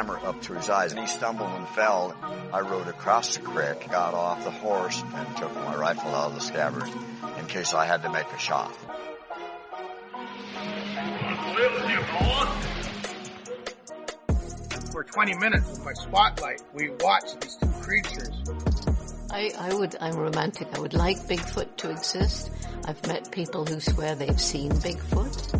Roger 0.00 0.18
had 0.18 0.26
the 0.26 0.30
camera 0.30 0.30
up 0.30 0.42
to 0.42 0.54
his 0.54 0.70
eyes 0.70 0.92
and 0.92 1.00
he 1.00 1.06
stumbled 1.06 1.50
and 1.50 1.68
fell. 1.68 2.14
I 2.52 2.60
rode 2.60 2.88
across 2.88 3.36
the 3.36 3.42
creek, 3.42 3.88
got 3.90 4.14
off 4.14 4.44
the 4.44 4.50
horse, 4.50 5.02
and 5.14 5.36
took 5.36 5.54
my 5.54 5.76
rifle 5.76 6.14
out 6.14 6.30
of 6.30 6.34
the 6.34 6.40
scabbard 6.40 6.88
in 7.38 7.46
case 7.46 7.74
I 7.74 7.86
had 7.86 8.02
to 8.02 8.10
make 8.10 8.26
a 8.26 8.38
shot. 8.38 8.74
For 14.92 15.04
20 15.04 15.34
minutes 15.38 15.70
with 15.70 15.84
my 15.84 15.92
spotlight, 15.92 16.62
we 16.74 16.90
watched 17.00 17.40
these 17.40 17.56
two 17.56 17.68
creatures. 17.80 18.30
I, 19.30 19.52
I 19.56 19.74
would, 19.74 19.96
I'm 20.00 20.16
romantic. 20.16 20.68
I 20.74 20.80
would 20.80 20.94
like 20.94 21.16
Bigfoot 21.18 21.76
to 21.76 21.90
exist. 21.90 22.50
I've 22.84 23.06
met 23.06 23.30
people 23.30 23.64
who 23.64 23.78
swear 23.78 24.16
they've 24.16 24.40
seen 24.40 24.72
Bigfoot. 24.72 25.59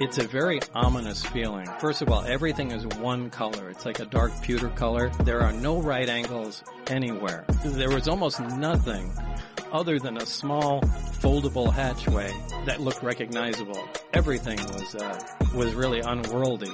It's 0.00 0.16
a 0.16 0.26
very 0.26 0.60
ominous 0.74 1.22
feeling. 1.26 1.66
First 1.78 2.00
of 2.00 2.08
all, 2.08 2.24
everything 2.24 2.70
is 2.70 2.86
one 2.86 3.28
color. 3.28 3.68
It's 3.68 3.84
like 3.84 4.00
a 4.00 4.06
dark 4.06 4.32
pewter 4.40 4.70
color. 4.70 5.10
There 5.24 5.42
are 5.42 5.52
no 5.52 5.82
right 5.82 6.08
angles 6.08 6.64
anywhere. 6.86 7.44
There 7.62 7.90
was 7.90 8.08
almost 8.08 8.40
nothing 8.40 9.12
other 9.72 9.98
than 9.98 10.16
a 10.16 10.24
small 10.24 10.80
foldable 11.20 11.70
hatchway 11.70 12.32
that 12.64 12.80
looked 12.80 13.02
recognizable. 13.02 13.78
Everything 14.14 14.56
was 14.72 14.94
uh, 14.94 15.20
was 15.54 15.74
really 15.74 16.00
unworldly. 16.00 16.72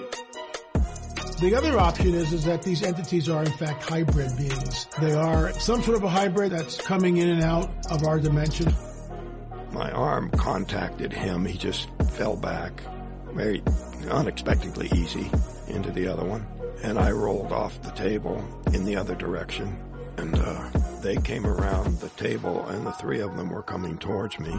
The 1.41 1.53
other 1.57 1.81
option 1.81 2.15
is, 2.15 2.33
is 2.33 2.45
that 2.45 2.63
these 2.63 2.85
entities 2.85 3.29
are 3.29 3.43
in 3.43 3.51
fact 3.51 3.83
hybrid 3.83 4.37
beings. 4.37 4.87
They 5.01 5.15
are 5.15 5.51
some 5.55 5.83
sort 5.83 5.97
of 5.97 6.05
a 6.05 6.09
hybrid 6.09 6.53
that's 6.53 6.81
coming 6.81 7.17
in 7.17 7.29
and 7.29 7.43
out 7.43 7.73
of 7.91 8.05
our 8.05 8.21
dimension. 8.21 8.73
My 9.73 9.91
arm 9.91 10.31
contacted 10.31 11.13
him. 11.13 11.45
He 11.45 11.59
just 11.59 11.89
fell 12.13 12.37
back 12.37 12.85
very 13.37 13.63
unexpectedly 14.11 14.89
easy 14.95 15.31
into 15.69 15.91
the 15.91 16.09
other 16.09 16.25
one. 16.25 16.47
And 16.83 16.99
I 16.99 17.11
rolled 17.11 17.53
off 17.53 17.83
the 17.83 17.91
table 17.91 18.43
in 18.73 18.85
the 18.85 18.97
other 18.97 19.15
direction. 19.15 19.77
And 20.17 20.35
uh, 20.35 20.71
they 21.03 21.17
came 21.17 21.47
around 21.47 22.01
the 22.01 22.09
table 22.11 22.67
and 22.69 22.87
the 22.87 22.93
three 22.93 23.21
of 23.21 23.37
them 23.37 23.51
were 23.51 23.63
coming 23.63 23.99
towards 23.99 24.39
me. 24.39 24.55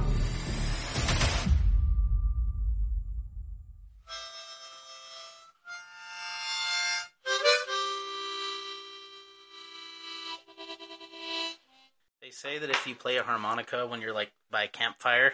They 12.22 12.30
say 12.30 12.60
that 12.60 12.70
if 12.70 12.86
you 12.86 12.94
play 12.94 13.18
a 13.18 13.24
harmonica 13.24 13.88
when 13.88 14.02
you're 14.02 14.14
like 14.14 14.32
by 14.52 14.64
a 14.64 14.68
campfire, 14.68 15.34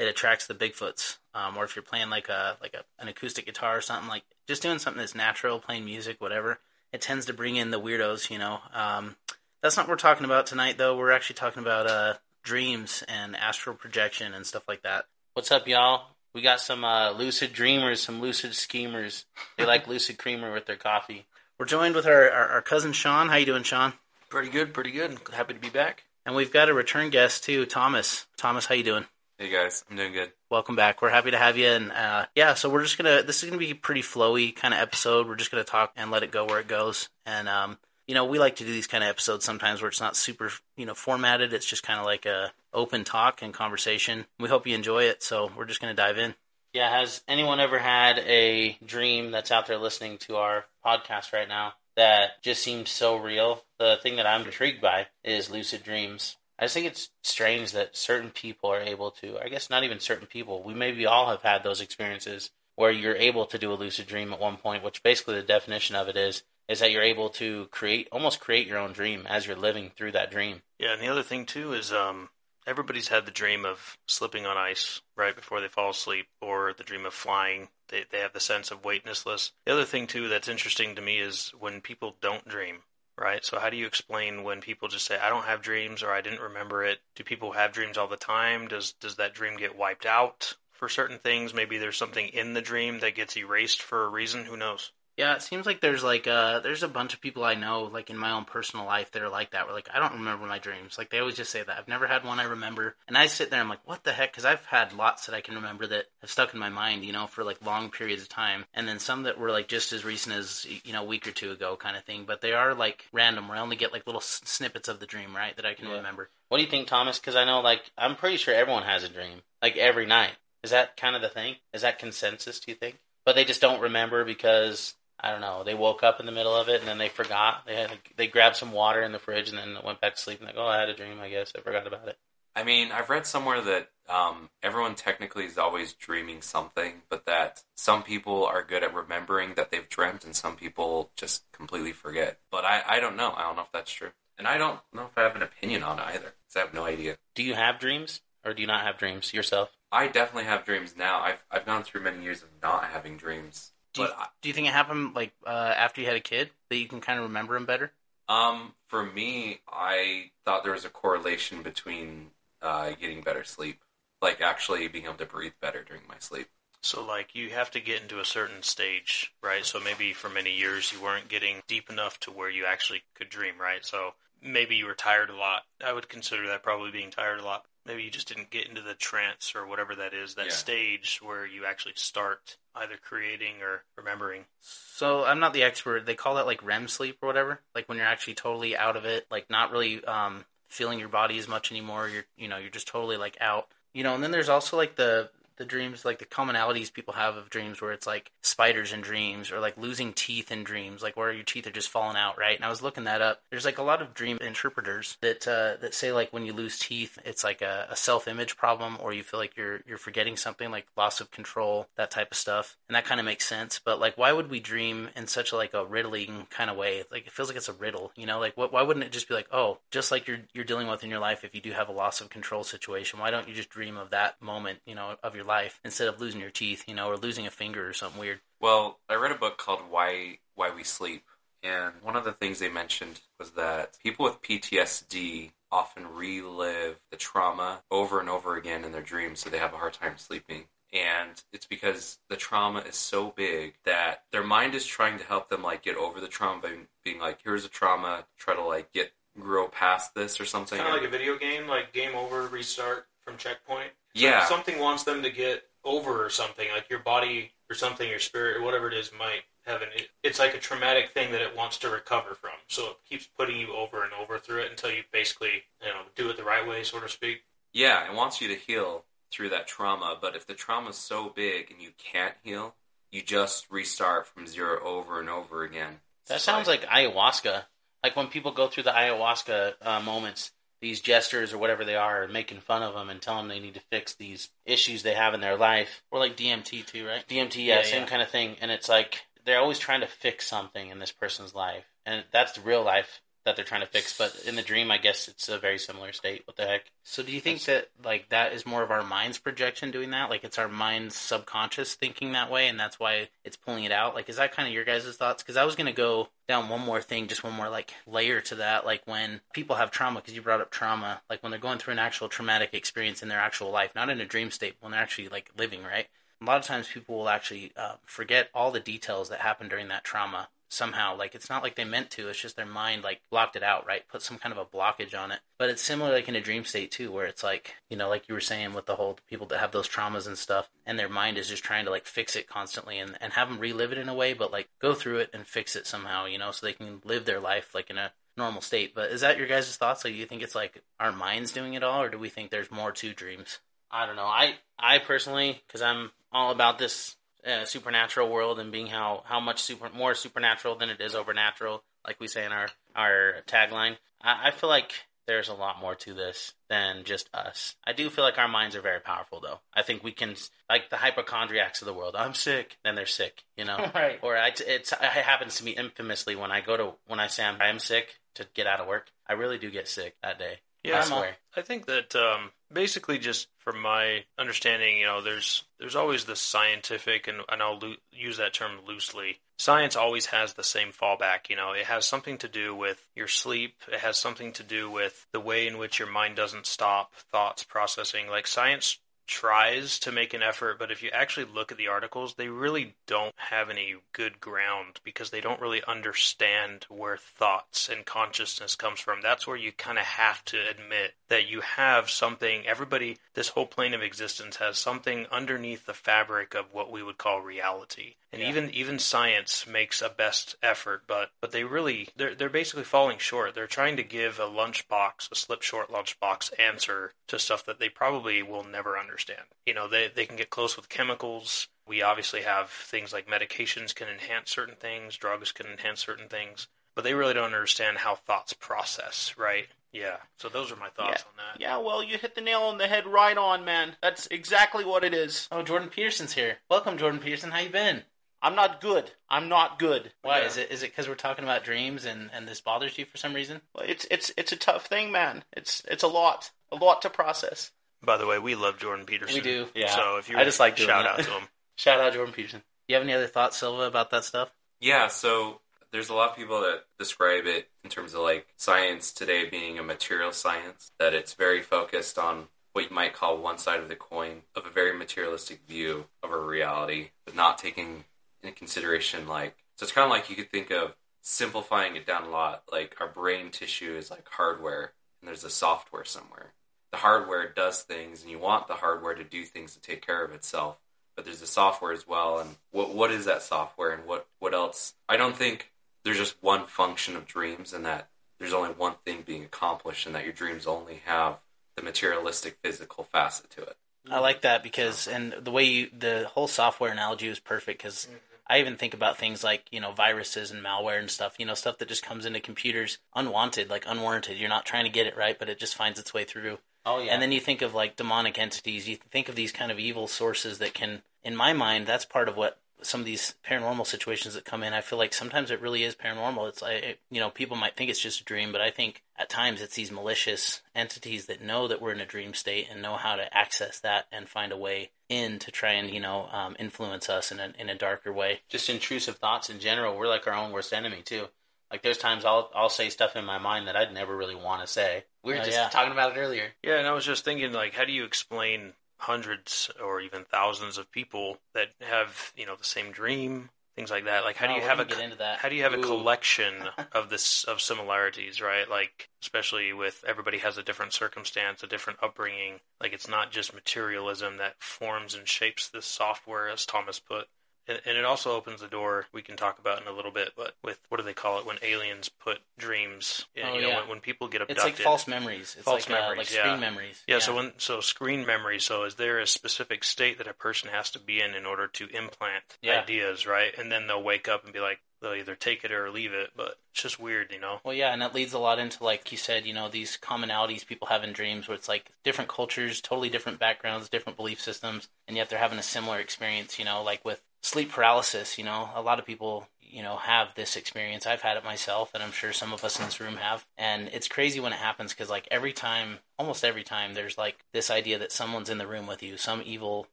it 0.00 0.08
attracts 0.08 0.46
the 0.46 0.54
Bigfoots. 0.54 1.18
Um, 1.34 1.56
or 1.56 1.64
if 1.64 1.76
you're 1.76 1.82
playing 1.84 2.10
like 2.10 2.28
a 2.28 2.56
like 2.60 2.74
a, 2.74 2.82
an 3.00 3.08
acoustic 3.08 3.46
guitar 3.46 3.76
or 3.76 3.80
something 3.82 4.08
like 4.08 4.24
just 4.48 4.62
doing 4.62 4.78
something 4.78 4.98
that's 4.98 5.14
natural, 5.14 5.60
playing 5.60 5.84
music, 5.84 6.20
whatever, 6.20 6.58
it 6.92 7.02
tends 7.02 7.26
to 7.26 7.34
bring 7.34 7.54
in 7.54 7.70
the 7.70 7.80
weirdos. 7.80 8.30
You 8.30 8.38
know, 8.38 8.60
um, 8.72 9.14
that's 9.62 9.76
not 9.76 9.86
what 9.86 9.90
we're 9.90 9.96
talking 9.96 10.24
about 10.24 10.46
tonight, 10.46 10.78
though. 10.78 10.96
We're 10.96 11.12
actually 11.12 11.36
talking 11.36 11.62
about 11.62 11.86
uh, 11.86 12.14
dreams 12.42 13.04
and 13.06 13.36
astral 13.36 13.76
projection 13.76 14.32
and 14.32 14.46
stuff 14.46 14.66
like 14.66 14.82
that. 14.82 15.04
What's 15.34 15.52
up, 15.52 15.68
y'all? 15.68 16.08
We 16.32 16.42
got 16.42 16.60
some 16.60 16.84
uh, 16.84 17.12
lucid 17.12 17.52
dreamers, 17.52 18.00
some 18.00 18.20
lucid 18.20 18.54
schemers. 18.54 19.26
They 19.58 19.66
like 19.66 19.86
lucid 19.88 20.18
creamer 20.18 20.52
with 20.52 20.66
their 20.66 20.76
coffee. 20.76 21.26
We're 21.58 21.66
joined 21.66 21.94
with 21.94 22.06
our, 22.06 22.30
our, 22.30 22.48
our 22.48 22.62
cousin 22.62 22.92
Sean. 22.92 23.28
How 23.28 23.36
you 23.36 23.46
doing, 23.46 23.64
Sean? 23.64 23.92
Pretty 24.30 24.48
good, 24.48 24.72
pretty 24.72 24.92
good. 24.92 25.18
Happy 25.32 25.52
to 25.52 25.60
be 25.60 25.68
back. 25.68 26.04
And 26.24 26.34
we've 26.34 26.52
got 26.52 26.70
a 26.70 26.74
return 26.74 27.10
guest 27.10 27.44
too, 27.44 27.66
Thomas. 27.66 28.26
Thomas, 28.38 28.66
how 28.66 28.74
you 28.74 28.84
doing? 28.84 29.04
Hey 29.40 29.48
guys, 29.48 29.86
I'm 29.90 29.96
doing 29.96 30.12
good. 30.12 30.32
Welcome 30.50 30.76
back. 30.76 31.00
We're 31.00 31.08
happy 31.08 31.30
to 31.30 31.38
have 31.38 31.56
you. 31.56 31.66
And 31.66 31.92
uh, 31.92 32.26
yeah, 32.34 32.52
so 32.52 32.68
we're 32.68 32.82
just 32.82 32.98
gonna. 32.98 33.22
This 33.22 33.42
is 33.42 33.48
gonna 33.48 33.58
be 33.58 33.70
a 33.70 33.74
pretty 33.74 34.02
flowy 34.02 34.54
kind 34.54 34.74
of 34.74 34.80
episode. 34.80 35.26
We're 35.26 35.36
just 35.36 35.50
gonna 35.50 35.64
talk 35.64 35.94
and 35.96 36.10
let 36.10 36.22
it 36.22 36.30
go 36.30 36.44
where 36.44 36.60
it 36.60 36.68
goes. 36.68 37.08
And 37.24 37.48
um, 37.48 37.78
you 38.06 38.14
know, 38.14 38.26
we 38.26 38.38
like 38.38 38.56
to 38.56 38.64
do 38.64 38.70
these 38.70 38.86
kind 38.86 39.02
of 39.02 39.08
episodes 39.08 39.46
sometimes 39.46 39.80
where 39.80 39.88
it's 39.88 39.98
not 39.98 40.14
super, 40.14 40.52
you 40.76 40.84
know, 40.84 40.92
formatted. 40.92 41.54
It's 41.54 41.64
just 41.64 41.82
kind 41.82 41.98
of 41.98 42.04
like 42.04 42.26
a 42.26 42.52
open 42.74 43.02
talk 43.02 43.40
and 43.40 43.54
conversation. 43.54 44.26
We 44.38 44.50
hope 44.50 44.66
you 44.66 44.74
enjoy 44.74 45.04
it. 45.04 45.22
So 45.22 45.50
we're 45.56 45.64
just 45.64 45.80
gonna 45.80 45.94
dive 45.94 46.18
in. 46.18 46.34
Yeah, 46.74 46.90
has 46.98 47.22
anyone 47.26 47.60
ever 47.60 47.78
had 47.78 48.18
a 48.18 48.76
dream 48.84 49.30
that's 49.30 49.50
out 49.50 49.66
there 49.66 49.78
listening 49.78 50.18
to 50.18 50.36
our 50.36 50.66
podcast 50.84 51.32
right 51.32 51.48
now 51.48 51.72
that 51.96 52.42
just 52.42 52.62
seems 52.62 52.90
so 52.90 53.16
real? 53.16 53.64
The 53.78 53.98
thing 54.02 54.16
that 54.16 54.26
I'm 54.26 54.44
intrigued 54.44 54.82
by 54.82 55.06
is 55.24 55.50
lucid 55.50 55.82
dreams. 55.82 56.36
I 56.60 56.64
just 56.64 56.74
think 56.74 56.86
it's 56.86 57.08
strange 57.22 57.72
that 57.72 57.96
certain 57.96 58.28
people 58.30 58.70
are 58.70 58.82
able 58.82 59.10
to, 59.12 59.42
I 59.42 59.48
guess 59.48 59.70
not 59.70 59.82
even 59.82 59.98
certain 59.98 60.26
people, 60.26 60.62
we 60.62 60.74
maybe 60.74 61.06
all 61.06 61.30
have 61.30 61.40
had 61.40 61.64
those 61.64 61.80
experiences 61.80 62.50
where 62.76 62.90
you're 62.90 63.16
able 63.16 63.46
to 63.46 63.58
do 63.58 63.72
a 63.72 63.74
lucid 63.74 64.06
dream 64.06 64.30
at 64.32 64.38
one 64.40 64.58
point, 64.58 64.84
which 64.84 65.02
basically 65.02 65.36
the 65.36 65.42
definition 65.42 65.96
of 65.96 66.08
it 66.08 66.18
is, 66.18 66.42
is 66.68 66.80
that 66.80 66.92
you're 66.92 67.02
able 67.02 67.30
to 67.30 67.66
create, 67.70 68.08
almost 68.12 68.40
create 68.40 68.66
your 68.66 68.76
own 68.76 68.92
dream 68.92 69.26
as 69.26 69.46
you're 69.46 69.56
living 69.56 69.90
through 69.96 70.12
that 70.12 70.30
dream. 70.30 70.60
Yeah, 70.78 70.92
and 70.92 71.02
the 71.02 71.08
other 71.08 71.22
thing 71.22 71.46
too 71.46 71.72
is 71.72 71.92
um, 71.92 72.28
everybody's 72.66 73.08
had 73.08 73.24
the 73.24 73.32
dream 73.32 73.64
of 73.64 73.96
slipping 74.06 74.44
on 74.44 74.56
ice 74.56 75.00
right 75.16 75.34
before 75.34 75.60
they 75.60 75.68
fall 75.68 75.90
asleep, 75.90 76.26
or 76.40 76.74
the 76.76 76.84
dream 76.84 77.06
of 77.06 77.14
flying. 77.14 77.68
They 77.88 78.04
they 78.10 78.18
have 78.18 78.32
the 78.32 78.40
sense 78.40 78.70
of 78.70 78.84
weightlessness. 78.84 79.52
The 79.66 79.72
other 79.72 79.84
thing 79.84 80.06
too 80.06 80.28
that's 80.28 80.48
interesting 80.48 80.94
to 80.94 81.02
me 81.02 81.18
is 81.18 81.52
when 81.58 81.80
people 81.80 82.16
don't 82.20 82.46
dream. 82.46 82.82
Right. 83.20 83.44
So 83.44 83.60
how 83.60 83.70
do 83.70 83.76
you 83.76 83.86
explain 83.86 84.42
when 84.42 84.60
people 84.60 84.88
just 84.88 85.06
say 85.06 85.16
I 85.16 85.28
don't 85.28 85.44
have 85.44 85.62
dreams 85.62 86.02
or 86.02 86.10
I 86.10 86.22
didn't 86.22 86.40
remember 86.40 86.82
it? 86.82 87.00
Do 87.14 87.22
people 87.22 87.52
have 87.52 87.70
dreams 87.70 87.96
all 87.96 88.08
the 88.08 88.16
time? 88.16 88.66
Does 88.66 88.94
does 88.94 89.14
that 89.14 89.32
dream 89.32 89.56
get 89.56 89.76
wiped 89.76 90.06
out 90.06 90.56
for 90.72 90.88
certain 90.88 91.20
things? 91.20 91.54
Maybe 91.54 91.78
there's 91.78 91.96
something 91.96 92.26
in 92.26 92.54
the 92.54 92.62
dream 92.62 92.98
that 92.98 93.14
gets 93.14 93.36
erased 93.36 93.80
for 93.80 94.04
a 94.04 94.08
reason. 94.08 94.46
Who 94.46 94.56
knows? 94.56 94.90
Yeah, 95.16 95.34
it 95.34 95.42
seems 95.42 95.66
like 95.66 95.80
there's 95.82 96.02
like 96.02 96.26
uh 96.26 96.60
there's 96.60 96.82
a 96.82 96.88
bunch 96.88 97.12
of 97.12 97.20
people 97.20 97.44
I 97.44 97.54
know 97.54 97.82
like 97.82 98.08
in 98.08 98.16
my 98.16 98.30
own 98.30 98.46
personal 98.46 98.86
life 98.86 99.10
that 99.12 99.22
are 99.22 99.28
like 99.28 99.50
that. 99.50 99.66
Where 99.66 99.74
like 99.74 99.88
I 99.92 99.98
don't 99.98 100.14
remember 100.14 100.46
my 100.46 100.58
dreams. 100.58 100.96
Like 100.96 101.10
they 101.10 101.18
always 101.18 101.36
just 101.36 101.50
say 101.50 101.62
that 101.62 101.76
I've 101.78 101.88
never 101.88 102.06
had 102.06 102.24
one 102.24 102.40
I 102.40 102.44
remember. 102.44 102.96
And 103.06 103.18
I 103.18 103.26
sit 103.26 103.50
there 103.50 103.60
I'm 103.60 103.68
like 103.68 103.86
what 103.86 104.02
the 104.02 104.12
heck? 104.12 104.32
Because 104.32 104.46
I've 104.46 104.64
had 104.64 104.94
lots 104.94 105.26
that 105.26 105.34
I 105.34 105.42
can 105.42 105.56
remember 105.56 105.86
that 105.88 106.06
have 106.22 106.30
stuck 106.30 106.54
in 106.54 106.60
my 106.60 106.70
mind, 106.70 107.04
you 107.04 107.12
know, 107.12 107.26
for 107.26 107.44
like 107.44 107.64
long 107.64 107.90
periods 107.90 108.22
of 108.22 108.28
time. 108.30 108.64
And 108.72 108.88
then 108.88 108.98
some 108.98 109.24
that 109.24 109.38
were 109.38 109.50
like 109.50 109.68
just 109.68 109.92
as 109.92 110.04
recent 110.04 110.34
as 110.36 110.66
you 110.84 110.92
know 110.94 111.02
a 111.02 111.06
week 111.06 111.26
or 111.26 111.32
two 111.32 111.50
ago 111.50 111.76
kind 111.76 111.96
of 111.98 112.04
thing. 112.04 112.24
But 112.26 112.40
they 112.40 112.52
are 112.52 112.74
like 112.74 113.04
random. 113.12 113.48
Where 113.48 113.58
I 113.58 113.60
only 113.60 113.76
get 113.76 113.92
like 113.92 114.06
little 114.06 114.22
s- 114.22 114.40
snippets 114.44 114.88
of 114.88 115.00
the 115.00 115.06
dream, 115.06 115.36
right, 115.36 115.54
that 115.56 115.66
I 115.66 115.74
can 115.74 115.88
Yeah. 115.88 115.96
remember. 115.96 116.30
What 116.48 116.58
do 116.58 116.64
you 116.64 116.70
think, 116.70 116.88
Thomas? 116.88 117.18
Because 117.18 117.36
I 117.36 117.44
know 117.44 117.60
like 117.60 117.90
I'm 117.98 118.16
pretty 118.16 118.38
sure 118.38 118.54
everyone 118.54 118.84
has 118.84 119.02
a 119.02 119.08
dream 119.08 119.42
like 119.60 119.76
every 119.76 120.06
night. 120.06 120.32
Is 120.62 120.70
that 120.70 120.96
kind 120.96 121.14
of 121.16 121.20
the 121.22 121.28
thing? 121.28 121.56
Is 121.74 121.82
that 121.82 121.98
consensus? 121.98 122.60
Do 122.60 122.70
you 122.70 122.76
think? 122.76 122.96
but 123.26 123.34
they 123.34 123.44
just 123.44 123.60
don't 123.60 123.82
remember 123.82 124.24
because 124.24 124.94
I 125.22 125.30
don't 125.30 125.40
know. 125.40 125.64
They 125.64 125.74
woke 125.74 126.02
up 126.02 126.20
in 126.20 126.26
the 126.26 126.32
middle 126.32 126.54
of 126.54 126.68
it 126.68 126.80
and 126.80 126.88
then 126.88 126.98
they 126.98 127.08
forgot. 127.08 127.66
They 127.66 127.76
had 127.76 127.90
they 128.16 128.26
grabbed 128.26 128.56
some 128.56 128.72
water 128.72 129.02
in 129.02 129.12
the 129.12 129.18
fridge 129.18 129.48
and 129.48 129.58
then 129.58 129.76
went 129.84 130.00
back 130.00 130.14
to 130.14 130.20
sleep 130.20 130.38
and 130.38 130.46
like, 130.46 130.56
oh, 130.58 130.66
I 130.66 130.80
had 130.80 130.88
a 130.88 130.94
dream. 130.94 131.20
I 131.20 131.28
guess 131.28 131.52
I 131.56 131.60
forgot 131.60 131.86
about 131.86 132.08
it. 132.08 132.18
I 132.56 132.64
mean, 132.64 132.90
I've 132.90 133.10
read 133.10 133.26
somewhere 133.26 133.60
that 133.60 133.90
um, 134.08 134.50
everyone 134.62 134.96
technically 134.96 135.44
is 135.44 135.56
always 135.56 135.92
dreaming 135.92 136.42
something, 136.42 137.02
but 137.08 137.24
that 137.26 137.62
some 137.76 138.02
people 138.02 138.44
are 138.44 138.64
good 138.64 138.82
at 138.82 138.92
remembering 138.92 139.54
that 139.54 139.70
they've 139.70 139.88
dreamt, 139.88 140.24
and 140.24 140.34
some 140.34 140.56
people 140.56 141.10
just 141.14 141.44
completely 141.52 141.92
forget. 141.92 142.38
But 142.50 142.64
I, 142.64 142.82
I 142.88 143.00
don't 143.00 143.16
know. 143.16 143.32
I 143.36 143.42
don't 143.42 143.54
know 143.54 143.62
if 143.62 143.72
that's 143.72 143.92
true, 143.92 144.10
and 144.36 144.48
I 144.48 144.58
don't 144.58 144.80
know 144.92 145.02
if 145.02 145.16
I 145.16 145.22
have 145.22 145.36
an 145.36 145.42
opinion 145.42 145.84
on 145.84 146.00
it 146.00 146.06
either, 146.06 146.34
because 146.42 146.56
I 146.56 146.60
have 146.60 146.74
no 146.74 146.84
idea. 146.84 147.18
Do 147.36 147.44
you 147.44 147.54
have 147.54 147.78
dreams 147.78 148.20
or 148.44 148.54
do 148.54 148.62
you 148.62 148.66
not 148.66 148.84
have 148.84 148.98
dreams 148.98 149.32
yourself? 149.32 149.70
I 149.92 150.08
definitely 150.08 150.44
have 150.44 150.64
dreams 150.64 150.94
now. 150.96 151.20
I've 151.20 151.42
I've 151.50 151.66
gone 151.66 151.82
through 151.82 152.02
many 152.02 152.22
years 152.22 152.42
of 152.42 152.48
not 152.62 152.84
having 152.84 153.16
dreams. 153.16 153.72
Do 153.92 154.02
you, 154.02 154.08
But 154.08 154.16
I- 154.18 154.28
do 154.40 154.48
you 154.48 154.54
think 154.54 154.66
it 154.66 154.72
happened 154.72 155.14
like 155.14 155.32
uh, 155.46 155.74
after 155.76 156.00
you 156.00 156.06
had 156.06 156.16
a 156.16 156.20
kid 156.20 156.50
that 156.68 156.76
you 156.76 156.88
can 156.88 157.00
kind 157.00 157.18
of 157.18 157.24
remember 157.24 157.54
them 157.54 157.66
better? 157.66 157.92
Um, 158.28 158.74
for 158.86 159.04
me, 159.04 159.60
I 159.68 160.30
thought 160.44 160.62
there 160.62 160.72
was 160.72 160.84
a 160.84 160.90
correlation 160.90 161.62
between 161.62 162.30
uh, 162.62 162.90
getting 162.90 163.22
better 163.22 163.42
sleep, 163.42 163.80
like 164.22 164.40
actually 164.40 164.86
being 164.88 165.06
able 165.06 165.14
to 165.14 165.26
breathe 165.26 165.54
better 165.60 165.82
during 165.82 166.02
my 166.08 166.16
sleep. 166.20 166.48
So, 166.82 167.04
like, 167.04 167.34
you 167.34 167.50
have 167.50 167.70
to 167.72 167.80
get 167.80 168.00
into 168.00 168.20
a 168.20 168.24
certain 168.24 168.62
stage, 168.62 169.34
right? 169.42 169.66
So, 169.66 169.80
maybe 169.80 170.12
for 170.12 170.30
many 170.30 170.52
years 170.56 170.92
you 170.92 171.00
weren't 171.02 171.28
getting 171.28 171.62
deep 171.66 171.90
enough 171.90 172.18
to 172.20 172.30
where 172.30 172.48
you 172.48 172.64
actually 172.64 173.02
could 173.14 173.28
dream, 173.28 173.60
right? 173.60 173.84
So, 173.84 174.14
maybe 174.40 174.76
you 174.76 174.86
were 174.86 174.94
tired 174.94 175.28
a 175.30 175.36
lot. 175.36 175.64
I 175.84 175.92
would 175.92 176.08
consider 176.08 176.46
that 176.46 176.62
probably 176.62 176.90
being 176.90 177.10
tired 177.10 177.40
a 177.40 177.44
lot. 177.44 177.66
Maybe 177.86 178.02
you 178.02 178.10
just 178.10 178.28
didn't 178.28 178.50
get 178.50 178.66
into 178.68 178.82
the 178.82 178.94
trance 178.94 179.54
or 179.54 179.66
whatever 179.66 179.94
that 179.96 180.12
is, 180.12 180.34
that 180.34 180.46
Yeah. 180.46 180.52
stage 180.52 181.20
where 181.22 181.46
you 181.46 181.64
actually 181.64 181.94
start 181.96 182.56
either 182.74 182.96
creating 182.96 183.62
or 183.62 183.84
remembering. 183.96 184.44
So 184.60 185.24
I'm 185.24 185.40
not 185.40 185.52
the 185.52 185.62
expert. 185.62 186.04
They 186.06 186.14
call 186.14 186.34
that 186.34 186.46
like 186.46 186.62
REM 186.62 186.88
sleep 186.88 187.18
or 187.22 187.26
whatever. 187.26 187.60
Like 187.74 187.88
when 187.88 187.98
you're 187.98 188.06
actually 188.06 188.34
totally 188.34 188.76
out 188.76 188.96
of 188.96 189.04
it, 189.04 189.26
like 189.30 189.48
not 189.50 189.70
really 189.72 190.04
um, 190.04 190.44
feeling 190.68 190.98
your 190.98 191.08
body 191.08 191.38
as 191.38 191.48
much 191.48 191.70
anymore. 191.72 192.08
You're 192.08 192.26
you 192.36 192.48
know 192.48 192.58
you're 192.58 192.70
just 192.70 192.88
totally 192.88 193.16
like 193.16 193.36
out. 193.40 193.68
You 193.92 194.04
know, 194.04 194.14
and 194.14 194.22
then 194.22 194.30
there's 194.30 194.48
also 194.48 194.76
like 194.76 194.96
the 194.96 195.30
the 195.60 195.66
dreams, 195.66 196.06
like 196.06 196.18
the 196.18 196.24
commonalities 196.24 196.90
people 196.90 197.12
have 197.12 197.36
of 197.36 197.50
dreams, 197.50 197.82
where 197.82 197.92
it's 197.92 198.06
like 198.06 198.32
spiders 198.40 198.94
in 198.94 199.02
dreams, 199.02 199.52
or 199.52 199.60
like 199.60 199.76
losing 199.76 200.14
teeth 200.14 200.50
in 200.50 200.64
dreams, 200.64 201.02
like 201.02 201.18
where 201.18 201.30
your 201.30 201.44
teeth 201.44 201.66
are 201.66 201.70
just 201.70 201.90
falling 201.90 202.16
out, 202.16 202.38
right? 202.38 202.56
And 202.56 202.64
I 202.64 202.70
was 202.70 202.80
looking 202.80 203.04
that 203.04 203.20
up. 203.20 203.42
There's 203.50 203.66
like 203.66 203.76
a 203.76 203.82
lot 203.82 204.00
of 204.00 204.14
dream 204.14 204.38
interpreters 204.40 205.18
that 205.20 205.46
uh, 205.46 205.76
that 205.82 205.92
say 205.94 206.12
like 206.12 206.32
when 206.32 206.46
you 206.46 206.54
lose 206.54 206.78
teeth, 206.78 207.18
it's 207.26 207.44
like 207.44 207.60
a, 207.60 207.88
a 207.90 207.96
self 207.96 208.26
image 208.26 208.56
problem, 208.56 208.96
or 209.00 209.12
you 209.12 209.22
feel 209.22 209.38
like 209.38 209.54
you're 209.54 209.80
you're 209.86 209.98
forgetting 209.98 210.38
something, 210.38 210.70
like 210.70 210.86
loss 210.96 211.20
of 211.20 211.30
control, 211.30 211.86
that 211.96 212.10
type 212.10 212.32
of 212.32 212.38
stuff, 212.38 212.78
and 212.88 212.96
that 212.96 213.04
kind 213.04 213.20
of 213.20 213.26
makes 213.26 213.46
sense. 213.46 213.82
But 213.84 214.00
like, 214.00 214.16
why 214.16 214.32
would 214.32 214.48
we 214.48 214.60
dream 214.60 215.10
in 215.14 215.26
such 215.26 215.52
a 215.52 215.56
like 215.56 215.74
a 215.74 215.84
riddling 215.84 216.46
kind 216.48 216.70
of 216.70 216.78
way? 216.78 217.04
Like 217.12 217.26
it 217.26 217.32
feels 217.32 217.48
like 217.48 217.58
it's 217.58 217.68
a 217.68 217.74
riddle, 217.74 218.12
you 218.16 218.24
know? 218.24 218.40
Like 218.40 218.56
what? 218.56 218.72
Why 218.72 218.80
wouldn't 218.80 219.04
it 219.04 219.12
just 219.12 219.28
be 219.28 219.34
like, 219.34 219.48
oh, 219.52 219.76
just 219.90 220.10
like 220.10 220.26
you're 220.26 220.40
you're 220.54 220.64
dealing 220.64 220.88
with 220.88 221.04
in 221.04 221.10
your 221.10 221.18
life, 221.18 221.44
if 221.44 221.54
you 221.54 221.60
do 221.60 221.72
have 221.72 221.90
a 221.90 221.92
loss 221.92 222.22
of 222.22 222.30
control 222.30 222.64
situation, 222.64 223.20
why 223.20 223.30
don't 223.30 223.46
you 223.46 223.52
just 223.52 223.68
dream 223.68 223.98
of 223.98 224.08
that 224.08 224.40
moment, 224.40 224.78
you 224.86 224.94
know, 224.94 225.16
of 225.22 225.34
your 225.34 225.44
life 225.50 225.80
instead 225.84 226.06
of 226.06 226.20
losing 226.20 226.40
your 226.40 226.50
teeth, 226.50 226.84
you 226.86 226.94
know, 226.94 227.08
or 227.08 227.16
losing 227.16 227.46
a 227.46 227.50
finger 227.50 227.88
or 227.88 227.92
something 227.92 228.20
weird? 228.20 228.38
Well, 228.60 229.00
I 229.08 229.14
read 229.14 229.32
a 229.32 229.38
book 229.38 229.58
called 229.58 229.80
Why 229.90 230.38
Why 230.54 230.70
We 230.74 230.84
Sleep, 230.84 231.24
and 231.62 231.94
one 232.02 232.14
of 232.14 232.24
the 232.24 232.32
things 232.32 232.60
they 232.60 232.68
mentioned 232.68 233.20
was 233.38 233.50
that 233.52 233.98
people 234.02 234.24
with 234.24 234.42
PTSD 234.42 235.50
often 235.72 236.06
relive 236.14 237.00
the 237.10 237.16
trauma 237.16 237.82
over 237.90 238.20
and 238.20 238.28
over 238.28 238.56
again 238.56 238.84
in 238.84 238.92
their 238.92 239.02
dreams, 239.02 239.40
so 239.40 239.50
they 239.50 239.58
have 239.58 239.74
a 239.74 239.78
hard 239.78 239.92
time 239.92 240.14
sleeping. 240.16 240.64
And 240.92 241.40
it's 241.52 241.66
because 241.66 242.18
the 242.28 242.36
trauma 242.36 242.80
is 242.80 242.96
so 242.96 243.32
big 243.36 243.74
that 243.84 244.24
their 244.32 244.42
mind 244.42 244.74
is 244.74 244.84
trying 244.84 245.18
to 245.18 245.24
help 245.24 245.48
them 245.48 245.62
like 245.62 245.82
get 245.82 245.96
over 245.96 246.20
the 246.20 246.26
trauma 246.26 246.62
by 246.62 246.72
being 247.04 247.20
like, 247.20 247.38
here's 247.44 247.64
a 247.64 247.68
trauma, 247.68 248.24
try 248.36 248.54
to 248.54 248.64
like 248.64 248.92
get 248.92 249.12
grow 249.38 249.68
past 249.68 250.14
this 250.14 250.40
or 250.40 250.44
something. 250.44 250.78
Kind 250.78 250.94
of 250.94 251.00
like 251.00 251.08
a 251.08 251.10
video 251.10 251.38
game, 251.38 251.68
like 251.68 251.92
game 251.92 252.16
over, 252.16 252.46
restart 252.48 253.06
from 253.30 253.38
checkpoint. 253.38 253.92
So 254.16 254.26
Yeah. 254.26 254.42
if 254.42 254.48
something 254.48 254.78
wants 254.78 255.04
them 255.04 255.22
to 255.22 255.30
get 255.30 255.70
over 255.84 256.24
or 256.24 256.30
something, 256.30 256.68
like 256.72 256.90
your 256.90 256.98
body 256.98 257.52
or 257.70 257.76
something, 257.76 258.08
your 258.08 258.18
spirit 258.18 258.56
or 258.56 258.62
whatever 258.62 258.88
it 258.88 258.94
is 258.94 259.12
might 259.12 259.44
have 259.66 259.82
an. 259.82 259.90
It's 260.22 260.38
like 260.38 260.54
a 260.54 260.58
traumatic 260.58 261.10
thing 261.10 261.30
that 261.32 261.40
it 261.40 261.54
wants 261.54 261.76
to 261.78 261.90
recover 261.90 262.34
from. 262.34 262.52
So 262.66 262.90
it 262.90 262.96
keeps 263.08 263.26
putting 263.26 263.58
you 263.60 263.74
over 263.74 264.02
and 264.02 264.12
over 264.14 264.38
through 264.38 264.62
it 264.62 264.70
until 264.70 264.90
you 264.90 265.04
basically, 265.12 265.64
you 265.80 265.88
know, 265.88 266.02
do 266.16 266.28
it 266.28 266.36
the 266.36 266.44
right 266.44 266.66
way, 266.66 266.82
so 266.82 266.98
to 266.98 267.08
speak. 267.08 267.44
Yeah, 267.72 268.10
it 268.10 268.14
wants 268.14 268.40
you 268.40 268.48
to 268.48 268.56
heal 268.56 269.04
through 269.30 269.50
that 269.50 269.68
trauma, 269.68 270.18
but 270.20 270.34
if 270.34 270.46
the 270.46 270.54
trauma 270.54 270.90
is 270.90 270.96
so 270.96 271.28
big 271.28 271.70
and 271.70 271.80
you 271.80 271.92
can't 271.98 272.34
heal, 272.42 272.74
you 273.12 273.22
just 273.22 273.70
restart 273.70 274.26
from 274.26 274.46
zero 274.46 274.82
over 274.82 275.20
and 275.20 275.28
over 275.28 275.62
again. 275.62 276.00
That 276.26 276.40
sounds 276.40 276.66
like 276.66 276.82
ayahuasca. 276.82 277.64
Like 278.02 278.16
when 278.16 278.26
people 278.26 278.50
go 278.50 278.66
through 278.66 278.84
the 278.84 278.90
ayahuasca 278.90 279.74
uh, 279.82 280.00
moments, 280.00 280.50
these 280.80 281.00
gestures 281.00 281.52
or 281.52 281.58
whatever 281.58 281.84
they 281.84 281.96
are, 281.96 282.24
are 282.24 282.28
making 282.28 282.60
fun 282.60 282.82
of 282.82 282.94
them 282.94 283.10
and 283.10 283.20
telling 283.20 283.48
them 283.48 283.56
they 283.56 283.62
need 283.62 283.74
to 283.74 283.80
fix 283.90 284.14
these 284.14 284.50
issues 284.64 285.02
they 285.02 285.14
have 285.14 285.34
in 285.34 285.40
their 285.40 285.56
life. 285.56 286.02
Or 286.10 286.18
like 286.18 286.36
DMT 286.36 286.86
too, 286.86 287.06
right? 287.06 287.24
DMT, 287.28 287.64
yeah, 287.64 287.76
Yeah, 287.78 287.82
same 287.82 288.02
yeah. 288.02 288.06
kind 288.08 288.22
of 288.22 288.30
thing. 288.30 288.56
And 288.60 288.70
it's 288.70 288.88
like 288.88 289.22
they're 289.44 289.60
always 289.60 289.78
trying 289.78 290.00
to 290.00 290.06
fix 290.06 290.46
something 290.46 290.90
in 290.90 290.98
this 290.98 291.12
person's 291.12 291.54
life, 291.54 291.84
and 292.06 292.24
that's 292.32 292.52
the 292.52 292.60
real 292.60 292.82
life 292.82 293.20
that 293.44 293.56
they're 293.56 293.64
trying 293.64 293.80
to 293.80 293.86
fix. 293.86 294.16
But 294.16 294.42
in 294.46 294.56
the 294.56 294.62
dream, 294.62 294.90
I 294.90 294.98
guess 294.98 295.28
it's 295.28 295.48
a 295.48 295.58
very 295.58 295.78
similar 295.78 296.12
state. 296.12 296.42
What 296.46 296.56
the 296.56 296.66
heck? 296.66 296.90
So 297.04 297.22
do 297.22 297.32
you 297.32 297.40
think 297.40 297.64
that 297.64 297.88
like 298.04 298.28
that 298.28 298.52
is 298.52 298.66
more 298.66 298.82
of 298.82 298.90
our 298.90 299.02
mind's 299.02 299.38
projection 299.38 299.90
doing 299.90 300.10
that? 300.10 300.30
Like 300.30 300.44
it's 300.44 300.58
our 300.58 300.68
mind's 300.68 301.16
subconscious 301.16 301.94
thinking 301.94 302.32
that 302.32 302.50
way, 302.50 302.68
and 302.68 302.78
that's 302.78 303.00
why 303.00 303.28
it's 303.44 303.56
pulling 303.56 303.84
it 303.84 303.92
out. 303.92 304.14
Like 304.14 304.28
is 304.28 304.36
that 304.36 304.52
kind 304.52 304.68
of 304.68 304.74
your 304.74 304.84
guys' 304.84 305.16
thoughts? 305.16 305.42
Because 305.42 305.56
I 305.56 305.64
was 305.64 305.74
gonna 305.74 305.92
go 305.92 306.28
down 306.48 306.68
one 306.68 306.80
more 306.80 307.00
thing, 307.00 307.28
just 307.28 307.44
one 307.44 307.54
more 307.54 307.68
like 307.68 307.94
layer 308.06 308.40
to 308.42 308.56
that. 308.56 308.84
Like 308.84 309.02
when 309.06 309.40
people 309.52 309.76
have 309.76 309.90
trauma, 309.90 310.20
because 310.20 310.34
you 310.34 310.42
brought 310.42 310.60
up 310.60 310.70
trauma, 310.70 311.22
like 311.30 311.42
when 311.42 311.50
they're 311.50 311.60
going 311.60 311.78
through 311.78 311.92
an 311.92 311.98
actual 311.98 312.28
traumatic 312.28 312.74
experience 312.74 313.22
in 313.22 313.28
their 313.28 313.40
actual 313.40 313.70
life, 313.70 313.94
not 313.94 314.10
in 314.10 314.20
a 314.20 314.26
dream 314.26 314.50
state, 314.50 314.76
when 314.80 314.92
they're 314.92 315.00
actually 315.00 315.28
like 315.28 315.50
living, 315.56 315.82
right? 315.82 316.06
A 316.42 316.44
lot 316.44 316.58
of 316.58 316.64
times 316.64 316.88
people 316.88 317.18
will 317.18 317.28
actually 317.28 317.72
uh, 317.76 317.96
forget 318.06 318.48
all 318.54 318.70
the 318.70 318.80
details 318.80 319.28
that 319.28 319.40
happened 319.40 319.68
during 319.68 319.88
that 319.88 320.04
trauma 320.04 320.48
somehow. 320.70 321.16
Like 321.16 321.34
it's 321.34 321.50
not 321.50 321.62
like 321.62 321.74
they 321.74 321.84
meant 321.84 322.10
to. 322.12 322.28
It's 322.28 322.40
just 322.40 322.56
their 322.56 322.64
mind 322.64 323.02
like 323.02 323.20
blocked 323.30 323.56
it 323.56 323.62
out, 323.62 323.86
right? 323.86 324.08
Put 324.08 324.22
some 324.22 324.38
kind 324.38 324.52
of 324.52 324.58
a 324.58 324.64
blockage 324.64 325.18
on 325.18 325.32
it. 325.32 325.40
But 325.58 325.68
it's 325.68 325.82
similar 325.82 326.12
like 326.12 326.28
in 326.28 326.36
a 326.36 326.40
dream 326.40 326.64
state 326.64 326.90
too, 326.90 327.12
where 327.12 327.26
it's 327.26 327.42
like 327.42 327.74
you 327.90 327.96
know, 327.96 328.08
like 328.08 328.28
you 328.28 328.34
were 328.34 328.40
saying 328.40 328.72
with 328.72 328.86
the 328.86 328.96
whole 328.96 329.18
people 329.28 329.46
that 329.48 329.60
have 329.60 329.72
those 329.72 329.88
traumas 329.88 330.26
and 330.26 330.38
stuff, 330.38 330.70
and 330.86 330.98
their 330.98 331.08
mind 331.08 331.36
is 331.36 331.48
just 331.48 331.64
trying 331.64 331.84
to 331.84 331.90
like 331.90 332.06
fix 332.06 332.36
it 332.36 332.48
constantly 332.48 332.98
and 332.98 333.18
and 333.20 333.34
have 333.34 333.48
them 333.48 333.58
relive 333.58 333.92
it 333.92 333.98
in 333.98 334.08
a 334.08 334.14
way, 334.14 334.32
but 334.32 334.52
like 334.52 334.68
go 334.80 334.94
through 334.94 335.18
it 335.18 335.30
and 335.34 335.46
fix 335.46 335.76
it 335.76 335.86
somehow, 335.86 336.24
you 336.24 336.38
know, 336.38 336.50
so 336.50 336.64
they 336.64 336.72
can 336.72 337.02
live 337.04 337.24
their 337.24 337.40
life 337.40 337.74
like 337.74 337.90
in 337.90 337.98
a 337.98 338.12
normal 338.36 338.62
state. 338.62 338.94
But 338.94 339.10
is 339.10 339.20
that 339.20 339.38
your 339.38 339.48
guys' 339.48 339.76
thoughts? 339.76 340.04
Like, 340.04 340.14
do 340.14 340.18
you 340.18 340.26
think 340.26 340.42
it's 340.42 340.54
like 340.54 340.82
our 340.98 341.12
minds 341.12 341.52
doing 341.52 341.74
it 341.74 341.82
all, 341.82 342.02
or 342.02 342.08
do 342.08 342.18
we 342.18 342.28
think 342.28 342.50
there's 342.50 342.70
more 342.70 342.92
to 342.92 343.12
dreams? 343.12 343.58
I 343.90 344.06
don't 344.06 344.16
know. 344.16 344.24
I 344.24 344.54
I 344.78 344.98
personally, 344.98 345.62
because 345.66 345.82
I'm 345.82 346.12
all 346.32 346.52
about 346.52 346.78
this 346.78 347.16
uh, 347.46 347.64
supernatural 347.64 348.28
world 348.30 348.58
and 348.58 348.72
being 348.72 348.86
how 348.86 349.22
how 349.26 349.40
much 349.40 349.62
super 349.62 349.90
more 349.90 350.14
supernatural 350.14 350.76
than 350.76 350.90
it 350.90 351.00
is 351.00 351.14
overnatural, 351.14 351.80
like 352.06 352.20
we 352.20 352.28
say 352.28 352.44
in 352.44 352.52
our 352.52 352.68
our 352.94 353.36
tagline. 353.46 353.96
I, 354.20 354.48
I 354.48 354.50
feel 354.50 354.68
like 354.68 354.92
there's 355.30 355.48
a 355.48 355.54
lot 355.54 355.80
more 355.80 355.94
to 355.94 356.12
this 356.12 356.54
than 356.68 357.04
just 357.04 357.30
us. 357.32 357.76
I 357.86 357.92
do 357.92 358.10
feel 358.10 358.24
like 358.24 358.38
our 358.38 358.48
minds 358.48 358.74
are 358.74 358.80
very 358.80 358.98
powerful, 358.98 359.40
though. 359.40 359.60
I 359.72 359.82
think 359.82 360.02
we 360.02 360.10
can, 360.10 360.34
like 360.68 360.90
the 360.90 360.96
hypochondriacs 360.96 361.82
of 361.82 361.86
the 361.86 361.94
world. 361.94 362.16
I'm 362.16 362.34
sick, 362.34 362.78
then 362.82 362.96
they're 362.96 363.06
sick, 363.06 363.44
you 363.56 363.64
know. 363.64 363.76
Right. 363.94 364.18
Or 364.22 364.36
I, 364.36 364.48
it's 364.48 364.92
it 364.92 364.98
happens 364.98 365.56
to 365.56 365.64
me 365.64 365.72
infamously 365.72 366.34
when 366.34 366.50
I 366.50 366.60
go 366.60 366.76
to 366.76 366.92
when 367.06 367.20
I 367.20 367.28
say 367.28 367.44
I'm, 367.44 367.60
I'm 367.60 367.78
sick 367.78 368.18
to 368.34 368.46
get 368.54 368.66
out 368.66 368.80
of 368.80 368.88
work. 368.88 369.08
I 369.26 369.34
really 369.34 369.58
do 369.58 369.70
get 369.70 369.88
sick 369.88 370.16
that 370.22 370.38
day. 370.38 370.58
Yeah, 370.84 371.04
I. 371.10 371.30
I 371.56 371.62
think 371.62 371.86
that 371.86 372.14
um, 372.14 372.50
basically, 372.72 373.18
just 373.18 373.48
from 373.58 373.80
my 373.80 374.24
understanding, 374.38 374.98
you 374.98 375.06
know, 375.06 375.20
there's 375.20 375.64
there's 375.78 375.96
always 375.96 376.24
the 376.24 376.36
scientific, 376.36 377.28
and, 377.28 377.40
and 377.48 377.62
I'll 377.62 377.78
loo- 377.78 377.96
use 378.12 378.36
that 378.38 378.54
term 378.54 378.78
loosely. 378.86 379.40
Science 379.58 379.96
always 379.96 380.26
has 380.26 380.54
the 380.54 380.64
same 380.64 380.92
fallback. 380.92 381.50
You 381.50 381.56
know, 381.56 381.72
it 381.72 381.86
has 381.86 382.06
something 382.06 382.38
to 382.38 382.48
do 382.48 382.74
with 382.74 383.04
your 383.14 383.28
sleep. 383.28 383.74
It 383.92 384.00
has 384.00 384.16
something 384.16 384.52
to 384.54 384.62
do 384.62 384.90
with 384.90 385.26
the 385.32 385.40
way 385.40 385.66
in 385.66 385.76
which 385.76 385.98
your 385.98 386.10
mind 386.10 386.36
doesn't 386.36 386.66
stop 386.66 387.14
thoughts 387.30 387.64
processing. 387.64 388.28
Like 388.28 388.46
science 388.46 388.98
tries 389.30 390.00
to 390.00 390.10
make 390.10 390.34
an 390.34 390.42
effort, 390.42 390.76
but 390.76 390.90
if 390.90 391.04
you 391.04 391.10
actually 391.12 391.46
look 391.46 391.70
at 391.70 391.78
the 391.78 391.86
articles, 391.86 392.34
they 392.34 392.48
really 392.48 392.96
don't 393.06 393.34
have 393.36 393.70
any 393.70 393.94
good 394.12 394.40
ground 394.40 394.98
because 395.04 395.30
they 395.30 395.40
don't 395.40 395.60
really 395.60 395.80
understand 395.86 396.84
where 396.88 397.16
thoughts 397.16 397.88
and 397.88 398.04
consciousness 398.04 398.74
comes 398.74 398.98
from. 398.98 399.20
That's 399.22 399.46
where 399.46 399.56
you 399.56 399.70
kind 399.70 399.98
of 399.98 400.04
have 400.04 400.44
to 400.46 400.58
admit 400.68 401.14
that 401.28 401.48
you 401.48 401.60
have 401.60 402.10
something, 402.10 402.66
everybody, 402.66 403.18
this 403.34 403.50
whole 403.50 403.66
plane 403.66 403.94
of 403.94 404.02
existence 404.02 404.56
has 404.56 404.78
something 404.78 405.26
underneath 405.30 405.86
the 405.86 405.94
fabric 405.94 406.54
of 406.54 406.74
what 406.74 406.90
we 406.90 407.00
would 407.00 407.16
call 407.16 407.40
reality. 407.40 408.16
And 408.32 408.40
Yeah. 408.42 408.48
even 408.48 408.70
even 408.70 408.98
science 409.00 409.66
makes 409.66 410.00
a 410.00 410.08
best 410.08 410.54
effort, 410.62 411.02
but 411.08 411.32
but 411.40 411.50
they 411.50 411.64
really 411.64 412.08
they're 412.14 412.34
they're 412.34 412.48
basically 412.48 412.84
falling 412.84 413.18
short. 413.18 413.54
They're 413.54 413.66
trying 413.66 413.96
to 413.96 414.04
give 414.04 414.38
a 414.38 414.44
lunchbox, 414.46 415.32
a 415.32 415.34
slip 415.34 415.62
short 415.62 415.90
lunchbox 415.90 416.52
answer 416.58 417.12
to 417.26 417.38
stuff 417.40 417.64
that 417.66 417.80
they 417.80 417.88
probably 417.88 418.42
will 418.42 418.62
never 418.62 418.96
understand. 418.96 419.42
You 419.66 419.74
know, 419.74 419.88
they 419.88 420.08
they 420.08 420.26
can 420.26 420.36
get 420.36 420.50
close 420.50 420.76
with 420.76 420.88
chemicals, 420.88 421.66
we 421.86 422.02
obviously 422.02 422.42
have 422.42 422.70
things 422.70 423.12
like 423.12 423.26
medications 423.26 423.92
can 423.92 424.08
enhance 424.08 424.52
certain 424.52 424.76
things, 424.76 425.16
drugs 425.16 425.50
can 425.50 425.66
enhance 425.66 425.98
certain 425.98 426.28
things, 426.28 426.68
but 426.94 427.02
they 427.02 427.14
really 427.14 427.34
don't 427.34 427.46
understand 427.52 427.98
how 427.98 428.14
thoughts 428.14 428.52
process, 428.52 429.34
right? 429.36 429.66
Yeah. 429.92 430.18
So 430.36 430.48
those 430.48 430.70
are 430.70 430.76
my 430.76 430.90
thoughts 430.90 431.24
on 431.24 431.32
that. 431.36 431.60
Yeah, 431.60 431.78
well, 431.78 432.00
you 432.04 432.16
hit 432.16 432.36
the 432.36 432.40
nail 432.40 432.60
on 432.60 432.78
the 432.78 432.86
head 432.86 433.08
right 433.08 433.36
on, 433.36 433.64
man. 433.64 433.96
That's 434.00 434.28
exactly 434.28 434.84
what 434.84 435.02
it 435.02 435.12
is. 435.12 435.48
Oh, 435.50 435.62
Jordan 435.64 435.88
Peterson's 435.88 436.34
here. 436.34 436.58
Welcome, 436.70 436.96
Jordan 436.96 437.18
Peterson. 437.18 437.50
How 437.50 437.58
you 437.58 437.70
been? 437.70 438.04
I'm 438.42 438.54
not 438.54 438.80
good. 438.80 439.10
I'm 439.28 439.48
not 439.48 439.78
good. 439.78 440.12
Why 440.22 440.40
Yeah. 440.40 440.46
is 440.46 440.56
it? 440.56 440.70
Is 440.70 440.82
it 440.82 440.90
because 440.92 441.08
we're 441.08 441.14
talking 441.14 441.44
about 441.44 441.64
dreams 441.64 442.04
and 442.04 442.30
and 442.32 442.48
this 442.48 442.60
bothers 442.60 442.96
you 442.98 443.04
for 443.04 443.16
some 443.18 443.34
reason? 443.34 443.60
Well, 443.74 443.84
It's 443.86 444.06
it's 444.10 444.32
it's 444.36 444.52
a 444.52 444.56
tough 444.56 444.86
thing, 444.86 445.12
man. 445.12 445.44
It's 445.52 445.82
it's 445.88 446.02
a 446.02 446.08
lot, 446.08 446.50
a 446.72 446.76
lot 446.76 447.02
to 447.02 447.10
process. 447.10 447.70
By 448.02 448.16
the 448.16 448.26
way, 448.26 448.38
we 448.38 448.54
love 448.54 448.78
Jordan 448.78 449.04
Peterson. 449.04 449.34
We 449.34 449.40
do. 449.42 449.68
Yeah. 449.74 449.94
So 449.94 450.16
if 450.16 450.28
you 450.30 450.38
I 450.38 450.44
just 450.44 450.58
like 450.60 450.76
doing 450.76 450.88
shout 450.88 451.04
that. 451.04 451.20
out 451.20 451.24
to 451.26 451.30
him. 451.40 451.48
Shout 451.76 451.98
out 452.00 452.12
Jordan 452.12 452.34
Peterson. 452.34 452.62
You 452.88 452.94
have 452.96 453.04
any 453.04 453.14
other 453.14 453.26
thoughts, 453.26 453.56
Silva, 453.56 453.84
about 453.84 454.10
that 454.10 454.24
stuff? 454.24 454.50
Yeah, 454.80 455.08
so 455.08 455.60
there's 455.92 456.10
a 456.10 456.14
lot 456.14 456.30
of 456.30 456.36
people 456.36 456.60
that 456.60 456.82
describe 456.98 457.46
it 457.46 457.68
in 457.82 457.88
terms 457.88 458.12
of 458.12 458.20
like 458.20 458.46
science 458.56 459.12
today 459.12 459.48
being 459.48 459.78
a 459.78 459.82
material 459.82 460.32
science, 460.32 460.90
that 460.98 461.14
it's 461.14 461.32
very 461.32 461.62
focused 461.62 462.18
on 462.18 462.48
what 462.74 462.90
you 462.90 462.94
might 462.94 463.14
call 463.14 463.38
one 463.38 463.56
side 463.56 463.80
of 463.80 463.88
the 463.88 463.96
coin 463.96 464.42
of 464.54 464.66
a 464.66 464.70
very 464.70 464.92
materialistic 464.96 465.60
view 465.66 466.04
of 466.22 466.30
our 466.32 466.40
reality, 466.40 467.10
but 467.24 467.34
not 467.34 467.56
taking 467.56 468.04
into 468.42 468.54
consideration 468.54 469.26
like 469.26 469.56
so 469.76 469.84
it's 469.84 469.92
kind 469.92 470.04
of 470.04 470.10
like 470.10 470.28
you 470.30 470.36
could 470.36 470.50
think 470.50 470.70
of 470.70 470.94
simplifying 471.22 471.96
it 471.96 472.06
down 472.06 472.24
a 472.24 472.30
lot 472.30 472.62
like 472.72 472.96
our 473.00 473.08
brain 473.08 473.50
tissue 473.50 473.96
is 473.96 474.10
like 474.10 474.26
hardware 474.30 474.92
and 475.20 475.28
there's 475.28 475.44
a 475.44 475.50
software 475.50 476.04
somewhere. 476.04 476.52
The 476.92 476.98
hardware 476.98 477.52
does 477.52 477.82
things 477.82 478.22
and 478.22 478.30
you 478.30 478.38
want 478.38 478.66
the 478.66 478.74
hardware 478.74 479.14
to 479.14 479.24
do 479.24 479.44
things 479.44 479.74
to 479.74 479.80
take 479.80 480.04
care 480.04 480.24
of 480.24 480.32
itself 480.32 480.78
but 481.14 481.24
there's 481.24 481.40
the 481.40 481.46
software 481.46 481.92
as 481.92 482.06
well. 482.08 482.38
And 482.38 482.56
what 482.70 482.94
what 482.94 483.10
is 483.10 483.26
that 483.26 483.42
software 483.42 483.92
and 483.92 484.06
what 484.06 484.26
what 484.38 484.54
else? 484.54 484.94
I 485.08 485.16
don't 485.18 485.36
think 485.36 485.70
there's 486.02 486.16
just 486.16 486.42
one 486.42 486.66
function 486.66 487.14
of 487.16 487.26
dreams 487.26 487.74
and 487.74 487.84
that 487.84 488.08
there's 488.38 488.54
only 488.54 488.70
one 488.70 488.94
thing 489.04 489.22
being 489.26 489.44
accomplished 489.44 490.06
and 490.06 490.14
that 490.14 490.24
your 490.24 490.32
dreams 490.32 490.66
only 490.66 491.02
have 491.04 491.38
the 491.76 491.82
materialistic 491.82 492.56
physical 492.62 493.04
facet 493.04 493.50
to 493.50 493.62
it. 493.62 493.76
I 494.10 494.18
like 494.18 494.40
that 494.42 494.62
because, 494.62 495.06
and 495.06 495.34
the 495.38 495.50
way 495.50 495.64
you, 495.64 495.90
the 495.96 496.26
whole 496.32 496.48
software 496.48 496.90
analogy 496.90 497.28
was 497.28 497.38
perfect 497.38 497.82
because 497.82 498.08
mm. 498.10 498.16
I 498.50 498.58
even 498.58 498.76
think 498.76 498.94
about 498.94 499.16
things 499.16 499.44
like, 499.44 499.66
you 499.70 499.80
know, 499.80 499.92
viruses 499.92 500.50
and 500.50 500.60
malware 500.62 500.98
and 500.98 501.08
stuff, 501.08 501.36
you 501.38 501.46
know, 501.46 501.54
stuff 501.54 501.78
that 501.78 501.86
just 501.86 502.02
comes 502.02 502.26
into 502.26 502.40
computers 502.40 502.98
unwanted, 503.14 503.70
like 503.70 503.84
unwarranted. 503.86 504.38
You're 504.38 504.48
not 504.48 504.66
trying 504.66 504.84
to 504.84 504.90
get 504.90 505.06
it 505.06 505.16
right, 505.16 505.38
but 505.38 505.48
it 505.48 505.60
just 505.60 505.76
finds 505.76 506.00
its 506.00 506.12
way 506.12 506.24
through. 506.24 506.58
Oh 506.84 507.00
yeah. 507.00 507.12
And 507.12 507.22
then 507.22 507.30
you 507.30 507.38
think 507.38 507.62
of 507.62 507.74
like 507.74 507.94
demonic 507.94 508.40
entities, 508.40 508.88
you 508.88 508.96
think 508.96 509.28
of 509.28 509.36
these 509.36 509.52
kind 509.52 509.70
of 509.70 509.78
evil 509.78 510.08
sources 510.08 510.58
that 510.58 510.74
can, 510.74 511.02
in 511.22 511.36
my 511.36 511.52
mind, 511.52 511.86
that's 511.86 512.04
part 512.04 512.28
of 512.28 512.36
what 512.36 512.58
some 512.82 513.00
of 513.00 513.06
these 513.06 513.34
paranormal 513.46 513.86
situations 513.86 514.34
that 514.34 514.44
come 514.44 514.62
in. 514.62 514.72
I 514.72 514.80
feel 514.80 514.98
like 514.98 515.12
sometimes 515.14 515.50
it 515.50 515.60
really 515.60 515.84
is 515.84 515.94
paranormal. 515.94 516.48
It's 516.48 516.62
like, 516.62 516.82
it- 516.82 517.00
you 517.10 517.20
know, 517.20 517.30
people 517.30 517.56
might 517.56 517.76
think 517.76 517.90
it's 517.90 518.00
just 518.00 518.20
a 518.20 518.24
dream, 518.24 518.52
but 518.52 518.60
I 518.60 518.70
think 518.70 519.02
at 519.16 519.28
times 519.28 519.60
it's 519.62 519.74
these 519.76 519.90
malicious 519.90 520.62
entities 520.74 521.26
that 521.26 521.42
know 521.42 521.68
that 521.68 521.80
we're 521.82 521.92
in 521.92 522.00
a 522.00 522.06
dream 522.06 522.34
state 522.34 522.68
and 522.70 522.80
know 522.82 522.96
how 522.96 523.16
to 523.16 523.36
access 523.36 523.78
that 523.80 524.06
and 524.12 524.28
find 524.28 524.52
a 524.52 524.56
way 524.56 524.90
in 525.08 525.38
to 525.40 525.50
try 525.50 525.72
and, 525.72 525.90
you 525.90 526.00
know, 526.00 526.28
um, 526.32 526.56
influence 526.58 527.08
us 527.10 527.30
in 527.32 527.40
a, 527.40 527.52
in 527.58 527.68
a 527.68 527.74
darker 527.74 528.12
way. 528.12 528.40
just 528.48 528.68
intrusive 528.70 529.16
thoughts 529.16 529.50
in 529.50 529.58
general. 529.60 529.96
We're 529.96 530.08
like 530.08 530.26
our 530.26 530.34
own 530.34 530.52
worst 530.52 530.72
enemy 530.72 531.02
too. 531.02 531.26
Like 531.70 531.82
there's 531.82 531.98
times 531.98 532.24
I'll 532.24 532.50
I'll 532.52 532.68
say 532.68 532.88
stuff 532.90 533.14
in 533.14 533.24
my 533.24 533.38
mind 533.38 533.68
that 533.68 533.76
I'd 533.76 533.94
never 533.94 534.16
really 534.16 534.34
want 534.34 534.60
to 534.60 534.66
say. 534.66 535.04
We 535.22 535.34
were 535.34 535.38
Oh, 535.38 535.44
just 535.44 535.56
yeah. 535.56 535.68
talking 535.68 535.92
about 535.92 536.16
it 536.16 536.18
earlier. 536.20 536.48
Yeah, 536.64 536.78
and 536.78 536.86
I 536.88 536.92
was 536.92 537.04
just 537.04 537.24
thinking, 537.24 537.52
like, 537.52 537.74
how 537.74 537.84
do 537.84 537.92
you 537.92 538.02
explain 538.04 538.72
hundreds 539.00 539.70
or 539.82 540.00
even 540.00 540.24
thousands 540.24 540.78
of 540.78 540.90
people 540.90 541.38
that 541.54 541.68
have, 541.80 542.32
you 542.36 542.46
know, 542.46 542.56
the 542.56 542.64
same 542.64 542.92
dream, 542.92 543.50
things 543.76 543.90
like 543.90 544.04
that? 544.04 544.24
Like, 544.24 544.36
how 544.36 544.46
do 544.46 544.54
you 544.54 544.60
have 544.60 544.80
a 544.80 544.84
get 544.84 545.00
into 545.00 545.16
that. 545.18 545.38
how 545.38 545.48
do 545.48 545.56
you 545.56 545.62
have 545.62 545.74
a 545.74 545.78
collection 545.78 546.54
of 546.92 547.10
this 547.10 547.44
of 547.44 547.60
similarities, 547.60 548.40
right? 548.40 548.68
Like, 548.68 549.08
especially 549.22 549.72
with 549.72 550.04
everybody 550.06 550.38
has 550.38 550.58
a 550.58 550.62
different 550.62 550.92
circumstance, 550.92 551.62
a 551.62 551.66
different 551.66 551.98
upbringing. 552.02 552.60
Like, 552.80 552.92
it's 552.92 553.08
not 553.08 553.30
just 553.30 553.54
materialism 553.54 554.36
that 554.38 554.62
forms 554.62 555.14
and 555.14 555.26
shapes 555.26 555.68
this 555.68 555.86
software, 555.86 556.48
as 556.48 556.66
Thomas 556.66 557.00
put. 557.00 557.26
And, 557.68 557.80
and 557.86 557.96
it 557.98 558.04
also 558.04 558.32
opens 558.32 558.60
the 558.60 558.66
door 558.68 559.06
we 559.12 559.22
can 559.22 559.36
talk 559.36 559.58
about 559.58 559.80
in 559.80 559.86
a 559.88 559.92
little 559.92 560.10
bit, 560.10 560.32
but 560.36 560.54
with 560.64 560.78
what 560.88 560.98
do 560.98 561.04
they 561.04 561.12
call 561.12 561.38
it 561.38 561.46
when 561.46 561.58
aliens 561.62 562.08
put 562.08 562.38
dreams? 562.58 563.26
in, 563.34 563.44
Oh, 563.46 563.54
you 563.54 563.62
know, 563.62 563.68
yeah. 563.68 563.80
when, 563.80 563.88
when 563.88 564.00
people 564.00 564.28
get 564.28 564.42
abducted, 564.42 564.66
It's 564.70 564.78
like 564.78 564.84
false 564.84 565.06
memories. 565.06 565.54
It's 565.56 565.64
false 565.64 565.88
like, 565.88 565.98
uh, 565.98 566.00
memories, 566.02 566.18
like 566.18 566.34
yeah. 566.34 566.42
screen 566.46 566.60
memories. 566.60 567.02
Yeah, 567.06 567.18
so 567.18 567.34
when 567.36 567.52
so 567.58 567.80
screen 567.80 568.26
memory, 568.26 568.58
so 568.60 568.84
is 568.84 568.94
there 568.96 569.18
a 569.18 569.26
specific 569.26 569.84
state 569.84 570.18
that 570.18 570.26
a 570.26 570.34
person 570.34 570.68
has 570.70 570.90
to 570.92 570.98
be 570.98 571.20
in 571.20 571.34
in 571.34 571.46
order 571.46 571.66
to 571.68 571.86
implant 571.88 572.44
Yeah. 572.62 572.80
ideas, 572.80 573.26
right? 573.26 573.56
And 573.58 573.70
then 573.70 573.86
they'll 573.86 574.02
wake 574.02 574.28
up 574.28 574.44
and 574.44 574.52
be 574.52 574.60
like, 574.60 574.80
they'll 575.00 575.14
either 575.14 575.34
take 575.34 575.64
it 575.64 575.72
or 575.72 575.90
leave 575.90 576.12
it, 576.12 576.30
but 576.36 576.56
it's 576.72 576.82
just 576.82 577.00
weird, 577.00 577.32
you 577.32 577.40
know. 577.40 577.60
Well, 577.64 577.74
yeah, 577.74 577.92
and 577.92 578.02
that 578.02 578.14
leads 578.14 578.32
a 578.32 578.38
lot 578.38 578.58
into 578.58 578.84
like 578.84 579.10
you 579.12 579.18
said, 579.18 579.46
you 579.46 579.54
know, 579.54 579.68
these 579.68 579.98
commonalities 580.00 580.66
people 580.66 580.88
have 580.88 581.04
in 581.04 581.12
dreams, 581.12 581.48
where 581.48 581.56
it's 581.56 581.68
like 581.68 581.90
different 582.04 582.30
cultures, 582.30 582.80
totally 582.80 583.08
different 583.08 583.38
backgrounds, 583.38 583.88
different 583.88 584.16
belief 584.16 584.40
systems, 584.40 584.88
and 585.08 585.16
yet 585.16 585.28
they're 585.28 585.38
having 585.38 585.58
a 585.58 585.62
similar 585.62 585.98
experience. 585.98 586.58
You 586.58 586.64
know, 586.64 586.82
like 586.82 587.04
with 587.04 587.22
sleep 587.42 587.70
paralysis. 587.70 588.38
You 588.38 588.44
know, 588.44 588.70
a 588.74 588.82
lot 588.82 588.98
of 588.98 589.06
people, 589.06 589.48
you 589.60 589.82
know, 589.82 589.96
have 589.96 590.34
this 590.34 590.56
experience. 590.56 591.06
I've 591.06 591.22
had 591.22 591.36
it 591.36 591.44
myself, 591.44 591.90
and 591.94 592.02
I'm 592.02 592.12
sure 592.12 592.32
some 592.32 592.52
of 592.52 592.64
us 592.64 592.78
in 592.78 592.84
this 592.84 593.00
room 593.00 593.16
have. 593.16 593.44
And 593.56 593.88
it's 593.92 594.08
crazy 594.08 594.40
when 594.40 594.52
it 594.52 594.58
happens 594.58 594.92
because 594.92 595.10
like 595.10 595.28
every 595.30 595.52
time, 595.52 595.98
almost 596.18 596.44
every 596.44 596.64
time, 596.64 596.94
there's 596.94 597.16
like 597.16 597.44
this 597.52 597.70
idea 597.70 597.98
that 597.98 598.12
someone's 598.12 598.50
in 598.50 598.58
the 598.58 598.66
room 598.66 598.86
with 598.86 599.02
you, 599.02 599.16
some 599.16 599.42
evil 599.44 599.86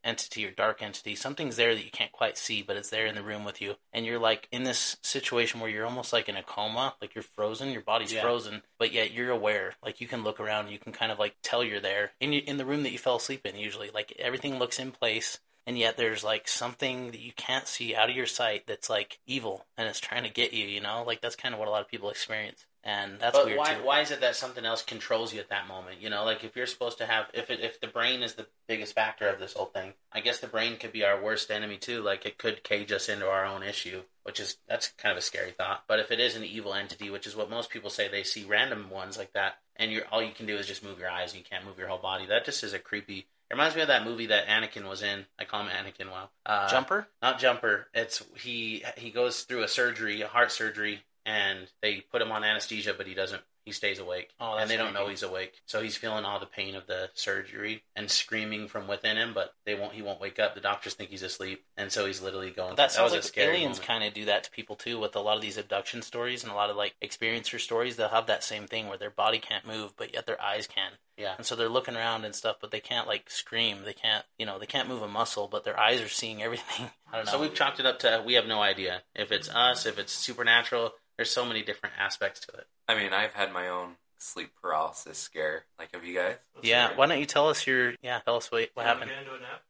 entity 0.04 0.46
or 0.46 0.52
dark 0.52 0.82
entity, 0.82 1.16
something's 1.16 1.56
there 1.56 1.74
that 1.74 1.86
you 1.86 1.92
can't 1.92 2.12
quite 2.12 2.38
see, 2.38 2.62
but 2.62 2.76
it's 2.76 2.90
there 2.90 3.06
in 3.06 3.16
the 3.16 3.24
room 3.24 3.46
with 3.46 3.62
you, 3.62 3.76
and 3.94 4.06
you're 4.06 4.20
like 4.20 4.48
in 4.52 4.64
this 4.64 4.98
situation 5.02 5.60
where 5.60 5.70
you're 5.70 5.86
almost 5.86 6.12
like 6.12 6.28
in 6.28 6.36
a 6.36 6.44
coma, 6.44 6.67
like 6.76 7.16
you're 7.16 7.24
frozen, 7.24 7.72
your 7.72 7.82
body's 7.82 8.14
Yeah. 8.14 8.22
frozen, 8.22 8.64
but 8.80 8.92
yet 8.92 9.12
you're 9.12 9.32
aware. 9.32 9.74
Like 9.84 10.02
you 10.02 10.08
can 10.08 10.24
look 10.24 10.40
around, 10.40 10.70
you 10.70 10.80
can 10.80 10.94
kind 10.94 11.12
of 11.12 11.20
like 11.20 11.36
tell 11.42 11.64
you're 11.64 11.80
there 11.80 12.12
in 12.20 12.34
in 12.34 12.58
the 12.58 12.66
room 12.66 12.84
that 12.84 12.92
you 12.92 12.98
fell 12.98 13.18
asleep 13.18 13.46
in. 13.46 13.56
Usually, 13.58 13.90
like 13.90 14.14
everything 14.20 14.60
looks 14.60 14.80
in 14.80 14.92
place. 14.92 15.40
And 15.66 15.78
yet 15.78 15.98
there's 15.98 16.24
like 16.24 16.48
something 16.48 17.12
that 17.12 17.20
you 17.20 17.34
can't 17.34 17.68
see 17.68 17.94
out 17.94 18.10
of 18.10 18.16
your 18.16 18.26
sight 18.26 18.68
that's 18.68 18.90
like 18.90 19.20
evil 19.28 19.66
and 19.78 19.90
it's 19.90 20.00
trying 20.00 20.24
to 20.24 20.30
get 20.30 20.54
you, 20.54 20.66
you 20.66 20.80
know? 20.80 21.04
Like 21.06 21.20
that's 21.20 21.36
kind 21.36 21.54
of 21.54 21.60
what 21.60 21.68
a 21.68 21.72
lot 21.72 21.82
of 21.82 21.90
people 21.90 22.10
experience. 22.10 22.66
And 22.88 23.20
that's 23.20 23.38
but 23.38 23.48
weird 23.48 23.58
why 23.58 23.74
too. 23.74 23.84
why 23.84 24.00
is 24.00 24.12
it 24.12 24.22
that 24.22 24.38
something 24.38 24.64
else 24.64 24.82
controls 24.82 25.34
you 25.34 25.42
at 25.42 25.50
that 25.50 25.68
moment? 25.68 26.00
You 26.00 26.10
know, 26.10 26.24
like 26.24 26.46
if 26.46 26.56
you're 26.56 26.66
supposed 26.66 27.00
to 27.00 27.06
have 27.06 27.26
if 27.34 27.52
it, 27.52 27.60
if 27.60 27.82
the 27.82 27.88
brain 27.88 28.24
is 28.24 28.36
the 28.36 28.48
biggest 28.66 28.96
factor 28.96 29.28
of 29.28 29.42
this 29.42 29.54
whole 29.54 29.66
thing, 29.66 29.92
I 30.14 30.22
guess 30.22 30.40
the 30.40 30.48
brain 30.48 30.78
could 30.78 30.94
be 30.94 31.04
our 31.04 31.22
worst 31.22 31.52
enemy 31.52 31.76
too. 31.76 32.02
Like 32.02 32.26
it 32.26 32.38
could 32.38 32.64
cage 32.64 32.94
us 32.94 33.10
into 33.10 33.28
our 33.28 33.46
own 33.46 33.62
issue, 33.62 34.04
which 34.24 34.40
is 34.40 34.56
that's 34.70 34.88
kind 34.98 35.12
of 35.12 35.18
a 35.18 35.22
scary 35.22 35.52
thought. 35.52 35.84
But 35.86 36.00
if 36.00 36.12
it 36.12 36.22
is 36.22 36.38
an 36.38 36.46
evil 36.46 36.74
entity, 36.74 37.10
which 37.10 37.28
is 37.28 37.36
what 37.36 37.50
most 37.50 37.70
people 37.72 37.90
say, 37.90 38.08
they 38.08 38.24
see 38.24 38.46
random 38.46 38.90
ones 38.90 39.18
like 39.18 39.34
that, 39.34 39.58
and 39.76 39.92
you're 39.92 40.08
all 40.10 40.24
you 40.24 40.32
can 40.32 40.46
do 40.46 40.56
is 40.56 40.66
just 40.66 40.82
move 40.82 40.98
your 40.98 41.10
eyes, 41.10 41.34
and 41.34 41.40
you 41.40 41.46
can't 41.46 41.66
move 41.66 41.78
your 41.78 41.90
whole 41.90 41.98
body. 41.98 42.26
That 42.28 42.46
just 42.46 42.64
is 42.64 42.72
a 42.72 42.80
creepy. 42.80 43.28
It 43.50 43.54
reminds 43.54 43.76
me 43.76 43.82
of 43.82 43.90
that 43.90 44.06
movie 44.06 44.28
that 44.28 44.48
Anakin 44.48 44.88
was 44.88 45.02
in. 45.02 45.26
I 45.38 45.44
call 45.44 45.64
him 45.64 45.70
Anakin. 45.70 46.10
Wow, 46.10 46.30
uh, 46.46 46.70
Jumper? 46.70 47.08
not 47.22 47.40
Jumper. 47.40 47.88
It's 47.94 48.24
he 48.38 48.86
he 48.96 49.10
goes 49.12 49.42
through 49.42 49.64
a 49.64 49.68
surgery, 49.68 50.22
a 50.22 50.28
heart 50.28 50.54
surgery, 50.54 51.04
and 51.28 51.70
they 51.82 52.02
put 52.12 52.22
him 52.24 52.32
on 52.32 52.44
anesthesia, 52.44 52.96
but 52.98 53.06
he 53.08 53.14
doesn't. 53.14 53.44
He 53.68 53.74
stays 53.74 54.00
awake, 54.00 54.30
Oh, 54.40 54.56
and 54.56 54.70
they 54.70 54.78
don't 54.78 54.94
know 54.94 55.10
he's 55.10 55.24
awake. 55.24 55.62
So 55.66 55.82
he's 55.82 55.98
feeling 55.98 56.24
all 56.24 56.40
the 56.40 56.46
pain 56.46 56.74
of 56.74 56.88
the 56.88 57.10
surgery 57.16 57.84
and 57.98 58.10
screaming 58.10 58.70
from 58.70 58.88
within 58.88 59.18
him, 59.18 59.34
but 59.34 59.54
they 59.66 59.76
won't. 59.76 59.92
He 59.92 60.02
won't 60.02 60.22
wake 60.22 60.40
up. 60.40 60.56
The 60.56 60.62
doctors 60.62 60.94
think 60.94 61.10
he's 61.10 61.22
asleep, 61.22 61.66
and 61.76 61.92
so 61.92 62.06
he's 62.06 62.22
literally 62.22 62.52
going. 62.52 62.78
That 62.78 62.94
sounds 62.94 63.12
was 63.12 63.26
like 63.26 63.46
aliens 63.46 63.80
kind 63.80 64.06
of 64.06 64.14
do 64.14 64.24
that 64.24 64.46
to 64.46 64.52
people 64.52 64.78
too 64.78 64.98
with 65.00 65.18
a 65.18 65.20
lot 65.20 65.36
of 65.36 65.42
these 65.42 65.58
abduction 65.58 66.02
stories 66.02 66.44
and 66.44 66.52
a 66.52 66.56
lot 66.56 66.70
of 66.70 66.78
like 66.78 66.96
experiencer 67.04 67.60
stories. 67.60 67.98
They'll 67.98 68.08
have 68.08 68.28
that 68.28 68.42
same 68.42 68.68
thing 68.68 68.88
where 68.88 68.98
their 68.98 69.12
body 69.12 69.40
can't 69.40 69.68
move, 69.68 69.98
but 69.98 70.14
yet 70.14 70.26
their 70.26 70.42
eyes 70.42 70.66
can. 70.66 70.94
Yeah. 71.18 71.34
And 71.36 71.46
so 71.46 71.56
they're 71.56 71.68
looking 71.68 71.98
around 71.98 72.24
and 72.24 72.36
stuff, 72.36 72.58
but 72.62 72.72
they 72.72 72.80
can't 72.80 73.08
like 73.08 73.30
scream. 73.30 73.80
They 73.84 73.94
can't, 73.94 74.24
you 74.38 74.46
know, 74.46 74.60
they 74.60 74.66
can't 74.66 74.88
move 74.88 75.02
a 75.02 75.08
muscle, 75.08 75.50
but 75.52 75.66
their 75.66 75.78
eyes 75.78 76.00
are 76.00 76.08
seeing 76.08 76.42
everything. 76.42 76.90
I 77.12 77.18
don't 77.18 77.26
know. 77.26 77.34
So 77.34 77.42
we've 77.42 77.54
chalked 77.54 77.80
it 77.80 77.86
up 77.86 78.00
to 78.00 78.24
we 78.26 78.36
have 78.36 78.46
no 78.46 78.62
idea 78.62 79.02
if 79.16 79.32
it's 79.32 79.50
us, 79.50 79.86
if 79.86 80.00
it's 80.00 80.14
supernatural. 80.14 80.94
There's 81.18 81.32
so 81.32 81.46
many 81.46 81.64
different 81.64 81.96
aspects 82.00 82.42
to 82.42 82.58
it. 82.58 82.68
I 82.88 82.96
mean, 82.96 83.14
I've 83.14 83.34
had 83.34 83.52
my 83.52 83.68
own 83.68 83.96
sleep 84.18 84.52
paralysis 84.62 85.18
scare. 85.18 85.66
Like, 85.78 85.94
have 85.94 86.04
you 86.04 86.16
guys? 86.16 86.36
yeah. 86.62 86.96
Why 86.96 87.08
don't 87.08 87.20
you 87.20 87.26
tell 87.26 87.50
us 87.50 87.66
your? 87.68 87.94
Yeah. 88.02 88.20
Tell 88.20 88.38
us 88.38 88.52
what 88.52 88.70
what 88.74 88.86
happened. 88.86 89.12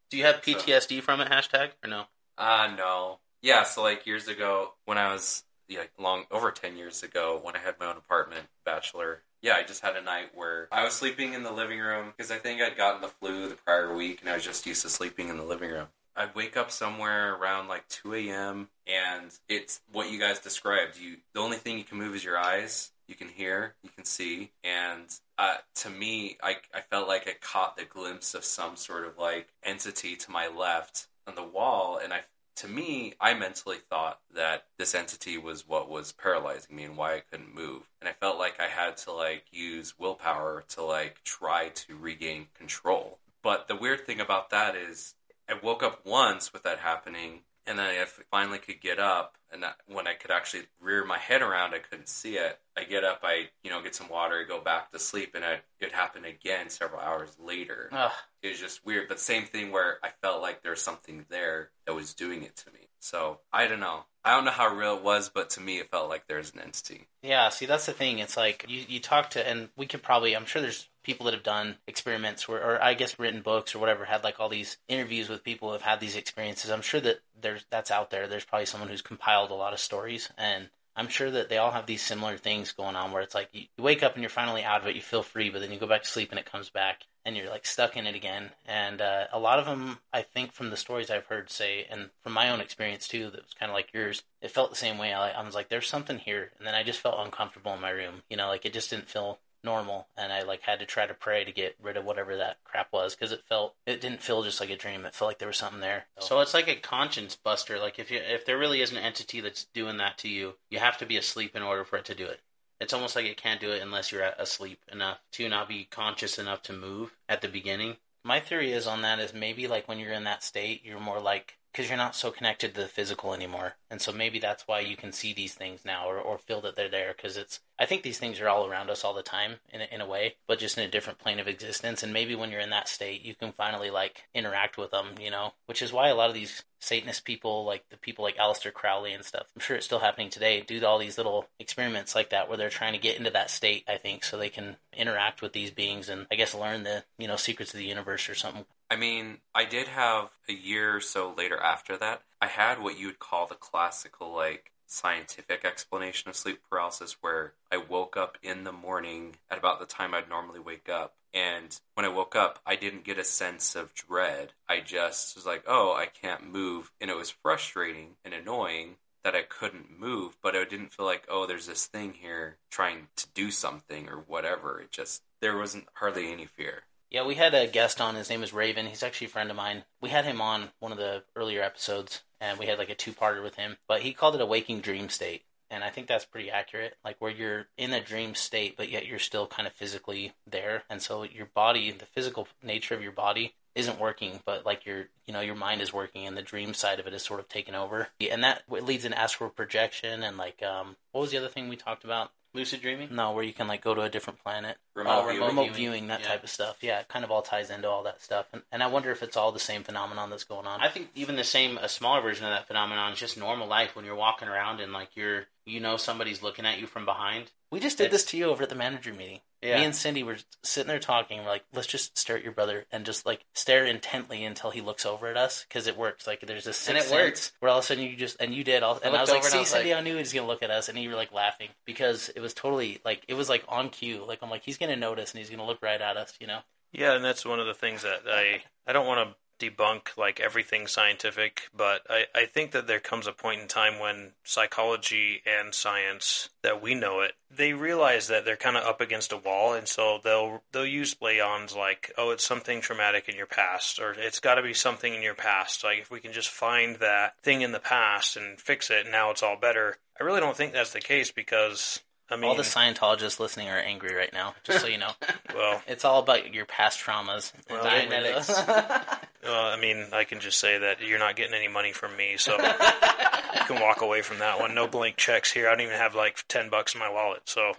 Do 0.09 0.17
you 0.17 0.23
have 0.23 0.41
PTSD 0.41 1.01
from 1.01 1.21
it? 1.21 1.29
Hashtag 1.29 1.71
or 1.83 1.89
no? 1.89 2.03
Uh 2.37 2.73
no. 2.77 3.19
Yeah, 3.41 3.63
so 3.63 3.81
like 3.83 4.05
years 4.05 4.27
ago 4.27 4.73
when 4.85 4.97
I 4.97 5.13
was 5.13 5.43
yeah, 5.67 5.83
long 5.99 6.25
over 6.31 6.51
10 6.51 6.77
years 6.77 7.03
ago 7.03 7.39
when 7.41 7.55
I 7.55 7.59
had 7.59 7.75
my 7.79 7.87
own 7.87 7.97
apartment, 7.97 8.45
bachelor. 8.65 9.21
Yeah, 9.41 9.55
I 9.55 9.63
just 9.63 9.81
had 9.83 9.95
a 9.95 10.01
night 10.01 10.29
where 10.33 10.67
I 10.71 10.83
was 10.83 10.93
sleeping 10.93 11.33
in 11.33 11.43
the 11.43 11.51
living 11.51 11.79
room 11.79 12.13
because 12.15 12.31
I 12.31 12.37
think 12.37 12.61
I'd 12.61 12.77
gotten 12.77 13.01
the 13.01 13.09
flu 13.09 13.49
the 13.49 13.55
prior 13.55 13.93
week 13.93 14.21
and 14.21 14.29
I 14.29 14.33
was 14.33 14.43
just 14.43 14.65
used 14.65 14.81
to 14.83 14.89
sleeping 14.89 15.29
in 15.29 15.37
the 15.37 15.43
living 15.43 15.69
room. 15.69 15.87
I'd 16.15 16.33
wake 16.33 16.57
up 16.57 16.71
somewhere 16.71 17.35
around 17.35 17.67
like 17.67 17.87
2 17.89 18.15
a.m. 18.15 18.69
and 18.87 19.31
it's 19.47 19.81
what 19.91 20.11
you 20.11 20.19
guys 20.19 20.39
described. 20.39 20.97
You 20.99 21.17
the 21.33 21.41
only 21.41 21.57
thing 21.57 21.77
you 21.77 21.83
can 21.83 21.97
move 21.97 22.15
is 22.15 22.23
your 22.23 22.37
eyes. 22.39 22.91
You 23.07 23.15
can 23.15 23.29
hear, 23.29 23.75
you 23.83 23.89
can 23.89 24.03
see, 24.03 24.51
and 24.63 25.05
uh, 25.37 25.57
to 25.75 25.89
me, 25.89 26.37
I 26.43 26.57
I 26.73 26.81
felt 26.81 27.07
like 27.07 27.27
I 27.27 27.35
caught 27.39 27.77
the 27.77 27.85
glimpse 27.85 28.33
of 28.33 28.43
some 28.43 28.75
sort 28.75 29.05
of 29.05 29.17
like 29.17 29.47
entity 29.63 30.15
to 30.17 30.31
my 30.31 30.47
left 30.47 31.07
on 31.25 31.35
the 31.35 31.43
wall, 31.43 31.99
and 32.01 32.13
I 32.13 32.21
to 32.57 32.67
me, 32.67 33.13
I 33.21 33.35
mentally 33.35 33.77
thought 33.77 34.19
that 34.33 34.65
this 34.79 34.95
entity 34.95 35.37
was 35.37 35.67
what 35.67 35.89
was 35.89 36.11
paralyzing 36.11 36.75
me 36.75 36.83
and 36.85 36.97
why 36.97 37.15
I 37.15 37.19
couldn't 37.19 37.53
move. 37.53 37.83
And 38.01 38.09
I 38.09 38.13
felt 38.13 38.39
like 38.39 38.59
I 38.59 38.67
had 38.67 38.97
to 38.97 39.11
like 39.11 39.45
use 39.51 39.93
willpower 39.99 40.65
to 40.69 40.83
like 40.83 41.23
try 41.23 41.69
to 41.69 41.95
regain 41.95 42.47
control. 42.57 43.19
But 43.43 43.67
the 43.67 43.75
weird 43.75 44.05
thing 44.05 44.19
about 44.19 44.49
that 44.49 44.75
is 44.75 45.13
I 45.47 45.53
woke 45.53 45.83
up 45.83 46.05
once 46.05 46.51
with 46.51 46.63
that 46.63 46.79
happening 46.79 47.41
and 47.67 47.77
then 47.77 47.85
I 47.85 48.05
finally 48.31 48.59
could 48.59 48.81
get 48.81 48.99
up 48.99 49.37
and 49.51 49.63
when 49.87 50.07
I 50.07 50.13
could 50.13 50.31
actually 50.31 50.63
rear 50.81 51.05
my 51.05 51.17
head 51.17 51.41
around, 51.41 51.73
I 51.73 51.79
couldn't 51.79 52.09
see 52.09 52.35
it. 52.35 52.59
I 52.77 52.83
get 52.83 53.03
up, 53.03 53.21
I 53.23 53.47
you 53.63 53.69
know 53.69 53.81
get 53.81 53.95
some 53.95 54.09
water, 54.09 54.43
I 54.43 54.47
go 54.47 54.61
back 54.61 54.91
to 54.91 54.99
sleep, 54.99 55.35
and 55.35 55.43
I, 55.43 55.61
it 55.79 55.93
happened 55.93 56.25
again 56.25 56.69
several 56.69 57.01
hours 57.01 57.35
later. 57.39 57.89
Ugh. 57.91 58.11
It 58.41 58.49
was 58.49 58.59
just 58.59 58.85
weird, 58.85 59.07
but 59.07 59.19
same 59.19 59.45
thing 59.45 59.71
where 59.71 59.97
I 60.03 60.09
felt 60.21 60.41
like 60.41 60.61
there 60.61 60.71
was 60.71 60.81
something 60.81 61.25
there 61.29 61.71
that 61.85 61.95
was 61.95 62.13
doing 62.13 62.43
it 62.43 62.55
to 62.57 62.71
me. 62.71 62.89
So 62.99 63.39
I 63.53 63.67
don't 63.67 63.79
know. 63.79 64.03
I 64.27 64.31
don't 64.31 64.43
know 64.43 64.51
how 64.51 64.75
real 64.75 64.97
it 64.97 65.03
was, 65.03 65.29
but 65.29 65.49
to 65.51 65.61
me, 65.61 65.79
it 65.79 65.89
felt 65.89 66.09
like 66.09 66.27
there's 66.27 66.51
an 66.53 66.59
entity. 66.59 67.07
Yeah, 67.23 67.47
see, 67.47 67.65
that's 67.65 67.85
the 67.85 67.93
thing. 67.93 68.19
It's 68.19 68.35
like 68.35 68.65
you, 68.67 68.83
you 68.85 68.99
talk 68.99 69.29
to, 69.31 69.47
and 69.47 69.69
we 69.77 69.85
could 69.85 70.03
probably, 70.03 70.35
I'm 70.35 70.45
sure 70.45 70.61
there's 70.61 70.89
people 71.01 71.23
that 71.25 71.33
have 71.33 71.43
done 71.43 71.77
experiments 71.87 72.45
where, 72.45 72.61
or 72.61 72.83
I 72.83 72.93
guess 72.93 73.17
written 73.17 73.41
books 73.41 73.73
or 73.73 73.79
whatever, 73.79 74.03
had 74.03 74.25
like 74.25 74.41
all 74.41 74.49
these 74.49 74.79
interviews 74.89 75.29
with 75.29 75.45
people 75.45 75.69
who 75.69 75.73
have 75.73 75.81
had 75.81 76.01
these 76.01 76.17
experiences. 76.17 76.69
I'm 76.69 76.81
sure 76.81 76.99
that 76.99 77.21
there's 77.39 77.65
that's 77.69 77.89
out 77.89 78.09
there. 78.11 78.27
There's 78.27 78.43
probably 78.43 78.65
someone 78.65 78.89
who's 78.89 79.01
compiled 79.01 79.49
a 79.49 79.55
lot 79.55 79.71
of 79.71 79.79
stories, 79.79 80.29
and 80.37 80.67
I'm 80.97 81.07
sure 81.09 81.29
that 81.29 81.47
they 81.47 81.59
all 81.59 81.71
have 81.71 81.85
these 81.85 82.01
similar 82.01 82.37
things 82.37 82.71
going 82.71 82.95
on 82.95 83.11
where 83.11 83.21
it's 83.21 83.35
like 83.35 83.49
you, 83.53 83.65
wake 83.77 84.01
up 84.01 84.15
and 84.15 84.23
you're 84.23 84.29
finally 84.31 84.63
out 84.63 84.81
of 84.81 84.87
it, 84.87 84.95
you 84.95 85.01
feel 85.01 85.21
free, 85.21 85.51
but 85.51 85.61
then 85.61 85.71
you 85.71 85.79
go 85.79 85.85
back 85.85 86.01
to 86.01 86.09
sleep 86.09 86.31
and 86.31 86.39
it 86.39 86.51
comes 86.51 86.71
back 86.71 87.03
and 87.23 87.37
you're 87.37 87.49
like 87.49 87.67
stuck 87.67 87.95
in 87.95 88.07
it 88.07 88.15
again. 88.15 88.49
And 88.65 88.99
uh, 88.99 89.25
a 89.31 89.37
lot 89.37 89.59
of 89.59 89.65
them, 89.65 89.99
I 90.11 90.23
think, 90.23 90.53
from 90.53 90.71
the 90.71 90.77
stories 90.77 91.11
I've 91.11 91.27
heard 91.27 91.51
say, 91.51 91.85
and 91.89 92.09
from 92.23 92.33
my 92.33 92.49
own 92.49 92.61
experience 92.61 93.07
too, 93.07 93.25
that 93.25 93.43
was 93.43 93.53
kind 93.59 93.69
of 93.69 93.75
like 93.75 93.93
yours, 93.93 94.23
it 94.41 94.49
felt 94.49 94.71
the 94.71 94.75
same 94.75 94.97
way. 94.97 95.13
I, 95.13 95.29
I 95.29 95.45
was 95.45 95.53
like, 95.53 95.69
there's 95.69 95.87
something 95.87 96.17
here, 96.17 96.51
and 96.57 96.65
then 96.65 96.73
I 96.73 96.83
just 96.83 96.99
felt 96.99 97.23
uncomfortable 97.23 97.73
in 97.73 97.81
my 97.81 97.91
room. 97.91 98.23
You 98.29 98.37
know, 98.37 98.47
like 98.47 98.65
it 98.65 98.73
just 98.73 98.89
didn't 98.89 99.09
feel 99.09 99.37
normal 99.67 100.07
and 100.15 100.31
i 100.31 100.41
like 100.43 100.61
had 100.61 100.79
to 100.79 100.85
try 100.85 101.05
to 101.05 101.13
pray 101.13 101.43
to 101.43 101.51
get 101.51 101.75
rid 101.81 101.97
of 101.97 102.05
whatever 102.05 102.37
that 102.37 102.57
crap 102.63 102.87
was 102.93 103.13
because 103.13 103.33
it 103.33 103.43
felt 103.49 103.75
it 103.85 103.99
didn't 103.99 104.21
feel 104.21 104.43
just 104.43 104.59
like 104.59 104.69
a 104.69 104.75
dream. 104.75 105.05
It 105.05 105.13
felt 105.13 105.29
like 105.29 105.39
there 105.39 105.47
was 105.47 105.57
something 105.57 105.81
there. 105.81 106.05
So. 106.19 106.27
so 106.27 106.39
it's 106.39 106.53
like 106.53 106.67
a 106.67 106.75
conscience 106.75 107.35
buster. 107.35 107.79
Like 107.79 107.99
if 107.99 108.09
you 108.11 108.19
if 108.19 108.45
there 108.45 108.57
really 108.57 108.81
is 108.81 108.91
an 108.91 108.97
entity 108.97 109.41
that's 109.41 109.65
doing 109.73 109.97
that 109.97 110.17
to 110.19 110.29
you 110.29 110.55
you 110.69 110.79
have 110.79 110.97
to 110.99 111.05
be 111.05 111.17
asleep 111.17 111.55
in 111.55 111.63
order 111.63 111.83
for 111.83 111.97
it 111.97 112.05
to 112.05 112.15
do 112.15 112.25
it. 112.25 112.39
It's 112.79 112.93
almost 112.93 113.15
like 113.15 113.25
it 113.25 113.41
can't 113.41 113.59
do 113.59 113.71
it 113.71 113.81
unless 113.81 114.11
you're 114.11 114.23
asleep 114.37 114.79
enough 114.91 115.19
to 115.33 115.49
not 115.49 115.67
be 115.67 115.87
conscious 115.89 116.37
enough 116.37 116.61
to 116.63 116.73
move 116.73 117.15
at 117.27 117.41
the 117.41 117.47
beginning. 117.47 117.97
My 118.23 118.39
theory 118.39 118.71
is 118.71 118.87
on 118.87 119.01
that 119.01 119.19
is 119.19 119.33
maybe 119.33 119.67
like 119.67 119.87
when 119.87 119.99
you're 119.99 120.11
in 120.11 120.25
that 120.25 120.43
state 120.43 120.81
you're 120.83 120.99
more 120.99 121.19
like 121.19 121.57
because 121.77 121.91
you're 121.91 121.97
not 121.97 122.15
so 122.15 122.31
connected 122.31 122.73
to 122.73 122.81
the 122.81 122.87
physical 122.87 123.35
anymore. 123.35 123.75
And 123.91 124.01
so 124.01 124.11
maybe 124.11 124.39
that's 124.39 124.67
why 124.67 124.79
you 124.79 124.97
can 124.97 125.11
see 125.11 125.31
these 125.31 125.53
things 125.53 125.85
now 125.85 126.09
or, 126.09 126.17
or 126.17 126.39
feel 126.39 126.59
that 126.61 126.75
they're 126.75 126.89
there 126.89 127.13
because 127.15 127.37
it's 127.37 127.59
i 127.79 127.85
think 127.85 128.01
these 128.01 128.17
things 128.17 128.41
are 128.41 128.49
all 128.49 128.65
around 128.67 128.89
us 128.89 129.03
all 129.03 129.13
the 129.13 129.21
time 129.21 129.57
in 129.71 129.81
a, 129.81 129.87
in 129.91 130.01
a 130.01 130.07
way 130.07 130.35
but 130.47 130.57
just 130.57 130.77
in 130.77 130.83
a 130.83 130.89
different 130.89 131.19
plane 131.19 131.39
of 131.39 131.47
existence. 131.47 132.01
And 132.01 132.11
maybe 132.11 132.33
when 132.33 132.49
you're 132.49 132.59
in 132.61 132.71
that 132.71 132.89
state 132.89 133.23
you 133.23 133.35
can 133.35 133.51
finally 133.51 133.91
like 133.91 134.23
interact 134.33 134.75
with 134.75 134.89
them 134.89 135.09
you 135.21 135.29
know 135.29 135.53
which 135.67 135.83
is 135.83 135.93
why 135.93 136.09
a 136.09 136.15
lot 136.15 136.29
of 136.29 136.33
these 136.33 136.63
satanist 136.79 137.23
people 137.23 137.63
like 137.63 137.87
the 137.89 137.97
people 137.97 138.25
like 138.25 138.37
Aleister 138.37 138.73
Crowley 138.73 139.13
and 139.13 139.23
stuff 139.23 139.47
i'm 139.55 139.61
sure 139.61 139.77
it's 139.77 139.85
still 139.85 139.99
happening 139.99 140.29
today 140.31 140.61
do 140.61 140.83
all 140.83 140.97
these 140.97 141.17
little 141.17 141.45
experiments 141.59 142.15
like 142.15 142.31
that 142.31 142.49
where 142.49 142.57
they're 142.57 142.69
trying 142.69 142.93
to 142.93 142.99
get 142.99 143.17
into 143.17 143.29
that 143.29 143.51
state 143.51 143.83
i 143.87 143.97
think 143.97 144.23
so 144.23 144.37
they 144.37 144.49
can 144.49 144.77
interact 144.93 145.41
with 145.41 145.53
these 145.53 145.71
beings 145.71 146.09
and 146.09 146.25
i 146.31 146.35
guess 146.35 146.55
learn 146.55 146.83
the 146.83 147.03
you 147.19 147.27
know 147.27 147.35
secrets 147.35 147.73
of 147.73 147.79
the 147.79 147.85
universe 147.85 148.29
or 148.29 148.35
something 148.35 148.65
I 148.89 148.95
mean, 148.95 149.39
I 149.53 149.65
did 149.65 149.87
have 149.87 150.29
a 150.47 150.53
year 150.53 150.95
or 150.95 151.01
so 151.01 151.33
later 151.37 151.57
after 151.57 151.97
that, 151.97 152.21
I 152.41 152.47
had 152.47 152.81
what 152.81 152.97
you 152.97 153.07
would 153.07 153.19
call 153.19 153.45
the 153.45 153.55
classical, 153.55 154.33
like, 154.33 154.71
scientific 154.85 155.65
explanation 155.65 156.29
of 156.29 156.35
sleep 156.35 156.61
paralysis 156.69 157.17
where 157.19 157.53
I 157.69 157.77
woke 157.77 158.15
up 158.15 158.37
in 158.41 158.63
the 158.63 158.71
morning 158.71 159.35
at 159.51 159.57
about 159.57 159.79
the 159.79 159.85
time 159.85 160.13
I'd 160.13 160.29
normally 160.29 160.61
wake 160.61 160.87
up. 160.87 161.15
And 161.33 161.77
when 161.93 162.05
I 162.05 162.09
woke 162.09 162.35
up, 162.35 162.59
I 162.65 162.77
didn't 162.77 163.03
get 163.03 163.19
a 163.19 163.23
sense 163.25 163.75
of 163.75 163.93
dread. 163.93 164.53
I 164.69 164.79
just 164.79 165.35
was 165.35 165.45
like, 165.45 165.63
oh, 165.67 165.93
I 165.93 166.05
can't 166.05 166.49
move. 166.51 166.91
And 167.01 167.11
it 167.11 167.17
was 167.17 167.29
frustrating 167.29 168.15
and 168.23 168.33
annoying 168.33 168.95
that 169.23 169.35
I 169.35 169.41
couldn't 169.41 169.99
move, 169.99 170.37
but 170.41 170.55
I 170.55 170.63
didn't 170.63 170.93
feel 170.93 171.05
like, 171.05 171.27
oh, 171.29 171.45
there's 171.45 171.67
this 171.67 171.85
thing 171.85 172.13
here 172.13 172.55
trying 172.71 173.09
to 173.17 173.27
do 173.33 173.51
something 173.51 174.07
or 174.07 174.23
whatever. 174.25 174.79
It 174.79 174.91
just, 174.91 175.21
there 175.41 175.57
wasn't 175.57 175.87
hardly 175.95 176.31
any 176.31 176.45
fear. 176.45 176.83
Yeah, 177.09 177.25
we 177.25 177.35
had 177.35 177.53
a 177.53 177.67
guest 177.67 178.01
on. 178.01 178.15
His 178.15 178.29
name 178.29 178.43
is 178.43 178.51
Raven. 178.51 178.85
He's 178.85 179.03
actually 179.03 179.27
a 179.27 179.29
friend 179.29 179.49
of 179.49 179.55
mine. 179.55 179.85
We 180.01 180.09
had 180.09 180.25
him 180.25 180.41
on 180.41 180.69
one 180.79 180.91
of 180.91 180.97
the 180.97 181.23
earlier 181.35 181.61
episodes, 181.61 182.21
and 182.41 182.59
we 182.59 182.65
had 182.65 182.77
like 182.77 182.89
a 182.89 182.95
two-parter 182.95 183.41
with 183.41 183.55
him. 183.55 183.77
But 183.87 184.01
he 184.01 184.11
called 184.11 184.35
it 184.35 184.41
a 184.41 184.45
waking 184.45 184.81
dream 184.81 185.07
state, 185.07 185.43
and 185.71 185.85
I 185.85 185.89
think 185.89 186.07
that's 186.07 186.25
pretty 186.25 186.51
accurate. 186.51 186.97
Like 187.05 187.15
where 187.19 187.31
you're 187.31 187.67
in 187.77 187.93
a 187.93 188.03
dream 188.03 188.35
state, 188.35 188.75
but 188.75 188.89
yet 188.89 189.05
you're 189.05 189.19
still 189.19 189.47
kind 189.47 189.67
of 189.67 189.73
physically 189.73 190.33
there, 190.45 190.83
and 190.89 191.01
so 191.01 191.23
your 191.23 191.45
body, 191.45 191.91
the 191.91 192.05
physical 192.05 192.47
nature 192.61 192.93
of 192.93 193.01
your 193.01 193.13
body, 193.13 193.53
isn't 193.73 193.99
working, 193.99 194.41
but 194.43 194.65
like 194.65 194.85
your, 194.85 195.05
you 195.25 195.33
know, 195.33 195.39
your 195.39 195.55
mind 195.55 195.81
is 195.81 195.93
working, 195.93 196.27
and 196.27 196.35
the 196.35 196.41
dream 196.41 196.73
side 196.73 196.99
of 196.99 197.07
it 197.07 197.13
is 197.13 197.23
sort 197.23 197.39
of 197.39 197.47
taken 197.47 197.73
over, 197.73 198.09
and 198.19 198.43
that 198.43 198.63
leads 198.69 199.05
in 199.05 199.13
astral 199.13 199.49
projection, 199.49 200.23
and 200.23 200.35
like, 200.35 200.61
um, 200.61 200.97
what 201.13 201.21
was 201.21 201.31
the 201.31 201.37
other 201.37 201.47
thing 201.47 201.69
we 201.69 201.77
talked 201.77 202.03
about? 202.03 202.31
Lucid 202.57 202.81
dreaming? 202.81 203.09
No, 203.11 203.31
where 203.31 203.43
you 203.43 203.53
can 203.53 203.67
like 203.67 203.81
go 203.81 203.93
to 203.93 204.01
a 204.01 204.09
different 204.09 204.43
planet. 204.43 204.77
Remote, 204.95 205.11
oh, 205.11 205.29
viewing. 205.29 205.47
remote 205.47 205.71
viewing, 205.73 206.07
that 206.07 206.21
yeah. 206.21 206.27
type 206.27 206.43
of 206.43 206.49
stuff. 206.49 206.77
Yeah, 206.81 206.99
it 206.99 207.07
kind 207.07 207.23
of 207.23 207.31
all 207.31 207.43
ties 207.43 207.69
into 207.69 207.87
all 207.87 208.03
that 208.03 208.21
stuff. 208.21 208.47
And, 208.51 208.63
and 208.71 208.81
I 208.81 208.87
wonder 208.87 209.11
if 209.11 209.21
it's 209.21 209.37
all 209.37 209.51
the 209.51 209.59
same 209.59 209.83
phenomenon 209.83 210.29
that's 210.29 210.43
going 210.43 210.65
on. 210.65 210.81
I 210.81 210.89
think 210.89 211.09
even 211.15 211.35
the 211.35 211.43
same, 211.43 211.77
a 211.77 211.87
smaller 211.87 212.21
version 212.21 212.45
of 212.45 212.51
that 212.51 212.67
phenomenon 212.67 213.13
is 213.13 213.19
just 213.19 213.37
normal 213.37 213.67
life 213.67 213.95
when 213.95 214.05
you're 214.05 214.15
walking 214.15 214.47
around 214.47 214.81
and 214.81 214.91
like 214.91 215.15
you're, 215.15 215.45
you 215.65 215.79
know, 215.79 215.97
somebody's 215.97 216.41
looking 216.41 216.65
at 216.65 216.79
you 216.79 216.87
from 216.87 217.05
behind. 217.05 217.51
We 217.69 217.79
just 217.79 217.97
did 217.97 218.05
it's, 218.05 218.13
this 218.13 218.25
to 218.31 218.37
you 218.37 218.45
over 218.45 218.63
at 218.63 218.69
the 218.69 218.75
manager 218.75 219.13
meeting. 219.13 219.41
Yeah. 219.61 219.79
Me 219.79 219.85
and 219.85 219.95
Cindy 219.95 220.21
were 220.21 220.37
sitting 220.63 220.87
there 220.87 220.99
talking. 220.99 221.39
We're 221.39 221.49
like, 221.49 221.65
let's 221.73 221.87
just 221.87 222.17
stare 222.17 222.37
at 222.37 222.43
your 222.43 222.53
brother 222.53 222.85
and 222.91 223.05
just 223.05 223.25
like 223.25 223.43
stare 223.53 223.85
intently 223.85 224.45
until 224.45 224.69
he 224.69 224.81
looks 224.81 225.05
over 225.05 225.27
at 225.27 225.35
us 225.35 225.65
because 225.67 225.87
it 225.87 225.97
works. 225.97 226.27
Like 226.27 226.41
there's 226.41 226.63
this 226.63 226.87
and 226.87 226.97
it 226.97 227.09
works. 227.11 227.51
Where 227.59 227.71
all 227.71 227.79
of 227.79 227.83
a 227.83 227.87
sudden 227.87 228.03
you 228.03 228.15
just 228.15 228.37
and 228.39 228.53
you 228.53 228.63
did 228.63 228.83
all, 228.83 228.99
and 229.03 229.15
I, 229.15 229.17
I 229.17 229.21
was 229.21 229.31
like, 229.31 229.43
see, 229.43 229.65
Cindy, 229.65 229.89
like, 229.89 229.99
I 229.99 230.03
knew 230.03 230.13
he 230.13 230.19
was 230.19 230.31
gonna 230.31 230.47
look 230.47 230.61
at 230.61 230.69
us, 230.69 230.89
and 230.89 230.97
you 230.97 231.09
were 231.09 231.15
like 231.15 231.33
laughing 231.33 231.69
because 231.85 232.29
it 232.35 232.39
was 232.39 232.46
totally 232.53 232.99
like 233.05 233.23
it 233.27 233.33
was 233.33 233.49
like 233.49 233.63
on 233.67 233.89
cue. 233.89 234.23
Like 234.25 234.39
I'm 234.41 234.49
like, 234.49 234.63
he's 234.63 234.77
gonna 234.77 234.95
notice 234.95 235.31
and 235.31 235.39
he's 235.39 235.49
gonna 235.49 235.65
look 235.65 235.81
right 235.81 236.01
at 236.01 236.17
us, 236.17 236.33
you 236.39 236.47
know. 236.47 236.59
Yeah, 236.91 237.13
and 237.13 237.23
that's 237.23 237.45
one 237.45 237.59
of 237.59 237.67
the 237.67 237.73
things 237.73 238.03
that 238.03 238.21
I 238.27 238.63
I 238.85 238.93
don't 238.93 239.07
want 239.07 239.29
to 239.29 239.35
debunk 239.59 240.17
like 240.17 240.39
everything 240.39 240.87
scientific, 240.87 241.69
but 241.75 242.01
I, 242.09 242.25
I 242.35 242.45
think 242.45 242.71
that 242.71 242.87
there 242.87 242.99
comes 242.99 243.27
a 243.27 243.31
point 243.31 243.61
in 243.61 243.67
time 243.67 243.99
when 243.99 244.33
psychology 244.43 245.41
and 245.45 245.73
science 245.73 246.49
that 246.61 246.81
we 246.81 246.95
know 246.95 247.21
it, 247.21 247.33
they 247.49 247.73
realize 247.73 248.27
that 248.27 248.45
they're 248.45 248.55
kind 248.57 248.77
of 248.77 248.83
up 248.83 249.01
against 249.01 249.31
a 249.31 249.37
wall, 249.37 249.73
and 249.73 249.87
so 249.87 250.19
they'll 250.23 250.63
they'll 250.71 250.85
use 250.85 251.15
layons 251.15 251.75
like, 251.75 252.11
oh, 252.17 252.31
it's 252.31 252.45
something 252.45 252.81
traumatic 252.81 253.27
in 253.27 253.35
your 253.35 253.47
past, 253.47 253.99
or 253.99 254.13
it's 254.13 254.39
got 254.39 254.55
to 254.55 254.63
be 254.63 254.73
something 254.73 255.13
in 255.13 255.21
your 255.21 255.35
past. 255.35 255.83
Like 255.83 255.99
if 255.99 256.11
we 256.11 256.19
can 256.19 256.33
just 256.33 256.49
find 256.49 256.97
that 256.97 257.39
thing 257.41 257.61
in 257.61 257.71
the 257.71 257.79
past 257.79 258.37
and 258.37 258.59
fix 258.59 258.91
it, 258.91 259.07
now 259.09 259.31
it's 259.31 259.43
all 259.43 259.57
better. 259.57 259.97
I 260.19 260.23
really 260.23 260.39
don't 260.39 260.57
think 260.57 260.73
that's 260.73 260.93
the 260.93 260.99
case 260.99 261.31
because 261.31 262.01
I 262.29 262.35
mean, 262.35 262.45
all 262.45 262.55
the 262.55 262.63
Scientologists 262.63 263.39
listening 263.39 263.69
are 263.69 263.77
angry 263.77 264.13
right 264.13 264.31
now. 264.33 264.53
Just 264.63 264.81
so 264.81 264.87
you 264.87 264.97
know. 264.97 265.11
well, 265.55 265.81
it's 265.87 266.03
all 266.03 266.19
about 266.19 266.53
your 266.53 266.65
past 266.65 266.99
traumas. 266.99 267.53
Well, 267.69 267.83
genetics. 267.83 268.49
well, 269.43 269.65
I 269.65 269.77
mean, 269.79 270.07
I 270.11 270.25
can 270.25 270.39
just 270.39 270.59
say 270.59 270.77
that 270.77 271.01
you're 271.01 271.19
not 271.19 271.37
getting 271.37 271.53
any 271.53 271.69
money 271.69 271.93
from 271.93 272.17
me, 272.17 272.35
so 272.37 272.51
you 272.61 273.61
can 273.65 273.81
walk 273.81 274.01
away 274.01 274.21
from 274.21 274.39
that 274.39 274.59
one. 274.59 274.75
No 274.75 274.87
blank 274.87 275.15
checks 275.15 275.51
here. 275.51 275.67
I 275.67 275.71
don't 275.71 275.81
even 275.81 275.97
have 275.97 276.15
like 276.15 276.43
ten 276.49 276.69
bucks 276.69 276.93
in 276.93 276.99
my 276.99 277.09
wallet. 277.09 277.43
So, 277.45 277.71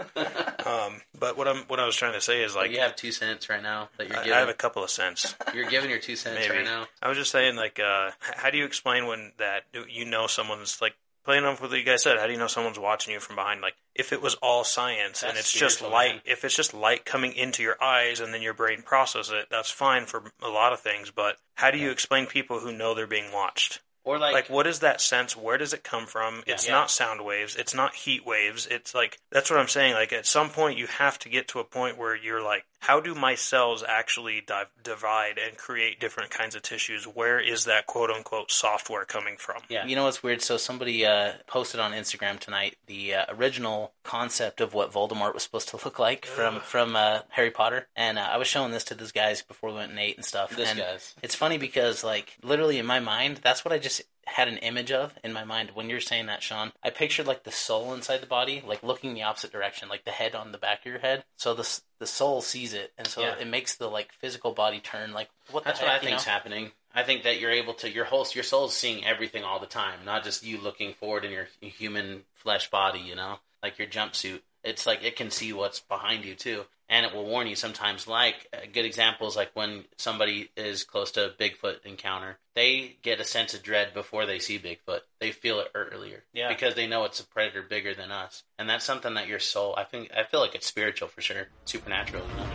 um, 0.64 1.02
but 1.18 1.36
what 1.36 1.46
I'm 1.46 1.64
what 1.68 1.78
I 1.78 1.84
was 1.84 1.96
trying 1.96 2.14
to 2.14 2.20
say 2.20 2.42
is 2.42 2.54
like 2.54 2.66
well, 2.66 2.72
you 2.72 2.80
have 2.80 2.96
two 2.96 3.12
cents 3.12 3.50
right 3.50 3.62
now 3.62 3.90
that 3.98 4.08
you're 4.08 4.16
giving. 4.16 4.32
I 4.32 4.38
have 4.38 4.48
a 4.48 4.54
couple 4.54 4.82
of 4.82 4.90
cents. 4.90 5.34
You're 5.54 5.68
giving 5.68 5.90
your 5.90 5.98
two 5.98 6.16
cents 6.16 6.40
Maybe. 6.40 6.56
right 6.56 6.64
now. 6.64 6.86
I 7.02 7.08
was 7.08 7.18
just 7.18 7.30
saying, 7.30 7.56
like, 7.56 7.78
uh, 7.78 8.10
how 8.20 8.48
do 8.48 8.56
you 8.56 8.64
explain 8.64 9.06
when 9.06 9.32
that 9.38 9.64
you 9.88 10.06
know 10.06 10.26
someone's 10.26 10.80
like 10.80 10.94
playing 11.28 11.44
off 11.44 11.60
with 11.60 11.70
what 11.70 11.78
you 11.78 11.84
guys 11.84 12.02
said, 12.02 12.16
how 12.18 12.26
do 12.26 12.32
you 12.32 12.38
know 12.38 12.46
someone's 12.46 12.78
watching 12.78 13.12
you 13.12 13.20
from 13.20 13.36
behind? 13.36 13.60
Like, 13.60 13.74
if 13.94 14.14
it 14.14 14.22
was 14.22 14.36
all 14.36 14.64
science 14.64 15.20
that's 15.20 15.24
and 15.24 15.38
it's 15.38 15.52
just 15.52 15.82
light, 15.82 16.14
man. 16.14 16.22
if 16.24 16.42
it's 16.42 16.56
just 16.56 16.72
light 16.72 17.04
coming 17.04 17.34
into 17.34 17.62
your 17.62 17.76
eyes 17.84 18.20
and 18.20 18.32
then 18.32 18.40
your 18.40 18.54
brain 18.54 18.80
processes 18.80 19.34
it, 19.34 19.48
that's 19.50 19.70
fine 19.70 20.06
for 20.06 20.32
a 20.42 20.48
lot 20.48 20.72
of 20.72 20.80
things. 20.80 21.10
But 21.10 21.36
how 21.54 21.70
do 21.70 21.76
you 21.76 21.90
explain 21.90 22.24
people 22.24 22.60
who 22.60 22.72
know 22.72 22.94
they're 22.94 23.06
being 23.06 23.30
watched? 23.30 23.82
Or 24.04 24.18
like, 24.18 24.32
like, 24.32 24.48
what 24.48 24.66
is 24.66 24.78
that 24.78 25.02
sense? 25.02 25.36
Where 25.36 25.58
does 25.58 25.74
it 25.74 25.84
come 25.84 26.06
from? 26.06 26.42
Yeah. 26.46 26.54
It's 26.54 26.66
yeah. 26.66 26.72
not 26.72 26.90
sound 26.90 27.22
waves. 27.22 27.56
It's 27.56 27.74
not 27.74 27.94
heat 27.94 28.24
waves. 28.24 28.66
It's 28.66 28.94
like 28.94 29.18
that's 29.30 29.50
what 29.50 29.60
I'm 29.60 29.68
saying. 29.68 29.92
Like 29.92 30.14
at 30.14 30.24
some 30.24 30.48
point, 30.48 30.78
you 30.78 30.86
have 30.86 31.18
to 31.18 31.28
get 31.28 31.48
to 31.48 31.58
a 31.58 31.64
point 31.64 31.98
where 31.98 32.16
you're 32.16 32.42
like, 32.42 32.64
how 32.80 33.00
do 33.00 33.14
my 33.14 33.34
cells 33.34 33.84
actually 33.86 34.40
di- 34.40 34.64
divide 34.82 35.38
and 35.38 35.56
create 35.56 36.00
different 36.00 36.30
kinds 36.30 36.54
of 36.54 36.62
tissues? 36.62 37.04
Where 37.04 37.40
is 37.40 37.64
that 37.64 37.86
quote 37.86 38.10
unquote 38.10 38.50
software 38.50 39.04
coming 39.04 39.36
from? 39.36 39.62
Yeah. 39.68 39.86
You 39.86 39.96
know 39.96 40.04
what's 40.04 40.22
weird? 40.22 40.42
So 40.42 40.56
somebody 40.56 41.04
uh, 41.04 41.32
posted 41.46 41.80
on 41.80 41.92
Instagram 41.92 42.38
tonight 42.38 42.76
the 42.86 43.14
uh, 43.14 43.24
original 43.30 43.92
concept 44.04 44.60
of 44.60 44.74
what 44.74 44.92
Voldemort 44.92 45.34
was 45.34 45.42
supposed 45.42 45.68
to 45.70 45.76
look 45.84 45.98
like 45.98 46.24
from 46.24 46.60
from 46.60 46.96
uh, 46.96 47.20
Harry 47.30 47.50
Potter, 47.50 47.88
and 47.96 48.18
uh, 48.18 48.22
I 48.22 48.36
was 48.36 48.46
showing 48.46 48.72
this 48.72 48.84
to 48.84 48.94
those 48.94 49.12
guys 49.12 49.42
before 49.42 49.70
we 49.70 49.76
went 49.76 49.90
and 49.90 49.98
ate 49.98 50.16
and 50.16 50.24
stuff. 50.24 50.54
This 50.54 50.70
and 50.70 50.78
guys. 50.78 51.14
It's 51.22 51.34
funny 51.34 51.58
because 51.58 52.04
like 52.04 52.36
literally 52.42 52.78
in 52.78 52.86
my 52.86 53.00
mind, 53.00 53.40
that's 53.42 53.64
what 53.64 53.72
I 53.72 53.78
just 53.78 54.02
had 54.28 54.48
an 54.48 54.58
image 54.58 54.92
of 54.92 55.14
in 55.24 55.32
my 55.32 55.44
mind 55.44 55.70
when 55.74 55.88
you're 55.90 56.00
saying 56.00 56.26
that, 56.26 56.42
Sean. 56.42 56.72
I 56.82 56.90
pictured 56.90 57.26
like 57.26 57.44
the 57.44 57.50
soul 57.52 57.92
inside 57.94 58.20
the 58.20 58.26
body, 58.26 58.62
like 58.66 58.82
looking 58.82 59.14
the 59.14 59.22
opposite 59.22 59.52
direction, 59.52 59.88
like 59.88 60.04
the 60.04 60.10
head 60.10 60.34
on 60.34 60.52
the 60.52 60.58
back 60.58 60.80
of 60.80 60.86
your 60.86 60.98
head. 61.00 61.24
So 61.36 61.54
the 61.54 61.80
the 61.98 62.06
soul 62.06 62.40
sees 62.42 62.74
it, 62.74 62.92
and 62.96 63.06
so 63.06 63.22
Yeah. 63.22 63.36
it 63.38 63.46
makes 63.48 63.76
the 63.76 63.88
like 63.88 64.12
physical 64.12 64.52
body 64.52 64.80
turn 64.80 65.12
like 65.12 65.28
what 65.50 65.64
the 65.64 65.68
That's 65.70 65.80
heck, 65.80 65.88
what 65.88 65.96
I 65.96 66.04
think's 66.04 66.26
know? 66.26 66.32
happening. 66.32 66.72
I 66.94 67.02
think 67.02 67.22
that 67.24 67.38
you're 67.40 67.50
able 67.50 67.74
to 67.74 67.90
your 67.90 68.04
whole 68.06 68.26
your 68.32 68.44
soul's 68.44 68.74
seeing 68.74 69.04
everything 69.04 69.44
all 69.44 69.58
the 69.58 69.66
time, 69.66 70.00
not 70.04 70.24
just 70.24 70.44
you 70.44 70.58
looking 70.58 70.94
forward 70.94 71.24
in 71.24 71.32
your 71.32 71.48
human 71.60 72.22
flesh 72.34 72.70
body. 72.70 73.00
You 73.00 73.14
know, 73.16 73.38
like 73.62 73.78
your 73.78 73.88
jumpsuit. 73.88 74.40
It's 74.68 74.86
like 74.86 75.02
it 75.02 75.16
can 75.16 75.30
see 75.30 75.52
what's 75.52 75.80
behind 75.80 76.24
you 76.24 76.34
too, 76.34 76.64
and 76.88 77.06
it 77.06 77.14
will 77.14 77.24
warn 77.24 77.46
you 77.46 77.56
sometimes. 77.56 78.06
Like 78.06 78.46
a 78.52 78.66
good 78.66 78.84
example 78.84 79.26
is 79.26 79.34
like 79.36 79.50
when 79.54 79.84
somebody 79.96 80.50
is 80.56 80.84
close 80.84 81.10
to 81.12 81.26
a 81.26 81.30
Bigfoot 81.30 81.84
encounter, 81.84 82.38
they 82.54 82.96
get 83.02 83.20
a 83.20 83.24
sense 83.24 83.54
of 83.54 83.62
dread 83.62 83.94
before 83.94 84.26
they 84.26 84.38
see 84.38 84.58
Bigfoot. 84.58 85.00
They 85.20 85.30
feel 85.32 85.60
it 85.60 85.70
earlier, 85.74 86.24
Yeah. 86.32 86.48
because 86.48 86.74
they 86.74 86.86
know 86.86 87.04
it's 87.04 87.20
a 87.20 87.26
predator 87.26 87.62
bigger 87.62 87.94
than 87.94 88.10
us, 88.10 88.44
and 88.58 88.68
that's 88.68 88.84
something 88.84 89.14
that 89.14 89.26
your 89.26 89.40
soul. 89.40 89.74
I 89.76 89.84
think 89.84 90.10
I 90.14 90.24
feel 90.24 90.40
like 90.40 90.54
it's 90.54 90.66
spiritual 90.66 91.08
for 91.08 91.22
sure, 91.22 91.48
supernatural. 91.64 92.22
You 92.28 92.36
know. 92.36 92.48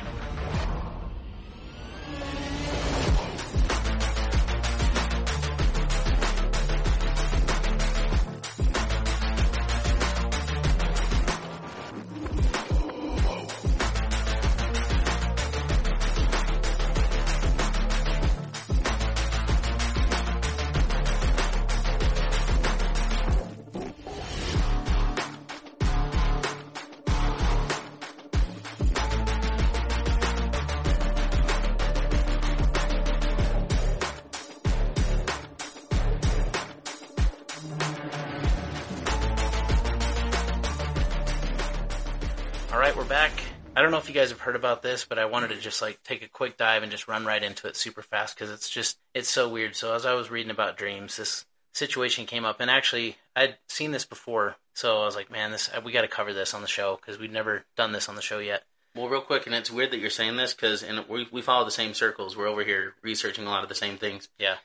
Don't 43.83 43.91
know 43.91 43.97
if 43.97 44.07
you 44.07 44.15
guys 44.15 44.29
have 44.29 44.39
heard 44.39 44.55
about 44.55 44.81
this, 44.81 45.05
but 45.05 45.19
I 45.19 45.25
wanted 45.25 45.49
to 45.49 45.57
just 45.57 45.81
like 45.81 46.01
take 46.03 46.23
a 46.23 46.27
quick 46.27 46.57
dive 46.57 46.83
and 46.83 46.91
just 46.91 47.07
run 47.07 47.25
right 47.25 47.43
into 47.43 47.67
it 47.67 47.75
super 47.75 48.01
fast 48.01 48.35
because 48.35 48.51
it's 48.51 48.69
just 48.69 48.97
it's 49.13 49.29
so 49.29 49.47
weird. 49.49 49.75
So 49.75 49.93
as 49.93 50.05
I 50.05 50.13
was 50.13 50.31
reading 50.31 50.51
about 50.51 50.77
dreams, 50.77 51.17
this 51.17 51.45
situation 51.73 52.25
came 52.25 52.45
up, 52.45 52.59
and 52.59 52.69
actually 52.69 53.17
I'd 53.35 53.57
seen 53.67 53.91
this 53.91 54.05
before, 54.05 54.55
so 54.73 55.01
I 55.01 55.05
was 55.05 55.15
like, 55.15 55.31
man, 55.31 55.51
this 55.51 55.69
we 55.83 55.91
got 55.91 56.01
to 56.01 56.07
cover 56.07 56.33
this 56.33 56.53
on 56.53 56.61
the 56.61 56.67
show 56.67 56.97
because 56.97 57.19
we'd 57.19 57.31
never 57.33 57.65
done 57.75 57.91
this 57.91 58.09
on 58.09 58.15
the 58.15 58.21
show 58.21 58.39
yet. 58.39 58.63
Well, 58.95 59.09
real 59.09 59.21
quick, 59.21 59.47
and 59.47 59.55
it's 59.55 59.71
weird 59.71 59.89
that 59.91 59.99
you're 59.99 60.09
saying 60.09 60.37
this 60.37 60.53
because 60.53 60.83
and 60.83 61.07
we 61.07 61.27
we 61.31 61.41
follow 61.41 61.65
the 61.65 61.71
same 61.71 61.93
circles. 61.93 62.37
We're 62.37 62.47
over 62.47 62.63
here 62.63 62.93
researching 63.01 63.45
a 63.45 63.49
lot 63.49 63.63
of 63.63 63.69
the 63.69 63.75
same 63.75 63.97
things. 63.97 64.29
Yeah. 64.37 64.55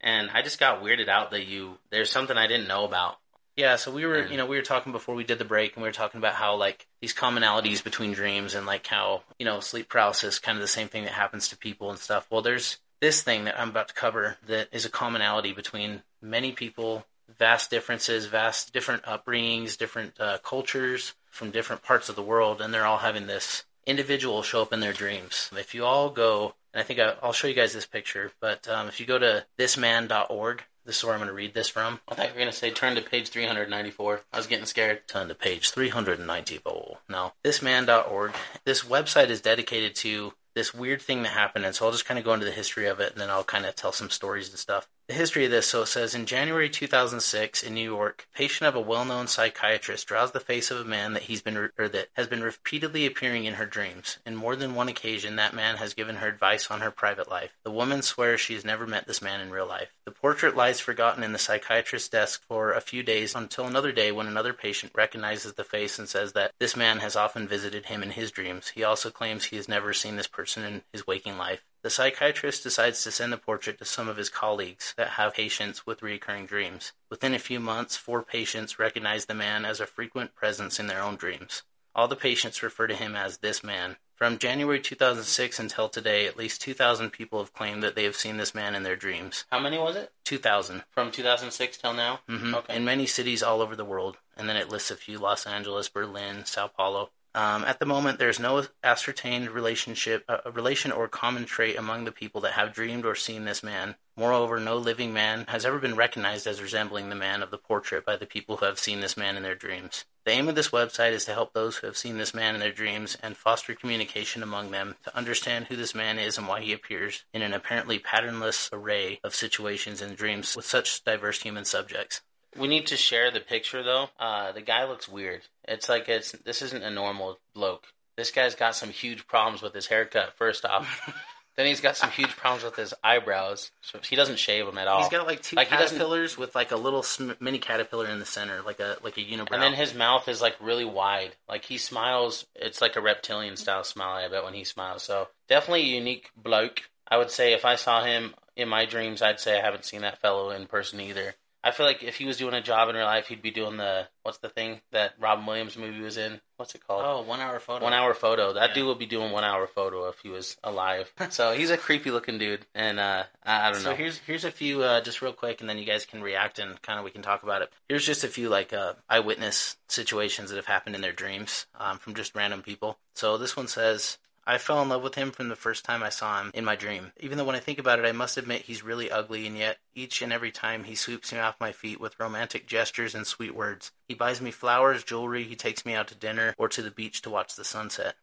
And 0.00 0.30
I 0.30 0.42
just 0.42 0.60
got 0.60 0.82
weirded 0.82 1.08
out 1.08 1.30
that 1.32 1.46
you 1.46 1.78
there's 1.90 2.10
something 2.10 2.36
I 2.36 2.46
didn't 2.46 2.68
know 2.68 2.84
about. 2.84 3.18
Yeah, 3.58 3.74
so 3.74 3.90
we 3.90 4.06
were, 4.06 4.24
you 4.24 4.36
know, 4.36 4.46
we 4.46 4.54
were 4.54 4.62
talking 4.62 4.92
before 4.92 5.16
we 5.16 5.24
did 5.24 5.40
the 5.40 5.44
break, 5.44 5.74
and 5.74 5.82
we 5.82 5.88
were 5.88 5.92
talking 5.92 6.18
about 6.18 6.34
how 6.34 6.54
like 6.54 6.86
these 7.00 7.12
commonalities 7.12 7.82
between 7.82 8.12
dreams 8.12 8.54
and 8.54 8.66
like 8.66 8.86
how 8.86 9.22
you 9.36 9.44
know 9.44 9.58
sleep 9.58 9.88
paralysis, 9.88 10.38
kind 10.38 10.56
of 10.56 10.62
the 10.62 10.68
same 10.68 10.86
thing 10.86 11.02
that 11.02 11.12
happens 11.12 11.48
to 11.48 11.58
people 11.58 11.90
and 11.90 11.98
stuff. 11.98 12.28
Well, 12.30 12.40
there's 12.40 12.78
this 13.00 13.20
thing 13.20 13.46
that 13.46 13.58
I'm 13.58 13.70
about 13.70 13.88
to 13.88 13.94
cover 13.94 14.36
that 14.46 14.68
is 14.70 14.84
a 14.84 14.88
commonality 14.88 15.52
between 15.52 16.04
many 16.22 16.52
people, 16.52 17.04
vast 17.36 17.68
differences, 17.68 18.26
vast 18.26 18.72
different 18.72 19.02
upbringings, 19.02 19.76
different 19.76 20.20
uh, 20.20 20.38
cultures 20.44 21.14
from 21.28 21.50
different 21.50 21.82
parts 21.82 22.08
of 22.08 22.14
the 22.14 22.22
world, 22.22 22.60
and 22.60 22.72
they're 22.72 22.86
all 22.86 22.98
having 22.98 23.26
this 23.26 23.64
individual 23.88 24.44
show 24.44 24.62
up 24.62 24.72
in 24.72 24.78
their 24.78 24.92
dreams. 24.92 25.50
If 25.52 25.74
you 25.74 25.84
all 25.84 26.10
go, 26.10 26.54
and 26.72 26.80
I 26.80 26.84
think 26.84 27.00
I'll 27.00 27.32
show 27.32 27.48
you 27.48 27.54
guys 27.54 27.72
this 27.72 27.86
picture, 27.86 28.30
but 28.40 28.68
um, 28.68 28.86
if 28.86 29.00
you 29.00 29.06
go 29.06 29.18
to 29.18 29.46
thisman.org, 29.58 30.62
this 30.88 30.96
is 30.96 31.04
where 31.04 31.12
I'm 31.12 31.20
going 31.20 31.28
to 31.28 31.34
read 31.34 31.52
this 31.52 31.68
from. 31.68 32.00
I 32.08 32.14
thought 32.14 32.28
you 32.28 32.32
were 32.32 32.38
gonna 32.38 32.50
say 32.50 32.70
turn 32.70 32.94
to 32.94 33.02
page 33.02 33.28
394. 33.28 34.22
I 34.32 34.36
was 34.38 34.46
getting 34.46 34.64
scared. 34.64 35.06
Turn 35.06 35.28
to 35.28 35.34
page 35.34 35.68
394. 35.70 36.98
No, 37.10 37.34
thisman.org. 37.44 38.32
This 38.64 38.84
website 38.84 39.28
is 39.28 39.42
dedicated 39.42 39.94
to 39.96 40.32
this 40.54 40.72
weird 40.72 41.02
thing 41.02 41.22
that 41.24 41.28
happened, 41.28 41.66
and 41.66 41.74
so 41.74 41.84
I'll 41.84 41.92
just 41.92 42.06
kind 42.06 42.18
of 42.18 42.24
go 42.24 42.32
into 42.32 42.46
the 42.46 42.52
history 42.52 42.86
of 42.86 43.00
it, 43.00 43.12
and 43.12 43.20
then 43.20 43.28
I'll 43.28 43.44
kind 43.44 43.66
of 43.66 43.76
tell 43.76 43.92
some 43.92 44.08
stories 44.08 44.48
and 44.48 44.58
stuff. 44.58 44.88
The 45.08 45.14
history 45.14 45.46
of 45.46 45.50
this, 45.50 45.66
so 45.66 45.86
says 45.86 46.14
in 46.14 46.26
January 46.26 46.68
2006 46.68 47.62
in 47.62 47.72
New 47.72 47.80
York, 47.80 48.28
patient 48.34 48.68
of 48.68 48.74
a 48.74 48.80
well-known 48.80 49.26
psychiatrist 49.26 50.06
draws 50.06 50.32
the 50.32 50.38
face 50.38 50.70
of 50.70 50.78
a 50.78 50.84
man 50.84 51.14
that 51.14 51.22
he's 51.22 51.40
been 51.40 51.56
or 51.56 51.88
that 51.88 52.08
has 52.12 52.26
been 52.26 52.42
repeatedly 52.42 53.06
appearing 53.06 53.46
in 53.46 53.54
her 53.54 53.64
dreams. 53.64 54.18
In 54.26 54.36
more 54.36 54.54
than 54.54 54.74
one 54.74 54.88
occasion, 54.88 55.36
that 55.36 55.54
man 55.54 55.78
has 55.78 55.94
given 55.94 56.16
her 56.16 56.28
advice 56.28 56.70
on 56.70 56.82
her 56.82 56.90
private 56.90 57.26
life. 57.26 57.56
The 57.64 57.70
woman 57.70 58.02
swears 58.02 58.42
she 58.42 58.52
has 58.52 58.66
never 58.66 58.86
met 58.86 59.06
this 59.06 59.22
man 59.22 59.40
in 59.40 59.50
real 59.50 59.66
life. 59.66 59.94
The 60.04 60.10
portrait 60.10 60.54
lies 60.54 60.78
forgotten 60.78 61.24
in 61.24 61.32
the 61.32 61.38
psychiatrist's 61.38 62.10
desk 62.10 62.42
for 62.46 62.74
a 62.74 62.82
few 62.82 63.02
days 63.02 63.34
until 63.34 63.64
another 63.64 63.92
day 63.92 64.12
when 64.12 64.26
another 64.26 64.52
patient 64.52 64.92
recognizes 64.94 65.54
the 65.54 65.64
face 65.64 65.98
and 65.98 66.06
says 66.06 66.34
that 66.34 66.52
this 66.58 66.76
man 66.76 66.98
has 66.98 67.16
often 67.16 67.48
visited 67.48 67.86
him 67.86 68.02
in 68.02 68.10
his 68.10 68.30
dreams. 68.30 68.68
He 68.68 68.84
also 68.84 69.08
claims 69.08 69.44
he 69.44 69.56
has 69.56 69.70
never 69.70 69.94
seen 69.94 70.16
this 70.16 70.26
person 70.26 70.64
in 70.64 70.82
his 70.92 71.06
waking 71.06 71.38
life. 71.38 71.62
The 71.82 71.90
psychiatrist 71.90 72.64
decides 72.64 73.02
to 73.04 73.12
send 73.12 73.32
the 73.32 73.36
portrait 73.38 73.78
to 73.78 73.84
some 73.84 74.08
of 74.08 74.16
his 74.16 74.28
colleagues 74.28 74.94
that 74.96 75.10
have 75.10 75.34
patients 75.34 75.86
with 75.86 76.02
recurring 76.02 76.46
dreams. 76.46 76.92
Within 77.08 77.34
a 77.34 77.38
few 77.38 77.60
months, 77.60 77.96
four 77.96 78.22
patients 78.22 78.78
recognize 78.78 79.26
the 79.26 79.34
man 79.34 79.64
as 79.64 79.80
a 79.80 79.86
frequent 79.86 80.34
presence 80.34 80.80
in 80.80 80.88
their 80.88 81.02
own 81.02 81.16
dreams. 81.16 81.62
All 81.94 82.08
the 82.08 82.16
patients 82.16 82.62
refer 82.62 82.86
to 82.88 82.96
him 82.96 83.14
as 83.16 83.38
this 83.38 83.62
man. 83.62 83.96
From 84.16 84.38
January 84.38 84.80
2006 84.80 85.60
until 85.60 85.88
today, 85.88 86.26
at 86.26 86.36
least 86.36 86.60
2,000 86.60 87.10
people 87.10 87.38
have 87.38 87.52
claimed 87.52 87.84
that 87.84 87.94
they 87.94 88.02
have 88.02 88.16
seen 88.16 88.36
this 88.36 88.54
man 88.54 88.74
in 88.74 88.82
their 88.82 88.96
dreams. 88.96 89.44
How 89.50 89.60
many 89.60 89.78
was 89.78 89.94
it? 89.94 90.12
2,000. 90.24 90.82
From 90.90 91.12
2006 91.12 91.78
till 91.78 91.92
now? 91.92 92.20
hmm 92.28 92.54
Okay. 92.56 92.74
In 92.74 92.84
many 92.84 93.06
cities 93.06 93.42
all 93.44 93.62
over 93.62 93.76
the 93.76 93.84
world. 93.84 94.16
And 94.36 94.48
then 94.48 94.56
it 94.56 94.68
lists 94.68 94.90
a 94.90 94.96
few 94.96 95.18
Los 95.18 95.46
Angeles, 95.46 95.88
Berlin, 95.88 96.44
Sao 96.44 96.66
Paulo. 96.66 97.10
Um, 97.34 97.64
at 97.64 97.78
the 97.78 97.86
moment, 97.86 98.18
there's 98.18 98.40
no 98.40 98.64
ascertained 98.82 99.50
relationship, 99.50 100.24
uh, 100.28 100.38
relation 100.52 100.90
or 100.90 101.08
common 101.08 101.44
trait 101.44 101.76
among 101.76 102.04
the 102.04 102.12
people 102.12 102.40
that 102.40 102.52
have 102.52 102.72
dreamed 102.72 103.04
or 103.04 103.14
seen 103.14 103.44
this 103.44 103.62
man. 103.62 103.96
Moreover, 104.16 104.58
no 104.58 104.76
living 104.76 105.12
man 105.12 105.44
has 105.48 105.64
ever 105.64 105.78
been 105.78 105.94
recognized 105.94 106.46
as 106.46 106.60
resembling 106.60 107.08
the 107.08 107.14
man 107.14 107.42
of 107.42 107.50
the 107.50 107.58
portrait 107.58 108.04
by 108.04 108.16
the 108.16 108.26
people 108.26 108.56
who 108.56 108.64
have 108.64 108.78
seen 108.78 109.00
this 109.00 109.16
man 109.16 109.36
in 109.36 109.42
their 109.42 109.54
dreams. 109.54 110.04
The 110.24 110.32
aim 110.32 110.48
of 110.48 110.56
this 110.56 110.70
website 110.70 111.12
is 111.12 111.24
to 111.26 111.32
help 111.32 111.52
those 111.52 111.76
who 111.76 111.86
have 111.86 111.96
seen 111.96 112.18
this 112.18 112.34
man 112.34 112.54
in 112.54 112.60
their 112.60 112.72
dreams 112.72 113.16
and 113.22 113.36
foster 113.36 113.74
communication 113.74 114.42
among 114.42 114.72
them 114.72 114.96
to 115.04 115.16
understand 115.16 115.66
who 115.66 115.76
this 115.76 115.94
man 115.94 116.18
is 116.18 116.36
and 116.36 116.48
why 116.48 116.60
he 116.60 116.72
appears 116.72 117.24
in 117.32 117.42
an 117.42 117.54
apparently 117.54 117.98
patternless 117.98 118.68
array 118.72 119.20
of 119.22 119.34
situations 119.34 120.02
and 120.02 120.16
dreams 120.16 120.56
with 120.56 120.66
such 120.66 121.04
diverse 121.04 121.42
human 121.42 121.64
subjects. 121.64 122.22
We 122.56 122.68
need 122.68 122.86
to 122.88 122.96
share 122.96 123.30
the 123.30 123.40
picture 123.40 123.82
though. 123.82 124.08
Uh, 124.18 124.52
the 124.52 124.62
guy 124.62 124.84
looks 124.84 125.08
weird. 125.08 125.42
It's 125.66 125.88
like 125.88 126.08
it's 126.08 126.32
this 126.32 126.62
isn't 126.62 126.82
a 126.82 126.90
normal 126.90 127.38
bloke. 127.54 127.86
This 128.16 128.30
guy's 128.30 128.54
got 128.54 128.74
some 128.74 128.90
huge 128.90 129.26
problems 129.26 129.62
with 129.62 129.74
his 129.74 129.86
haircut. 129.86 130.34
First 130.36 130.64
off, 130.64 131.12
then 131.56 131.66
he's 131.66 131.80
got 131.80 131.96
some 131.96 132.10
huge 132.10 132.34
problems 132.36 132.64
with 132.64 132.74
his 132.74 132.94
eyebrows. 133.04 133.70
So 133.80 134.00
he 134.02 134.16
doesn't 134.16 134.38
shave 134.38 134.66
them 134.66 134.78
at 134.78 134.88
all. 134.88 135.00
He's 135.00 135.08
got 135.10 135.26
like 135.26 135.42
two 135.42 135.56
Like, 135.56 135.68
caterpillars 135.68 136.36
with 136.36 136.54
like 136.54 136.72
a 136.72 136.76
little 136.76 137.02
sm- 137.02 137.32
mini 137.38 137.58
caterpillar 137.58 138.06
in 138.08 138.18
the 138.18 138.24
center, 138.26 138.62
like 138.62 138.80
a 138.80 138.96
like 139.04 139.16
a 139.18 139.20
unibrow. 139.20 139.52
And 139.52 139.62
then 139.62 139.74
his 139.74 139.94
mouth 139.94 140.26
is 140.28 140.40
like 140.40 140.56
really 140.60 140.84
wide. 140.84 141.36
Like 141.48 141.64
he 141.64 141.78
smiles, 141.78 142.46
it's 142.54 142.80
like 142.80 142.96
a 142.96 143.00
reptilian 143.00 143.56
style 143.56 143.84
smile. 143.84 144.24
I 144.24 144.28
bet 144.28 144.44
when 144.44 144.54
he 144.54 144.64
smiles. 144.64 145.02
So 145.02 145.28
definitely 145.48 145.82
a 145.82 145.96
unique 145.96 146.30
bloke. 146.36 146.82
I 147.06 147.18
would 147.18 147.30
say 147.30 147.52
if 147.52 147.64
I 147.64 147.76
saw 147.76 148.02
him 148.04 148.34
in 148.56 148.68
my 148.68 148.84
dreams, 148.84 149.22
I'd 149.22 149.38
say 149.40 149.58
I 149.58 149.62
haven't 149.64 149.84
seen 149.84 150.00
that 150.00 150.20
fellow 150.20 150.50
in 150.50 150.66
person 150.66 151.00
either. 151.00 151.34
I 151.68 151.70
feel 151.70 151.86
like 151.86 152.02
if 152.02 152.16
he 152.16 152.24
was 152.24 152.36
doing 152.38 152.54
a 152.54 152.60
job 152.62 152.88
in 152.88 152.96
real 152.96 153.04
life, 153.04 153.28
he'd 153.28 153.42
be 153.42 153.50
doing 153.50 153.76
the 153.76 154.08
what's 154.22 154.38
the 154.38 154.48
thing 154.48 154.80
that 154.92 155.12
Robin 155.20 155.46
Williams 155.46 155.76
movie 155.76 156.00
was 156.00 156.16
in? 156.16 156.40
What's 156.56 156.74
it 156.74 156.86
called? 156.86 157.04
oh, 157.04 157.22
one 157.22 157.40
hour 157.40 157.60
photo. 157.60 157.84
One 157.84 157.92
hour 157.92 158.14
photo. 158.14 158.52
That 158.54 158.70
Yeah. 158.70 158.74
dude 158.74 158.86
would 158.88 158.98
be 158.98 159.06
doing 159.06 159.30
one 159.30 159.44
hour 159.44 159.66
photo 159.66 160.08
if 160.08 160.18
he 160.20 160.28
was 160.28 160.56
alive. 160.64 161.12
so 161.30 161.52
he's 161.52 161.70
a 161.70 161.76
creepy 161.76 162.10
looking 162.10 162.38
dude, 162.38 162.66
and 162.74 162.98
uh, 162.98 163.24
I, 163.44 163.68
I 163.68 163.70
don't 163.70 163.80
so 163.80 163.90
know. 163.90 163.94
So 163.94 163.96
here's 163.96 164.18
here's 164.18 164.44
a 164.44 164.50
few 164.50 164.82
uh, 164.82 165.00
just 165.02 165.22
real 165.22 165.32
quick, 165.32 165.60
and 165.60 165.68
then 165.70 165.78
you 165.78 165.84
guys 165.84 166.04
can 166.04 166.22
react 166.22 166.58
and 166.58 166.80
kind 166.82 166.98
of 166.98 167.04
we 167.04 167.10
can 167.10 167.22
talk 167.22 167.42
about 167.42 167.62
it. 167.62 167.70
Here's 167.88 168.04
just 168.04 168.24
a 168.24 168.28
few 168.28 168.48
like 168.48 168.72
uh, 168.72 168.94
eyewitness 169.08 169.76
situations 169.88 170.50
that 170.50 170.56
have 170.56 170.66
happened 170.66 170.94
in 170.96 171.00
their 171.02 171.12
dreams 171.12 171.66
um, 171.78 171.98
from 171.98 172.14
just 172.14 172.34
random 172.34 172.62
people. 172.62 172.98
So 173.14 173.36
this 173.38 173.56
one 173.56 173.68
says. 173.68 174.18
I 174.50 174.56
fell 174.56 174.80
in 174.80 174.88
love 174.88 175.02
with 175.02 175.14
him 175.14 175.30
from 175.30 175.50
the 175.50 175.56
first 175.56 175.84
time 175.84 176.02
I 176.02 176.08
saw 176.08 176.40
him 176.40 176.50
in 176.54 176.64
my 176.64 176.74
dream. 176.74 177.12
Even 177.20 177.36
though 177.36 177.44
when 177.44 177.54
I 177.54 177.60
think 177.60 177.78
about 177.78 177.98
it, 177.98 178.06
I 178.06 178.12
must 178.12 178.38
admit 178.38 178.62
he's 178.62 178.82
really 178.82 179.10
ugly, 179.10 179.46
and 179.46 179.58
yet 179.58 179.76
each 179.94 180.22
and 180.22 180.32
every 180.32 180.50
time 180.50 180.84
he 180.84 180.94
sweeps 180.94 181.34
me 181.34 181.38
off 181.38 181.60
my 181.60 181.70
feet 181.70 182.00
with 182.00 182.18
romantic 182.18 182.66
gestures 182.66 183.14
and 183.14 183.26
sweet 183.26 183.54
words. 183.54 183.92
He 184.08 184.14
buys 184.14 184.40
me 184.40 184.50
flowers, 184.50 185.04
jewelry, 185.04 185.44
he 185.44 185.54
takes 185.54 185.84
me 185.84 185.92
out 185.92 186.08
to 186.08 186.14
dinner 186.14 186.54
or 186.56 186.70
to 186.70 186.80
the 186.80 186.90
beach 186.90 187.20
to 187.22 187.30
watch 187.30 187.56
the 187.56 187.64
sunset. 187.64 188.16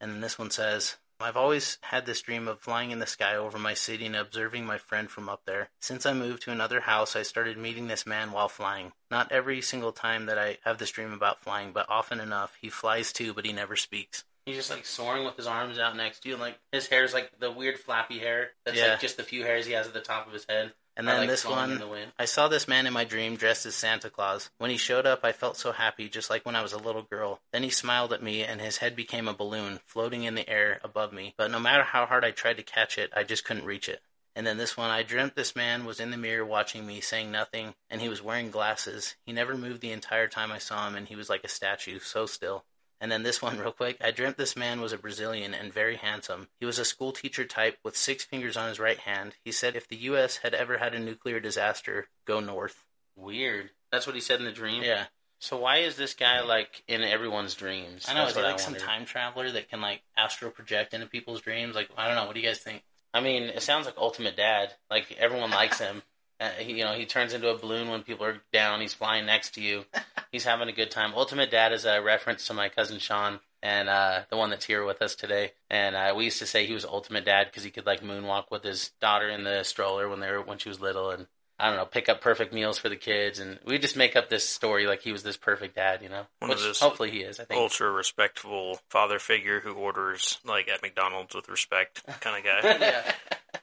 And 0.00 0.12
then 0.12 0.20
this 0.20 0.38
one 0.38 0.52
says, 0.52 0.98
I've 1.18 1.36
always 1.36 1.78
had 1.82 2.06
this 2.06 2.22
dream 2.22 2.46
of 2.46 2.60
flying 2.60 2.92
in 2.92 3.00
the 3.00 3.06
sky 3.06 3.34
over 3.34 3.58
my 3.58 3.74
city 3.74 4.06
and 4.06 4.14
observing 4.14 4.64
my 4.64 4.78
friend 4.78 5.10
from 5.10 5.28
up 5.28 5.42
there. 5.46 5.70
Since 5.80 6.06
I 6.06 6.12
moved 6.12 6.42
to 6.42 6.52
another 6.52 6.82
house, 6.82 7.16
I 7.16 7.22
started 7.22 7.58
meeting 7.58 7.88
this 7.88 8.06
man 8.06 8.30
while 8.30 8.48
flying. 8.48 8.92
Not 9.10 9.32
every 9.32 9.60
single 9.60 9.92
time 9.92 10.26
that 10.26 10.38
I 10.38 10.58
have 10.64 10.78
this 10.78 10.92
dream 10.92 11.12
about 11.12 11.42
flying, 11.42 11.72
but 11.72 11.86
often 11.88 12.20
enough. 12.20 12.56
He 12.60 12.70
flies 12.70 13.12
too, 13.12 13.34
but 13.34 13.44
he 13.44 13.52
never 13.52 13.74
speaks. 13.74 14.22
He's 14.46 14.56
just 14.56 14.70
like 14.70 14.84
soaring 14.84 15.24
with 15.24 15.36
his 15.36 15.46
arms 15.46 15.78
out 15.78 15.96
next 15.96 16.20
to 16.20 16.28
you, 16.28 16.34
and 16.34 16.42
like 16.42 16.58
his 16.72 16.88
hair's 16.88 17.14
like 17.14 17.30
the 17.38 17.50
weird 17.50 17.78
flappy 17.78 18.18
hair. 18.18 18.50
That's 18.64 18.78
Yeah. 18.78 18.90
like 18.92 19.00
just 19.00 19.16
the 19.16 19.22
few 19.22 19.44
hairs 19.44 19.66
he 19.66 19.72
has 19.72 19.86
at 19.86 19.94
the 19.94 20.00
top 20.00 20.26
of 20.26 20.32
his 20.32 20.46
head. 20.48 20.72
And 20.94 21.08
then 21.08 21.20
like, 21.20 21.28
this 21.28 21.46
one, 21.46 21.78
the. 21.78 22.06
I 22.18 22.26
saw 22.26 22.48
this 22.48 22.68
man 22.68 22.86
in 22.86 22.92
my 22.92 23.04
dream 23.04 23.36
dressed 23.36 23.64
as 23.64 23.74
Santa 23.74 24.10
Claus. 24.10 24.50
When 24.58 24.70
he 24.70 24.76
showed 24.76 25.06
up, 25.06 25.20
I 25.24 25.32
felt 25.32 25.56
so 25.56 25.72
happy, 25.72 26.08
just 26.08 26.28
like 26.28 26.44
when 26.44 26.54
I 26.54 26.62
was 26.62 26.74
a 26.74 26.78
little 26.78 27.02
girl. 27.02 27.40
Then 27.50 27.62
he 27.62 27.70
smiled 27.70 28.12
at 28.12 28.22
me, 28.22 28.42
and 28.44 28.60
his 28.60 28.76
head 28.78 28.94
became 28.94 29.26
a 29.26 29.32
balloon, 29.32 29.80
floating 29.86 30.24
in 30.24 30.34
the 30.34 30.48
air 30.48 30.80
above 30.84 31.12
me. 31.14 31.34
But 31.38 31.50
no 31.50 31.58
matter 31.58 31.82
how 31.82 32.04
hard 32.04 32.26
I 32.26 32.30
tried 32.30 32.58
to 32.58 32.62
catch 32.62 32.98
it, 32.98 33.10
I 33.16 33.22
just 33.24 33.44
couldn't 33.44 33.64
reach 33.64 33.88
it. 33.88 34.02
And 34.36 34.46
then 34.46 34.58
this 34.58 34.76
one, 34.76 34.90
I 34.90 35.02
dreamt 35.02 35.34
this 35.34 35.56
man 35.56 35.86
was 35.86 36.00
in 36.00 36.10
the 36.10 36.16
mirror 36.18 36.44
watching 36.44 36.86
me, 36.86 37.00
saying 37.00 37.30
nothing, 37.30 37.74
and 37.88 38.00
he 38.00 38.08
was 38.10 38.22
wearing 38.22 38.50
glasses. 38.50 39.14
He 39.24 39.32
never 39.32 39.56
moved 39.56 39.80
the 39.80 39.92
entire 39.92 40.28
time 40.28 40.52
I 40.52 40.58
saw 40.58 40.86
him, 40.88 40.94
and 40.94 41.08
he 41.08 41.16
was 41.16 41.30
like 41.30 41.44
a 41.44 41.48
statue, 41.48 42.00
so 42.00 42.26
still. 42.26 42.64
And 43.02 43.10
then 43.10 43.24
this 43.24 43.42
one, 43.42 43.58
real 43.58 43.72
quick. 43.72 43.96
I 44.00 44.12
dreamt 44.12 44.36
this 44.36 44.56
man 44.56 44.80
was 44.80 44.92
a 44.92 44.98
Brazilian 44.98 45.52
and 45.52 45.72
very 45.72 45.96
handsome. 45.96 46.46
He 46.60 46.64
was 46.64 46.78
a 46.78 46.84
schoolteacher 46.84 47.44
type 47.44 47.78
with 47.82 47.96
six 47.96 48.22
fingers 48.22 48.56
on 48.56 48.68
his 48.68 48.78
right 48.78 48.98
hand. 48.98 49.34
He 49.44 49.50
said 49.50 49.74
if 49.74 49.88
the 49.88 49.96
U.S. 49.96 50.38
had 50.38 50.54
ever 50.54 50.78
had 50.78 50.94
a 50.94 51.00
nuclear 51.00 51.40
disaster, 51.40 52.06
go 52.24 52.38
north. 52.38 52.84
Weird. 53.16 53.70
That's 53.90 54.06
what 54.06 54.14
he 54.14 54.22
said 54.22 54.38
in 54.38 54.46
the 54.46 54.52
dream. 54.52 54.84
Yeah. 54.84 55.06
So 55.40 55.56
why 55.56 55.78
is 55.78 55.96
this 55.96 56.14
guy 56.14 56.40
like 56.42 56.84
in 56.86 57.02
everyone's 57.02 57.56
dreams? 57.56 58.06
I 58.08 58.14
know, 58.14 58.20
That's 58.20 58.30
is 58.30 58.36
he 58.36 58.42
like 58.44 58.60
some 58.60 58.76
time 58.76 59.04
traveler 59.04 59.50
that 59.50 59.68
can 59.68 59.80
like 59.80 60.02
astral 60.16 60.52
project 60.52 60.94
into 60.94 61.08
people's 61.08 61.40
dreams? 61.40 61.74
Like, 61.74 61.90
I 61.98 62.06
don't 62.06 62.14
know. 62.14 62.26
What 62.26 62.34
do 62.34 62.40
you 62.40 62.46
guys 62.46 62.60
think? 62.60 62.84
I 63.12 63.20
mean, 63.20 63.42
it 63.42 63.62
sounds 63.62 63.86
like 63.86 63.96
Ultimate 63.98 64.36
Dad. 64.36 64.72
Like 64.88 65.10
everyone 65.18 65.50
likes 65.50 65.80
him. 65.80 66.02
Uh, 66.42 66.48
he, 66.58 66.72
you 66.72 66.84
know, 66.84 66.94
he 66.94 67.06
turns 67.06 67.32
into 67.32 67.48
a 67.48 67.56
balloon 67.56 67.88
when 67.88 68.02
people 68.02 68.26
are 68.26 68.38
down. 68.52 68.80
He's 68.80 68.94
flying 68.94 69.26
next 69.26 69.54
to 69.54 69.60
you. 69.60 69.84
He's 70.32 70.44
having 70.44 70.68
a 70.68 70.72
good 70.72 70.90
time. 70.90 71.12
Ultimate 71.14 71.50
Dad 71.50 71.72
is 71.72 71.84
a 71.84 72.02
reference 72.02 72.46
to 72.46 72.54
my 72.54 72.68
cousin 72.68 72.98
Sean 72.98 73.38
and 73.62 73.88
uh, 73.88 74.22
the 74.28 74.36
one 74.36 74.50
that's 74.50 74.64
here 74.64 74.84
with 74.84 75.00
us 75.02 75.14
today. 75.14 75.52
And 75.70 75.94
uh, 75.94 76.14
we 76.16 76.24
used 76.24 76.40
to 76.40 76.46
say 76.46 76.66
he 76.66 76.74
was 76.74 76.84
Ultimate 76.84 77.24
Dad 77.24 77.46
because 77.46 77.62
he 77.62 77.70
could 77.70 77.86
like 77.86 78.02
moonwalk 78.02 78.50
with 78.50 78.64
his 78.64 78.90
daughter 79.00 79.28
in 79.28 79.44
the 79.44 79.62
stroller 79.62 80.08
when 80.08 80.20
they 80.20 80.30
were 80.30 80.42
when 80.42 80.58
she 80.58 80.68
was 80.68 80.80
little, 80.80 81.10
and 81.10 81.26
I 81.58 81.68
don't 81.68 81.76
know, 81.76 81.84
pick 81.84 82.08
up 82.08 82.20
perfect 82.20 82.52
meals 82.52 82.78
for 82.78 82.88
the 82.88 82.96
kids. 82.96 83.38
And 83.38 83.60
we 83.64 83.78
just 83.78 83.96
make 83.96 84.16
up 84.16 84.28
this 84.28 84.48
story 84.48 84.86
like 84.86 85.02
he 85.02 85.12
was 85.12 85.22
this 85.22 85.36
perfect 85.36 85.76
dad, 85.76 86.02
you 86.02 86.08
know. 86.08 86.24
One 86.40 86.50
Which 86.50 86.80
hopefully 86.80 87.10
he 87.12 87.18
is. 87.18 87.38
I 87.38 87.44
think. 87.44 87.60
ultra 87.60 87.90
respectful 87.90 88.80
father 88.88 89.20
figure 89.20 89.60
who 89.60 89.74
orders 89.74 90.40
like 90.44 90.68
at 90.68 90.82
McDonald's 90.82 91.34
with 91.34 91.48
respect 91.48 92.04
kind 92.20 92.38
of 92.38 92.44
guy. 92.44 92.78
yeah. 92.80 93.12